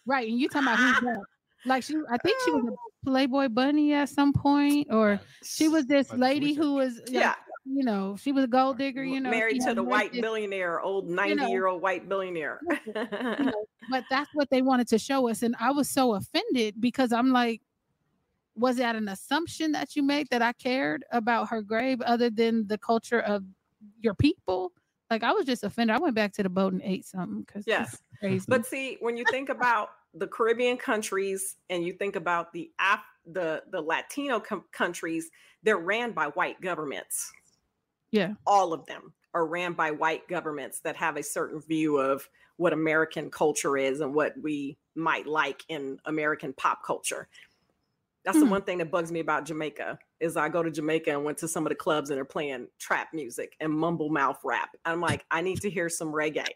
right, 0.06 0.28
and 0.28 0.38
you 0.38 0.48
talking 0.48 0.68
about 0.68 0.78
who's 0.78 1.00
that? 1.00 1.20
Like 1.66 1.82
she, 1.82 1.94
I 2.10 2.18
think 2.18 2.36
she 2.44 2.50
was 2.50 2.66
a 2.66 3.06
Playboy 3.08 3.48
bunny 3.48 3.94
at 3.94 4.10
some 4.10 4.34
point, 4.34 4.88
or 4.90 5.18
she 5.42 5.68
was 5.68 5.86
this 5.86 6.12
lady 6.12 6.52
who 6.52 6.74
was, 6.74 6.98
like, 6.98 7.08
Yeah, 7.08 7.34
you 7.64 7.82
know, 7.84 8.16
she 8.20 8.32
was 8.32 8.44
a 8.44 8.46
gold 8.46 8.76
digger, 8.76 9.02
you 9.02 9.18
know, 9.18 9.30
married 9.30 9.62
to 9.62 9.72
the 9.72 9.82
white 9.82 10.12
married- 10.12 10.20
billionaire, 10.20 10.82
old 10.82 11.08
know. 11.08 11.24
90 11.24 11.46
year 11.46 11.66
old 11.66 11.80
white 11.80 12.06
billionaire. 12.06 12.60
you 12.86 12.92
know, 12.94 13.64
but 13.90 14.04
that's 14.10 14.28
what 14.34 14.50
they 14.50 14.60
wanted 14.60 14.88
to 14.88 14.98
show 14.98 15.26
us. 15.30 15.42
And 15.42 15.56
I 15.58 15.70
was 15.70 15.88
so 15.88 16.12
offended 16.16 16.74
because 16.82 17.12
I'm 17.14 17.30
like, 17.32 17.62
was 18.56 18.76
that 18.76 18.96
an 18.96 19.08
assumption 19.08 19.72
that 19.72 19.96
you 19.96 20.02
made 20.02 20.28
that 20.30 20.42
I 20.42 20.52
cared 20.52 21.04
about 21.10 21.48
her 21.48 21.62
grave 21.62 22.00
other 22.02 22.30
than 22.30 22.66
the 22.66 22.78
culture 22.78 23.20
of 23.20 23.44
your 24.00 24.14
people? 24.14 24.72
Like 25.10 25.22
I 25.22 25.32
was 25.32 25.46
just 25.46 25.64
offended. 25.64 25.94
I 25.94 25.98
went 25.98 26.14
back 26.14 26.32
to 26.34 26.42
the 26.42 26.48
boat 26.48 26.72
and 26.72 26.82
ate 26.82 27.04
something 27.04 27.42
because 27.42 27.66
yes. 27.66 27.98
But 28.48 28.64
see, 28.64 28.96
when 29.00 29.16
you 29.16 29.24
think 29.30 29.48
about 29.48 29.90
the 30.14 30.26
Caribbean 30.26 30.76
countries 30.76 31.56
and 31.68 31.84
you 31.84 31.92
think 31.92 32.16
about 32.16 32.52
the 32.52 32.70
Af- 32.80 33.00
the 33.26 33.62
the 33.70 33.80
Latino 33.80 34.40
com- 34.40 34.64
countries, 34.72 35.30
they're 35.62 35.76
ran 35.76 36.12
by 36.12 36.26
white 36.28 36.60
governments. 36.60 37.30
Yeah. 38.10 38.34
All 38.46 38.72
of 38.72 38.86
them 38.86 39.12
are 39.34 39.46
ran 39.46 39.72
by 39.72 39.90
white 39.90 40.26
governments 40.28 40.80
that 40.80 40.96
have 40.96 41.16
a 41.16 41.22
certain 41.22 41.60
view 41.60 41.98
of 41.98 42.28
what 42.56 42.72
American 42.72 43.30
culture 43.30 43.76
is 43.76 44.00
and 44.00 44.14
what 44.14 44.32
we 44.40 44.78
might 44.94 45.26
like 45.26 45.64
in 45.68 45.98
American 46.04 46.52
pop 46.52 46.84
culture. 46.86 47.28
That's 48.24 48.38
the 48.38 48.44
Hmm. 48.46 48.50
one 48.52 48.62
thing 48.62 48.78
that 48.78 48.90
bugs 48.90 49.12
me 49.12 49.20
about 49.20 49.44
Jamaica 49.44 49.98
is 50.20 50.36
I 50.36 50.48
go 50.48 50.62
to 50.62 50.70
Jamaica 50.70 51.10
and 51.10 51.24
went 51.24 51.36
to 51.38 51.48
some 51.48 51.66
of 51.66 51.70
the 51.70 51.74
clubs 51.76 52.08
and 52.10 52.16
they're 52.16 52.24
playing 52.24 52.68
trap 52.78 53.08
music 53.12 53.54
and 53.60 53.70
mumble 53.72 54.08
mouth 54.08 54.38
rap. 54.44 54.70
I'm 54.84 55.00
like, 55.00 55.24
I 55.30 55.40
need 55.42 55.60
to 55.60 55.70
hear 55.70 55.88
some 55.90 56.12
reggae. 56.12 56.46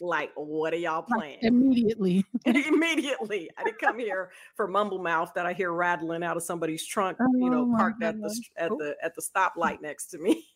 like, 0.00 0.30
what 0.36 0.72
are 0.72 0.76
y'all 0.76 1.02
playing? 1.02 1.38
Immediately. 1.42 2.24
Immediately. 2.44 3.50
I 3.56 3.64
didn't 3.64 3.78
come 3.80 3.98
here 3.98 4.30
for 4.54 4.66
mumble 4.68 4.98
mouth 4.98 5.32
that 5.34 5.46
I 5.46 5.52
hear 5.52 5.72
rattling 5.72 6.22
out 6.22 6.36
of 6.36 6.42
somebody's 6.42 6.86
trunk, 6.86 7.16
you 7.20 7.46
Oh 7.46 7.48
know, 7.48 7.76
parked 7.76 8.02
at 8.02 8.16
the 8.20 8.40
at 8.56 8.70
Oh. 8.70 8.76
the 8.78 8.96
at 9.02 9.14
the 9.14 9.22
stoplight 9.22 9.80
next 9.80 10.06
to 10.08 10.18
me. 10.18 10.46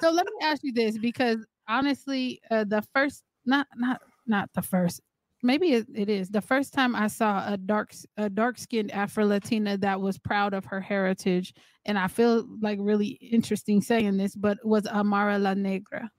so 0.00 0.10
let 0.10 0.24
me 0.26 0.32
ask 0.46 0.62
you 0.62 0.72
this 0.72 0.98
because 0.98 1.44
honestly 1.68 2.40
uh, 2.50 2.64
the 2.64 2.82
first 2.94 3.22
not 3.46 3.66
not 3.76 4.00
not 4.26 4.50
the 4.54 4.62
first 4.62 5.00
maybe 5.42 5.72
it, 5.72 5.86
it 5.94 6.08
is 6.08 6.28
the 6.28 6.40
first 6.40 6.72
time 6.72 6.94
i 6.94 7.06
saw 7.06 7.52
a 7.52 7.56
dark 7.56 7.92
a 8.16 8.30
dark 8.30 8.58
skinned 8.58 8.90
afro 8.92 9.24
latina 9.24 9.76
that 9.76 10.00
was 10.00 10.18
proud 10.18 10.54
of 10.54 10.64
her 10.64 10.80
heritage 10.80 11.52
and 11.84 11.98
i 11.98 12.06
feel 12.06 12.46
like 12.60 12.78
really 12.80 13.18
interesting 13.20 13.80
saying 13.80 14.16
this 14.16 14.34
but 14.36 14.58
was 14.64 14.86
amara 14.86 15.38
la 15.38 15.54
negra 15.54 16.10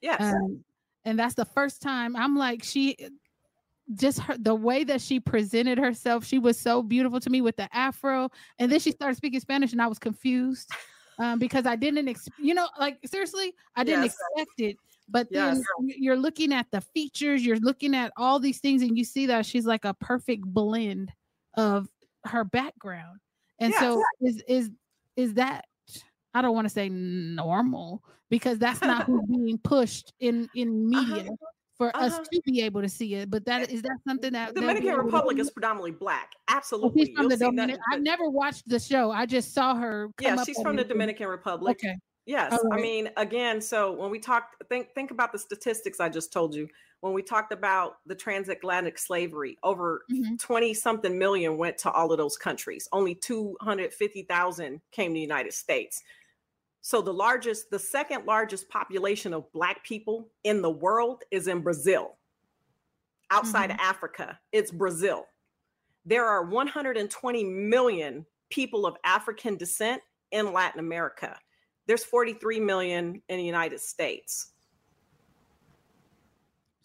yes. 0.00 0.20
um, 0.20 0.62
and 1.04 1.18
that's 1.18 1.34
the 1.34 1.44
first 1.44 1.82
time 1.82 2.14
i'm 2.16 2.36
like 2.36 2.62
she 2.62 2.96
just 3.94 4.20
her 4.20 4.36
the 4.38 4.54
way 4.54 4.84
that 4.84 5.00
she 5.00 5.18
presented 5.18 5.78
herself 5.78 6.24
she 6.24 6.38
was 6.38 6.58
so 6.58 6.82
beautiful 6.82 7.20
to 7.20 7.30
me 7.30 7.40
with 7.40 7.56
the 7.56 7.68
afro 7.76 8.30
and 8.58 8.70
then 8.70 8.78
she 8.78 8.90
started 8.92 9.16
speaking 9.16 9.40
spanish 9.40 9.72
and 9.72 9.82
i 9.82 9.86
was 9.86 9.98
confused 9.98 10.70
um, 11.18 11.38
because 11.38 11.66
i 11.66 11.74
didn't 11.76 12.08
ex- 12.08 12.28
you 12.38 12.54
know 12.54 12.68
like 12.78 12.98
seriously 13.04 13.52
i 13.76 13.84
didn't 13.84 14.04
Yes. 14.04 14.16
expect 14.36 14.60
it 14.60 14.76
but 15.12 15.28
then 15.30 15.56
Yes. 15.56 15.64
y- 15.78 15.94
you're 15.98 16.16
looking 16.16 16.52
at 16.52 16.66
the 16.72 16.80
features 16.80 17.44
you're 17.44 17.58
looking 17.60 17.94
at 17.94 18.12
all 18.16 18.40
these 18.40 18.58
things 18.58 18.82
and 18.82 18.96
you 18.98 19.04
see 19.04 19.26
that 19.26 19.46
she's 19.46 19.66
like 19.66 19.84
a 19.84 19.94
perfect 19.94 20.42
blend 20.44 21.12
of 21.56 21.88
her 22.24 22.44
background 22.44 23.18
and 23.60 23.72
so 23.74 24.02
is 24.22 24.42
is 24.48 24.70
is 25.16 25.34
that 25.34 25.66
i 26.34 26.40
don't 26.42 26.54
want 26.54 26.64
to 26.66 26.72
say 26.72 26.88
normal 26.88 28.02
because 28.30 28.58
that's 28.58 28.80
not 28.80 29.04
who's 29.04 29.20
being 29.28 29.58
pushed 29.58 30.12
in 30.20 30.48
in 30.54 30.88
media 30.88 31.28
for 31.76 31.94
us 31.96 32.12
Uh-huh. 32.12 32.24
to 32.32 32.40
be 32.46 32.62
able 32.62 32.80
to 32.82 32.88
see 32.88 33.14
it 33.14 33.30
but 33.30 33.44
that 33.46 33.70
is 33.70 33.82
that 33.82 33.96
something 34.06 34.32
that 34.32 34.54
the 34.54 34.60
Dominican 34.60 34.86
we're 34.86 34.92
able 34.92 35.00
to 35.02 35.06
Republic 35.06 35.38
is 35.38 35.50
predominantly 35.50 35.90
black. 35.90 36.32
Absolutely. 36.48 37.06
she's 37.06 37.14
from 37.14 37.22
You'll 37.22 37.30
the 37.30 37.36
Dominican. 37.38 37.80
I've 37.92 38.02
never 38.02 38.28
watched 38.30 38.68
the 38.68 38.78
show. 38.78 39.10
I 39.10 39.24
just 39.26 39.52
saw 39.54 39.74
her. 39.74 40.08
Come 40.18 40.36
yeah, 40.36 40.44
she's 40.44 40.60
from 40.60 40.76
the. 40.76 40.84
Dominican 40.84 41.26
Republic. 41.28 41.78
Okay. 41.82 41.96
Yes, 42.26 42.52
All 42.52 42.72
I 42.72 42.76
mean, 42.80 43.10
again, 43.16 43.60
so 43.60 43.92
when 43.92 44.10
we 44.10 44.20
talked, 44.20 44.62
think 44.68 44.94
think 44.94 45.10
about 45.10 45.32
the 45.32 45.38
statistics 45.38 45.98
I 45.98 46.08
just 46.08 46.32
told 46.32 46.54
you. 46.54 46.68
When 47.00 47.12
we 47.12 47.22
talked 47.22 47.52
about 47.52 47.96
the 48.06 48.14
transatlantic 48.14 48.96
slavery, 48.96 49.58
over 49.64 50.04
Mhm. 50.08 50.38
twenty 50.38 50.72
something 50.72 51.18
million 51.18 51.58
went 51.58 51.78
to 51.78 51.90
all 51.90 52.12
of 52.12 52.18
those 52.18 52.36
countries. 52.36 52.88
Only 52.92 53.16
two 53.16 53.56
hundred 53.60 53.92
fifty 53.92 54.22
thousand 54.22 54.82
came 54.92 55.10
to 55.10 55.14
the 55.14 55.20
United 55.20 55.52
States. 55.52 56.02
So 56.80 57.02
the 57.02 57.12
largest, 57.14 57.70
the 57.70 57.78
second 57.78 58.24
largest 58.26 58.68
population 58.68 59.32
of 59.34 59.50
Black 59.52 59.84
people 59.84 60.30
in 60.44 60.62
the 60.62 60.70
world 60.70 61.24
is 61.32 61.48
in 61.48 61.60
Brazil. 61.62 62.18
Outside 63.30 63.70
of 63.72 63.78
Africa, 63.80 64.38
it's 64.52 64.70
Brazil. 64.70 65.26
There 66.04 66.26
are 66.26 66.44
120 66.44 67.44
million 67.44 68.26
people 68.50 68.86
of 68.86 68.96
African 69.04 69.56
descent 69.56 70.02
in 70.32 70.52
Latin 70.52 70.80
America. 70.80 71.38
There's 71.86 72.04
43 72.04 72.60
million 72.60 73.20
in 73.28 73.36
the 73.38 73.44
United 73.44 73.80
States. 73.80 74.52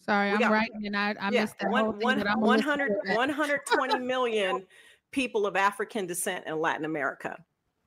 Sorry, 0.02 0.30
We 0.30 0.34
I'm 0.36 0.40
got- 0.40 0.52
writing 0.52 0.86
and 0.88 0.96
I, 0.96 1.16
I 1.20 1.30
yeah, 1.32 1.42
missed 1.42 1.60
that 1.60 1.70
one- 1.70 1.84
whole 1.84 1.94
thing. 1.94 2.02
one- 2.04 2.18
but 2.20 2.28
I'm 2.28 2.40
gonna 2.40 2.52
listen 2.54 2.68
100 2.68 3.06
to 3.06 3.16
120 3.16 4.00
million 4.00 4.66
people 5.12 5.46
of 5.46 5.56
African 5.56 6.06
descent 6.08 6.46
in 6.48 6.60
Latin 6.60 6.86
America. 6.86 7.38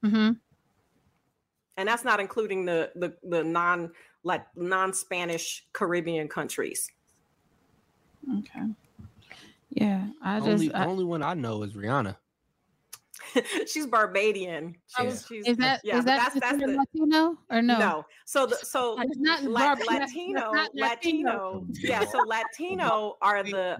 Mm-hmm. 0.05 0.33
And 1.77 1.89
that's 1.89 2.05
not 2.05 2.21
including 2.21 2.65
the 2.67 2.91
the, 2.95 3.15
the 3.23 3.43
non 3.43 3.91
like 4.23 4.45
non-Spanish 4.55 5.67
Caribbean 5.73 6.29
countries. 6.29 6.91
Okay. 8.39 8.67
Yeah, 9.71 10.09
I 10.23 10.39
just 10.41 10.49
only 10.51 10.75
I- 10.75 10.85
only 10.85 11.05
one 11.05 11.23
I 11.23 11.33
know 11.35 11.63
is 11.63 11.73
Rihanna. 11.73 12.17
she's 13.67 13.87
Barbadian. 13.87 14.75
Oh, 14.99 15.05
She's, 15.11 15.27
she's 15.27 15.47
is 15.49 15.57
that 15.59 15.81
yeah, 15.85 15.99
is 15.99 16.05
that 16.05 16.19
that's 16.33 16.41
that's 16.41 16.59
the 16.59 16.67
Latino 16.67 17.37
or 17.51 17.63
no? 17.63 17.79
no. 17.79 18.05
So 18.27 18.47
the 18.47 18.57
so 18.57 19.01
It's 19.01 19.19
not 19.19 19.43
La- 19.45 19.61
Barb- 19.61 19.79
that's- 19.79 19.99
that's 19.99 20.13
Latino, 20.15 20.53
not 20.53 20.71
Latino, 20.75 21.67
yeah. 21.83 22.05
So 22.05 22.19
Latino 22.27 23.17
are 23.23 23.43
the 23.43 23.79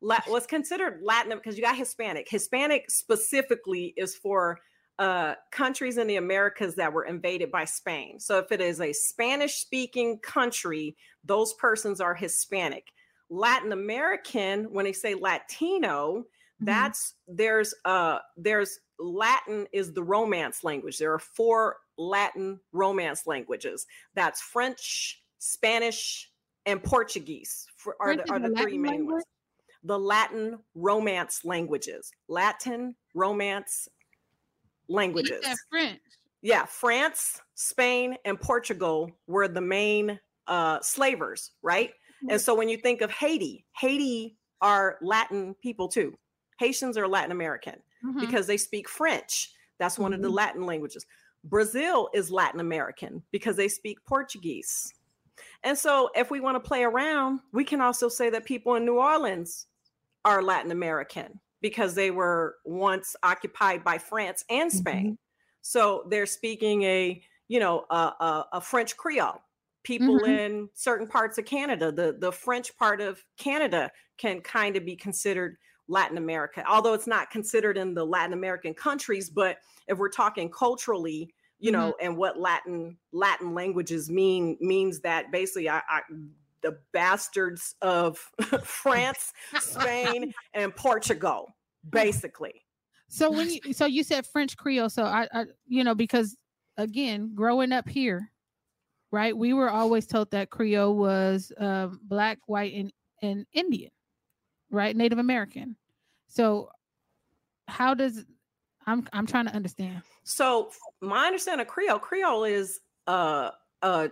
La- 0.00 0.20
what's 0.26 0.46
considered 0.46 1.00
Latin 1.02 1.32
because 1.36 1.56
you 1.56 1.62
got 1.62 1.76
Hispanic. 1.76 2.28
Hispanic 2.28 2.90
specifically 2.90 3.94
is 3.96 4.14
for 4.16 4.58
uh, 4.98 5.34
countries 5.50 5.98
in 5.98 6.06
the 6.06 6.16
Americas 6.16 6.76
that 6.76 6.92
were 6.92 7.04
invaded 7.04 7.50
by 7.50 7.64
Spain. 7.64 8.20
So 8.20 8.38
if 8.38 8.52
it 8.52 8.60
is 8.60 8.80
a 8.80 8.92
Spanish-speaking 8.92 10.18
country, 10.20 10.96
those 11.24 11.52
persons 11.54 12.00
are 12.00 12.14
Hispanic. 12.14 12.92
Latin 13.30 13.72
American, 13.72 14.64
when 14.72 14.84
they 14.84 14.92
say 14.92 15.14
Latino, 15.14 16.24
Mhm. 16.62 16.66
that's 16.66 17.14
there's 17.26 17.74
uh 17.84 18.18
there's 18.36 18.78
Latin 18.98 19.66
is 19.72 19.92
the 19.92 20.02
romance 20.02 20.64
language. 20.64 20.98
There 20.98 21.12
are 21.12 21.18
four 21.18 21.76
Latin 21.98 22.60
romance 22.72 23.26
languages. 23.26 23.86
That's 24.14 24.40
French, 24.40 25.22
Spanish, 25.38 26.30
and 26.66 26.82
Portuguese. 26.82 27.66
For, 27.76 27.96
are 28.00 28.16
the, 28.16 28.30
are 28.30 28.38
the 28.38 28.48
the 28.48 28.54
three 28.54 28.64
Latin 28.64 28.82
main 28.82 28.92
language? 28.92 29.12
ones. 29.12 29.24
The 29.84 29.98
Latin 29.98 30.58
romance 30.74 31.44
languages. 31.44 32.10
Latin 32.28 32.94
romance 33.14 33.88
languages. 34.88 35.44
French. 35.70 36.00
Yeah, 36.40 36.64
France, 36.66 37.40
Spain, 37.54 38.16
and 38.24 38.38
Portugal 38.40 39.10
were 39.26 39.48
the 39.48 39.60
main 39.60 40.18
uh, 40.46 40.78
slavers, 40.80 41.52
right? 41.62 41.92
And 42.28 42.40
so 42.40 42.54
when 42.54 42.68
you 42.68 42.76
think 42.76 43.00
of 43.00 43.10
Haiti, 43.10 43.64
Haiti 43.76 44.36
are 44.60 44.98
Latin 45.02 45.54
people 45.62 45.88
too. 45.88 46.16
Haitians 46.58 46.96
are 46.96 47.08
Latin 47.08 47.32
American 47.32 47.76
Mhm. 48.04 48.20
because 48.20 48.46
they 48.46 48.56
speak 48.56 48.88
French. 48.88 49.52
That's 49.78 49.98
one 49.98 50.12
of 50.12 50.22
the 50.22 50.30
Latin 50.30 50.64
languages. 50.66 51.04
Brazil 51.44 52.08
is 52.14 52.30
Latin 52.30 52.60
American 52.60 53.22
because 53.30 53.56
they 53.56 53.68
speak 53.68 54.04
Portuguese. 54.06 54.92
And 55.62 55.76
so 55.78 56.10
if 56.14 56.30
we 56.30 56.40
want 56.40 56.56
to 56.56 56.60
play 56.68 56.84
around, 56.84 57.40
we 57.52 57.64
can 57.64 57.80
also 57.80 58.08
say 58.08 58.30
that 58.30 58.44
people 58.44 58.74
in 58.76 58.84
New 58.84 58.98
Orleans 58.98 59.66
are 60.24 60.42
Latin 60.42 60.70
American 60.70 61.40
because 61.60 61.94
they 61.94 62.10
were 62.10 62.56
once 62.64 63.16
occupied 63.22 63.84
by 63.84 63.98
France 63.98 64.44
and 64.50 64.72
Spain. 64.72 65.18
So 65.62 66.06
they're 66.10 66.26
speaking 66.26 66.82
a, 66.82 67.22
you 67.48 67.60
know, 67.60 67.86
a, 67.90 67.94
a, 67.94 68.48
a 68.54 68.60
French 68.60 68.96
Creole. 68.96 69.40
People 69.82 70.20
Mhm. 70.20 70.28
in 70.28 70.70
certain 70.74 71.06
parts 71.06 71.36
of 71.38 71.44
Canada, 71.44 71.92
the, 71.92 72.16
the 72.18 72.32
French 72.32 72.76
part 72.76 73.00
of 73.02 73.24
Canada 73.38 73.90
can 74.18 74.40
kind 74.40 74.76
of 74.76 74.84
be 74.84 74.96
considered 74.96 75.56
Latin 75.88 76.16
America, 76.16 76.64
although 76.68 76.94
it's 76.94 77.06
not 77.06 77.30
considered 77.30 77.76
in 77.76 77.94
the 77.94 78.04
Latin 78.04 78.32
American 78.32 78.74
countries. 78.74 79.28
But 79.30 79.58
if 79.88 79.98
we're 79.98 80.08
talking 80.08 80.50
culturally, 80.50 81.34
you 81.58 81.72
know, 81.72 81.94
and 82.00 82.16
what 82.16 82.38
Latin 82.38 82.96
Latin 83.12 83.54
languages 83.54 84.10
mean 84.10 84.56
means 84.60 85.00
that 85.00 85.30
basically 85.32 85.68
I, 85.68 85.80
I 85.88 86.00
the 86.62 86.78
bastards 86.92 87.76
of 87.82 88.18
France, 88.64 89.32
Spain, 89.60 90.32
and 90.54 90.74
Portugal, 90.74 91.54
basically. 91.88 92.64
So 93.08 93.30
when 93.30 93.48
you 93.48 93.72
so 93.72 93.86
you 93.86 94.02
said 94.02 94.26
French 94.26 94.56
Creole, 94.56 94.90
so 94.90 95.04
I, 95.04 95.28
I 95.32 95.44
you 95.66 95.84
know 95.84 95.94
because 95.94 96.36
again 96.76 97.32
growing 97.34 97.70
up 97.72 97.88
here, 97.88 98.30
right, 99.12 99.36
we 99.36 99.52
were 99.52 99.70
always 99.70 100.06
told 100.06 100.30
that 100.32 100.50
Creole 100.50 100.96
was 100.96 101.52
um, 101.58 102.00
black, 102.02 102.38
white, 102.46 102.74
and 102.74 102.92
and 103.22 103.46
Indian, 103.52 103.90
right, 104.74 104.94
Native 104.96 105.18
American. 105.18 105.76
So 106.28 106.70
how 107.68 107.94
does 107.94 108.24
I'm 108.86 109.06
I'm 109.12 109.26
trying 109.26 109.46
to 109.46 109.54
understand. 109.54 110.02
So 110.24 110.70
my 111.00 111.26
understanding 111.26 111.66
of 111.66 111.72
Creole, 111.72 111.98
Creole 111.98 112.44
is 112.44 112.80
uh 113.06 113.50
uh 113.82 114.08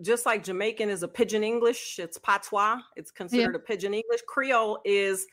just 0.00 0.26
like 0.26 0.44
Jamaican 0.44 0.88
is 0.88 1.02
a 1.02 1.08
pidgin 1.08 1.44
English, 1.44 1.98
it's 1.98 2.18
patois, 2.18 2.78
it's 2.96 3.10
considered 3.10 3.54
a 3.56 3.58
pidgin 3.58 3.94
English. 3.94 4.20
Creole 4.26 4.80
is 4.84 5.26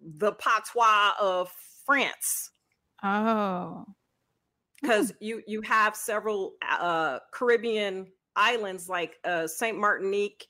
the 0.00 0.32
patois 0.32 1.12
of 1.20 1.50
France 1.84 2.50
Oh, 3.02 3.86
because 4.80 5.12
you 5.20 5.42
you 5.46 5.62
have 5.62 5.96
several 5.96 6.54
uh 6.62 7.18
Caribbean 7.32 8.06
islands 8.36 8.88
like 8.88 9.16
uh 9.24 9.46
Saint 9.46 9.78
Martinique, 9.78 10.46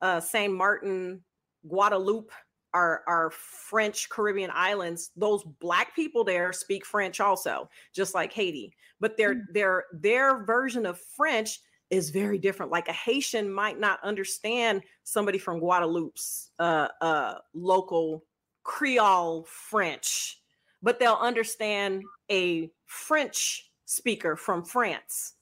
uh 0.00 0.20
Saint 0.20 0.54
Martin, 0.54 1.22
Guadeloupe, 1.68 2.32
our 2.72 3.02
our 3.06 3.30
French 3.30 4.08
Caribbean 4.08 4.50
islands, 4.54 5.10
those 5.16 5.42
black 5.44 5.94
people 5.96 6.24
there 6.24 6.52
speak 6.52 6.86
French 6.86 7.20
also, 7.20 7.68
just 7.92 8.14
like 8.14 8.32
Haiti. 8.32 8.72
But 9.00 9.16
their 9.16 9.34
Mm. 9.34 9.46
their 9.52 9.84
their 9.92 10.44
version 10.44 10.86
of 10.86 11.00
French 11.00 11.60
is 11.90 12.10
very 12.10 12.38
different. 12.38 12.70
Like 12.70 12.88
a 12.88 12.92
Haitian 12.92 13.52
might 13.52 13.78
not 13.80 13.98
understand 14.04 14.82
somebody 15.02 15.38
from 15.38 15.58
Guadeloupe's 15.58 16.52
uh 16.60 16.88
uh 17.00 17.38
local 17.54 18.24
Creole 18.62 19.44
French, 19.44 20.40
but 20.82 21.00
they'll 21.00 21.14
understand 21.14 22.04
a 22.30 22.70
French 22.86 23.72
speaker 23.86 24.36
from 24.36 24.64
France. 24.64 25.34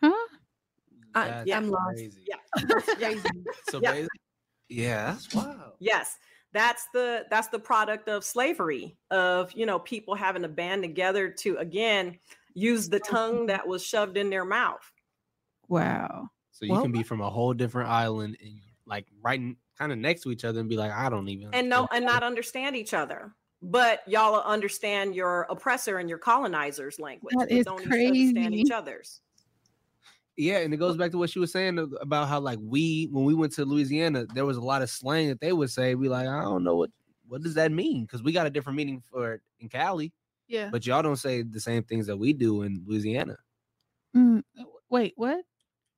Huh? 0.00 0.12
I, 1.14 1.28
That's 1.28 1.52
I'm 1.52 1.68
lost. 1.68 1.94
crazy. 1.94 2.24
Yeah. 2.26 2.36
That's 2.68 2.94
crazy. 2.94 3.28
So 3.64 3.80
Yeah. 3.82 4.06
Basically, 4.70 4.84
yeah, 4.84 5.12
that's 5.12 5.34
wild. 5.34 5.72
Yes, 5.78 6.18
that's 6.52 6.86
the 6.92 7.26
that's 7.30 7.48
the 7.48 7.58
product 7.58 8.08
of 8.08 8.24
slavery 8.24 8.96
of 9.10 9.52
you 9.52 9.66
know 9.66 9.78
people 9.78 10.14
having 10.14 10.42
to 10.42 10.48
band 10.48 10.82
together 10.82 11.28
to 11.28 11.56
again 11.58 12.18
use 12.54 12.88
the 12.88 13.00
tongue 13.00 13.34
mm-hmm. 13.34 13.46
that 13.46 13.66
was 13.66 13.84
shoved 13.84 14.16
in 14.16 14.30
their 14.30 14.44
mouth. 14.44 14.90
Wow. 15.68 16.28
So 16.52 16.64
you 16.64 16.72
Well- 16.72 16.82
can 16.82 16.92
be 16.92 17.02
from 17.02 17.20
a 17.20 17.30
whole 17.30 17.54
different 17.54 17.88
island 17.90 18.36
and 18.42 18.60
like 18.86 19.06
right 19.22 19.40
kind 19.78 19.92
of 19.92 19.98
next 19.98 20.22
to 20.22 20.30
each 20.30 20.44
other 20.44 20.60
and 20.60 20.68
be 20.68 20.76
like, 20.76 20.92
I 20.92 21.08
don't 21.08 21.28
even 21.28 21.50
and 21.52 21.68
no 21.68 21.88
and 21.92 22.04
not 22.04 22.22
understand 22.22 22.76
each 22.76 22.92
other 22.92 23.32
but 23.62 24.00
y'all 24.06 24.40
understand 24.42 25.14
your 25.14 25.46
oppressor 25.50 25.98
and 25.98 26.08
your 26.08 26.18
colonizer's 26.18 26.98
language 26.98 27.34
That 27.38 27.48
but 27.50 27.56
is 27.56 27.64
don't 27.66 27.80
even 27.82 27.92
understand 27.92 28.54
each 28.54 28.68
crazy. 28.68 28.72
other's 28.72 29.20
Yeah, 30.40 30.58
and 30.58 30.72
it 30.72 30.78
goes 30.78 30.96
back 30.96 31.10
to 31.10 31.18
what 31.18 31.28
she 31.30 31.38
was 31.38 31.52
saying 31.52 31.78
about 32.00 32.28
how 32.28 32.40
like 32.40 32.58
we 32.62 33.08
when 33.12 33.24
we 33.24 33.34
went 33.34 33.52
to 33.54 33.64
Louisiana, 33.64 34.24
there 34.34 34.46
was 34.46 34.56
a 34.56 34.60
lot 34.62 34.80
of 34.82 34.88
slang 34.90 35.28
that 35.28 35.40
they 35.40 35.52
would 35.52 35.70
say. 35.70 35.94
We 35.94 36.08
like, 36.08 36.26
I 36.26 36.40
don't 36.42 36.64
know 36.64 36.76
what 36.76 36.90
what 37.28 37.42
does 37.42 37.54
that 37.54 37.70
mean 37.72 38.04
because 38.06 38.22
we 38.22 38.32
got 38.32 38.46
a 38.46 38.50
different 38.50 38.76
meaning 38.76 39.02
for 39.10 39.34
it 39.34 39.40
in 39.60 39.68
Cali, 39.68 40.12
Yeah. 40.48 40.68
but 40.72 40.86
y'all 40.86 41.02
don't 41.02 41.16
say 41.16 41.42
the 41.42 41.60
same 41.60 41.82
things 41.84 42.06
that 42.06 42.16
we 42.16 42.32
do 42.32 42.62
in 42.62 42.82
Louisiana. 42.86 43.36
Mm, 44.16 44.42
wait, 44.88 45.12
what? 45.16 45.42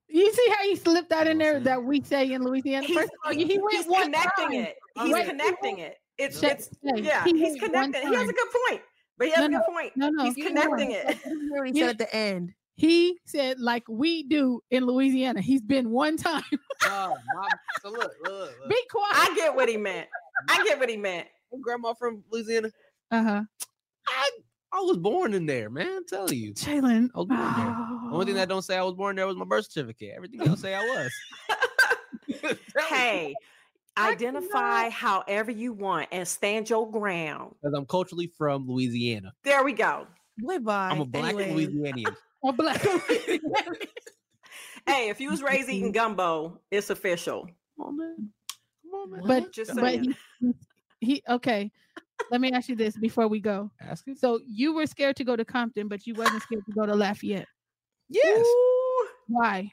You 0.09 0.31
see 0.31 0.47
how 0.55 0.63
he 0.65 0.75
slipped 0.75 1.09
that 1.09 1.25
in 1.25 1.37
there 1.39 1.59
that 1.61 1.83
we 1.83 2.01
say 2.01 2.31
in 2.33 2.43
Louisiana? 2.43 2.85
he's, 2.85 2.95
First 2.97 3.13
of 3.13 3.19
all, 3.25 3.33
he 3.33 3.45
went 3.57 3.73
he's 3.73 3.85
one 3.87 4.03
connecting 4.03 4.45
time. 4.45 4.53
it 4.53 4.75
he's 5.01 5.13
Wait, 5.13 5.23
he 5.23 5.29
connecting 5.31 5.79
it 5.79 5.97
it's, 6.19 6.39
Shay- 6.39 6.51
it's 6.51 6.69
Shay, 6.83 7.01
yeah 7.01 7.23
he 7.23 7.31
he's 7.39 7.59
connecting 7.59 8.07
he 8.07 8.13
has 8.13 8.29
a 8.29 8.33
good 8.33 8.47
point 8.67 8.81
but 9.17 9.27
he 9.27 9.33
has 9.33 9.39
No, 9.39 9.45
a 9.45 9.49
no, 9.49 9.57
good 9.59 9.73
point 9.73 9.91
No, 9.97 10.09
no. 10.09 10.23
he's 10.25 10.35
he 10.35 10.43
connecting 10.43 10.89
went- 10.91 11.09
it 11.09 11.17
You 11.25 11.39
hear 11.49 11.63
what 11.63 11.67
he 11.73 11.79
Yeah. 11.79 11.87
said 11.87 11.89
at 11.89 11.97
the 11.97 12.15
end. 12.15 12.53
He 12.75 13.19
said 13.25 13.59
like 13.59 13.83
we 13.87 14.23
do 14.23 14.61
in 14.71 14.85
Louisiana. 14.85 15.41
He's 15.41 15.61
been 15.61 15.89
one 15.89 16.17
time. 16.17 16.43
Oh, 16.85 17.15
my, 17.33 17.47
so 17.81 17.91
look, 17.91 18.11
look, 18.25 18.29
look. 18.29 18.69
Be 18.69 18.77
quiet. 18.91 19.15
i 19.15 19.33
get 19.37 19.55
what 19.55 19.69
he 19.69 19.77
meant 19.77 20.05
i 20.49 20.61
get 20.65 20.77
what 20.77 20.89
he 20.89 20.97
meant 20.97 21.27
My 21.49 21.59
grandma 21.61 21.93
from 21.93 22.25
Louisiana. 22.29 22.71
Uh 23.09 23.23
huh. 23.23 23.41
I 24.05 24.29
I 24.73 24.79
was 24.81 24.97
born 24.97 25.33
in 25.33 25.45
there, 25.45 25.69
man. 25.69 25.87
I'm 25.87 26.05
telling 26.05 26.37
you. 26.37 26.53
Jalen. 26.53 27.09
I 27.15 27.19
was 27.19 27.27
born 27.27 27.39
there. 27.39 27.75
The 28.05 28.09
only 28.11 28.25
thing 28.25 28.35
that 28.35 28.49
don't 28.49 28.63
say 28.63 28.75
I 28.75 28.83
was 28.83 28.95
born 28.95 29.15
there 29.15 29.25
was 29.27 29.37
my 29.37 29.45
birth 29.45 29.71
certificate. 29.71 30.11
Everything 30.13 30.41
else 30.45 30.59
say 30.59 30.75
I 30.75 30.81
was. 30.81 32.57
hey 32.89 33.33
I 33.95 34.11
identify 34.11 34.89
however 34.89 35.51
you 35.51 35.71
want 35.71 36.09
and 36.11 36.27
stand 36.27 36.69
your 36.69 36.91
ground 36.91 37.55
because 37.61 37.77
I'm 37.77 37.85
culturally 37.85 38.29
from 38.37 38.67
Louisiana. 38.67 39.31
there 39.43 39.63
we 39.63 39.71
go 39.71 40.05
Boy, 40.37 40.59
bye. 40.59 40.89
I'm 40.89 41.01
a 41.01 41.05
black 41.05 41.35
Anyways, 41.35 41.69
Louisianian. 41.69 42.15
Black. 42.51 42.85
Hey, 44.85 45.07
if 45.09 45.21
you 45.21 45.31
was 45.31 45.41
raised 45.41 45.69
eating 45.69 45.93
gumbo, 45.93 46.59
it's 46.69 46.89
official. 46.89 47.47
Come 47.77 47.87
on, 47.87 47.97
man. 47.97 48.29
Come 48.83 48.93
on, 48.93 49.11
man. 49.11 49.21
but 49.25 49.53
Just 49.53 49.75
but 49.75 49.93
he, 49.93 50.15
he 50.99 51.23
okay. 51.29 51.71
Let 52.31 52.41
me 52.41 52.51
ask 52.51 52.69
you 52.69 52.75
this 52.75 52.97
before 52.97 53.27
we 53.27 53.39
go. 53.39 53.71
Ask 53.81 54.07
it. 54.07 54.19
So 54.19 54.39
you 54.45 54.73
were 54.73 54.85
scared 54.85 55.15
to 55.17 55.23
go 55.23 55.35
to 55.35 55.45
Compton, 55.45 55.87
but 55.87 56.05
you 56.05 56.13
wasn't 56.15 56.41
scared 56.43 56.65
to 56.65 56.71
go 56.73 56.85
to 56.85 56.93
Lafayette. 56.95 57.47
Yes. 58.09 58.45
Ooh, 58.45 59.07
Why? 59.27 59.71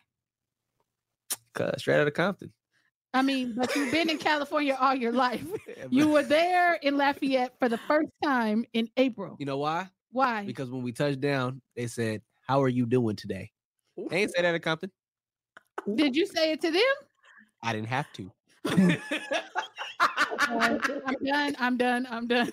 Cause 1.54 1.74
straight 1.78 2.00
out 2.00 2.06
of 2.06 2.14
Compton. 2.14 2.52
I 3.12 3.22
mean, 3.22 3.54
but 3.56 3.74
you've 3.74 3.90
been 3.90 4.08
in 4.08 4.18
California 4.18 4.76
all 4.80 4.94
your 4.94 5.12
life. 5.12 5.44
You 5.90 6.08
were 6.08 6.22
there 6.22 6.74
in 6.74 6.96
Lafayette 6.96 7.58
for 7.58 7.68
the 7.68 7.78
first 7.78 8.10
time 8.22 8.64
in 8.72 8.88
April. 8.96 9.34
You 9.40 9.46
know 9.46 9.58
why? 9.58 9.88
Why? 10.12 10.44
Because 10.44 10.70
when 10.70 10.82
we 10.82 10.92
touched 10.92 11.20
down, 11.20 11.60
they 11.74 11.88
said, 11.88 12.22
"How 12.50 12.60
are 12.60 12.68
you 12.68 12.84
doing 12.84 13.14
today?" 13.14 13.52
They 13.96 14.22
ain't 14.22 14.32
say 14.34 14.42
that 14.42 14.54
at 14.56 14.62
Compton. 14.62 14.90
Did 15.94 16.16
you 16.16 16.26
say 16.26 16.50
it 16.50 16.60
to 16.62 16.72
them? 16.72 16.82
I 17.62 17.72
didn't 17.72 17.88
have 17.88 18.12
to. 18.14 18.32
I'm 20.48 20.78
done. 21.24 21.56
I'm 21.60 21.76
done. 21.76 22.08
I'm 22.10 22.26
done. 22.26 22.52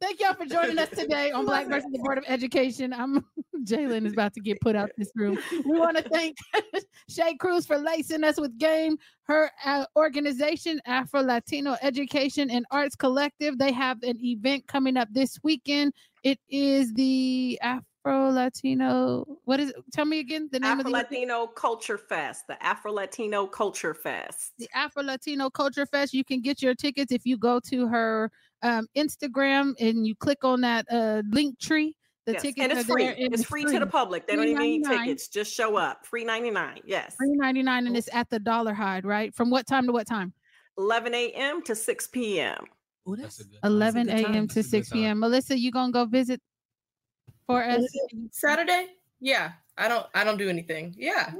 Thank 0.00 0.20
y'all 0.20 0.34
for 0.34 0.44
joining 0.44 0.78
us 0.78 0.90
today 0.90 1.30
on 1.30 1.46
Black 1.46 1.66
versus 1.68 1.90
the 1.92 1.98
Board 1.98 2.18
of 2.18 2.24
Education. 2.26 2.92
I'm 2.92 3.24
Jalen 3.64 4.04
is 4.04 4.12
about 4.12 4.34
to 4.34 4.40
get 4.40 4.60
put 4.60 4.74
out 4.74 4.90
this 4.98 5.10
room. 5.14 5.38
We 5.64 5.78
want 5.78 5.96
to 5.96 6.02
thank 6.02 6.36
Shay 7.08 7.36
Cruz 7.36 7.64
for 7.64 7.78
lacing 7.78 8.24
us 8.24 8.40
with 8.40 8.58
game. 8.58 8.96
Her 9.22 9.50
uh, 9.64 9.86
organization, 9.96 10.80
Afro 10.86 11.22
Latino 11.22 11.76
Education 11.80 12.50
and 12.50 12.66
Arts 12.70 12.96
Collective, 12.96 13.58
they 13.58 13.72
have 13.72 14.02
an 14.02 14.18
event 14.24 14.66
coming 14.66 14.96
up 14.96 15.08
this 15.12 15.38
weekend. 15.42 15.92
It 16.24 16.40
is 16.48 16.92
the 16.94 17.58
Afro 17.62 17.84
Latino. 18.04 19.24
What 19.44 19.60
is 19.60 19.70
it? 19.70 19.76
Tell 19.92 20.04
me 20.04 20.18
again 20.20 20.48
the 20.50 20.60
name 20.60 20.70
Afro 20.70 20.80
of 20.80 20.86
the 20.86 20.90
event. 20.90 21.10
Latino 21.10 21.46
Culture 21.46 21.98
Fest, 21.98 22.46
the 22.48 22.62
Afro 22.62 22.92
Latino 22.92 23.46
Culture 23.46 23.94
Fest. 23.94 24.52
the 24.58 24.68
Afro 24.74 25.02
Latino 25.02 25.50
Culture 25.50 25.86
Fest. 25.86 26.12
You 26.12 26.24
can 26.24 26.40
get 26.40 26.62
your 26.62 26.74
tickets 26.74 27.12
if 27.12 27.24
you 27.24 27.36
go 27.36 27.60
to 27.60 27.86
her 27.88 28.30
um, 28.62 28.86
Instagram 28.96 29.74
and 29.80 30.06
you 30.06 30.14
click 30.14 30.44
on 30.44 30.60
that 30.62 30.86
uh, 30.90 31.22
Linktree. 31.30 31.92
The 32.24 32.34
Yes, 32.34 32.42
tickets 32.42 32.62
and 32.62 32.72
it's 32.72 32.80
are 32.82 32.92
free. 32.92 33.04
there. 33.04 33.16
and 33.18 33.34
It's 33.34 33.44
free 33.44 33.64
to 33.64 33.80
the 33.80 33.86
public. 33.86 34.28
They 34.28 34.36
don't 34.36 34.46
even 34.46 34.62
need 34.62 34.84
tickets. 34.84 35.26
Just 35.26 35.52
show 35.52 35.74
up. 35.76 36.06
Free 36.06 36.24
99. 36.24 36.82
Yes. 36.84 37.16
Three 37.16 37.32
ninety 37.34 37.64
nine, 37.64 37.88
and 37.88 37.96
it's 37.96 38.08
at 38.12 38.30
the 38.30 38.38
Dollarhide, 38.38 39.04
right? 39.04 39.34
From 39.34 39.50
what 39.50 39.66
time 39.66 39.86
to 39.86 39.92
what 39.92 40.06
time? 40.06 40.32
11 40.78 41.14
a.m. 41.14 41.62
to 41.62 41.74
6 41.74 42.06
p.m. 42.08 42.64
Ooh, 43.08 43.16
That's 43.16 43.38
that's 43.38 43.40
a 43.40 43.44
good. 43.44 43.58
Eleven 43.64 44.08
a.m. 44.08 44.46
To 44.48 44.60
a 44.60 44.62
six 44.62 44.90
p.m. 44.90 45.18
Melissa, 45.18 45.58
you 45.58 45.72
gonna 45.72 45.90
go 45.92 46.04
visit 46.04 46.40
for 47.46 47.62
us? 47.62 47.84
Saturday? 48.30 48.88
Yeah. 49.20 49.52
I 49.78 49.88
don't 49.88 50.06
I 50.14 50.24
don't 50.24 50.36
do 50.38 50.48
anything. 50.48 50.94
Yeah. 50.98 51.32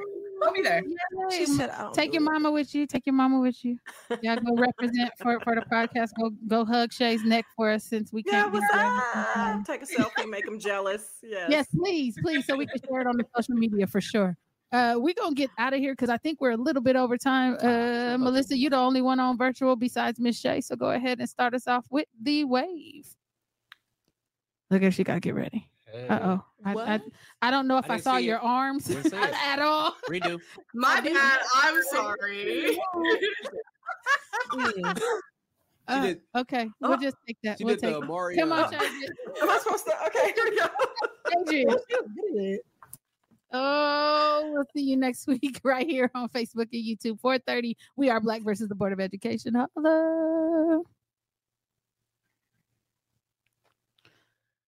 I'll 0.44 0.52
be 0.52 0.62
there. 0.62 0.82
She 1.30 1.46
said, 1.46 1.70
I 1.70 1.82
don't 1.82 1.94
Take 1.94 2.12
your 2.14 2.22
it. 2.22 2.24
mama 2.24 2.50
with 2.50 2.74
you. 2.74 2.84
Take 2.86 3.06
your 3.06 3.14
mama 3.14 3.38
with 3.38 3.64
you. 3.64 3.78
Y'all 4.22 4.36
go 4.36 4.54
represent 4.56 5.12
for, 5.20 5.38
for 5.40 5.54
the 5.54 5.60
podcast. 5.70 6.10
Go 6.18 6.30
go 6.48 6.64
hug 6.64 6.92
Shay's 6.92 7.22
neck 7.22 7.44
for 7.54 7.70
us 7.70 7.84
since 7.84 8.12
we 8.12 8.24
can't 8.24 8.52
be 8.52 8.58
what's 8.58 8.72
there. 8.72 8.84
up? 8.84 9.64
Take 9.64 9.82
a 9.82 9.86
selfie, 9.86 10.28
make 10.28 10.44
them 10.44 10.58
jealous. 10.58 11.18
Yes. 11.22 11.46
Yes, 11.48 11.66
please, 11.72 12.16
please, 12.20 12.44
so 12.44 12.56
we 12.56 12.66
can 12.66 12.80
share 12.88 13.02
it 13.02 13.06
on 13.06 13.16
the 13.16 13.24
social 13.36 13.54
media 13.54 13.86
for 13.86 14.00
sure. 14.00 14.36
Uh, 14.72 14.94
we're 14.96 15.14
gonna 15.14 15.34
get 15.34 15.50
out 15.58 15.74
of 15.74 15.78
here 15.78 15.92
because 15.92 16.08
I 16.10 16.16
think 16.16 16.40
we're 16.40 16.52
a 16.52 16.56
little 16.56 16.82
bit 16.82 16.96
over 16.96 17.16
time. 17.16 17.56
Uh, 17.60 18.16
Melissa, 18.18 18.56
you're 18.56 18.70
the 18.70 18.78
only 18.78 19.02
one 19.02 19.20
on 19.20 19.36
virtual 19.38 19.76
besides 19.76 20.18
Miss 20.18 20.40
Shay, 20.40 20.60
so 20.62 20.74
go 20.74 20.90
ahead 20.90 21.20
and 21.20 21.28
start 21.28 21.54
us 21.54 21.68
off 21.68 21.86
with 21.90 22.06
the 22.20 22.42
wave. 22.44 23.06
Look 24.70 24.82
at 24.82 24.94
she 24.94 25.04
gotta 25.04 25.20
get 25.20 25.34
ready. 25.34 25.68
Uh 26.08 26.18
oh, 26.22 26.44
I, 26.64 26.94
I, 26.94 27.00
I 27.42 27.50
don't 27.50 27.66
know 27.68 27.76
if 27.78 27.90
I 27.90 27.94
I, 27.94 28.00
saw 28.00 28.16
your 28.16 28.36
it. 28.38 28.42
arms 28.44 28.84
Didn't 28.84 29.10
see 29.10 29.16
it. 29.22 29.34
at 29.46 29.58
all. 29.60 29.94
Redo. 30.08 30.40
My 30.74 31.00
bad. 31.00 31.40
I'm 31.56 31.82
sorry. 31.90 32.78
Uh, 35.88 36.00
did- 36.06 36.20
okay, 36.36 36.68
we'll 36.80 36.96
just 36.96 37.16
take 37.26 37.36
that. 37.42 37.58
We'll 37.60 37.76
take. 37.76 37.92
the 37.98 38.00
Mario. 38.06 38.38
Come 38.40 38.52
on, 38.52 38.72
Oh. 38.72 38.78
Am 39.42 39.50
I 39.50 39.58
supposed 39.58 39.84
to? 39.84 39.92
Okay, 40.06 40.32
here 40.34 40.44
we 40.48 40.56
go. 40.56 40.66
Adrian. 41.40 42.58
Oh, 43.52 44.50
we'll 44.52 44.64
see 44.74 44.82
you 44.82 44.96
next 44.96 45.26
week 45.26 45.60
right 45.64 45.86
here 45.86 46.08
on 46.14 46.28
Facebook 46.28 46.68
and 46.72 46.84
YouTube. 46.84 47.20
4:30. 47.20 47.74
We 47.96 48.10
are 48.10 48.20
Black 48.20 48.42
versus 48.42 48.68
the 48.68 48.74
Board 48.76 48.92
of 48.92 49.00
Education. 49.00 49.54
Holla. 49.54 50.82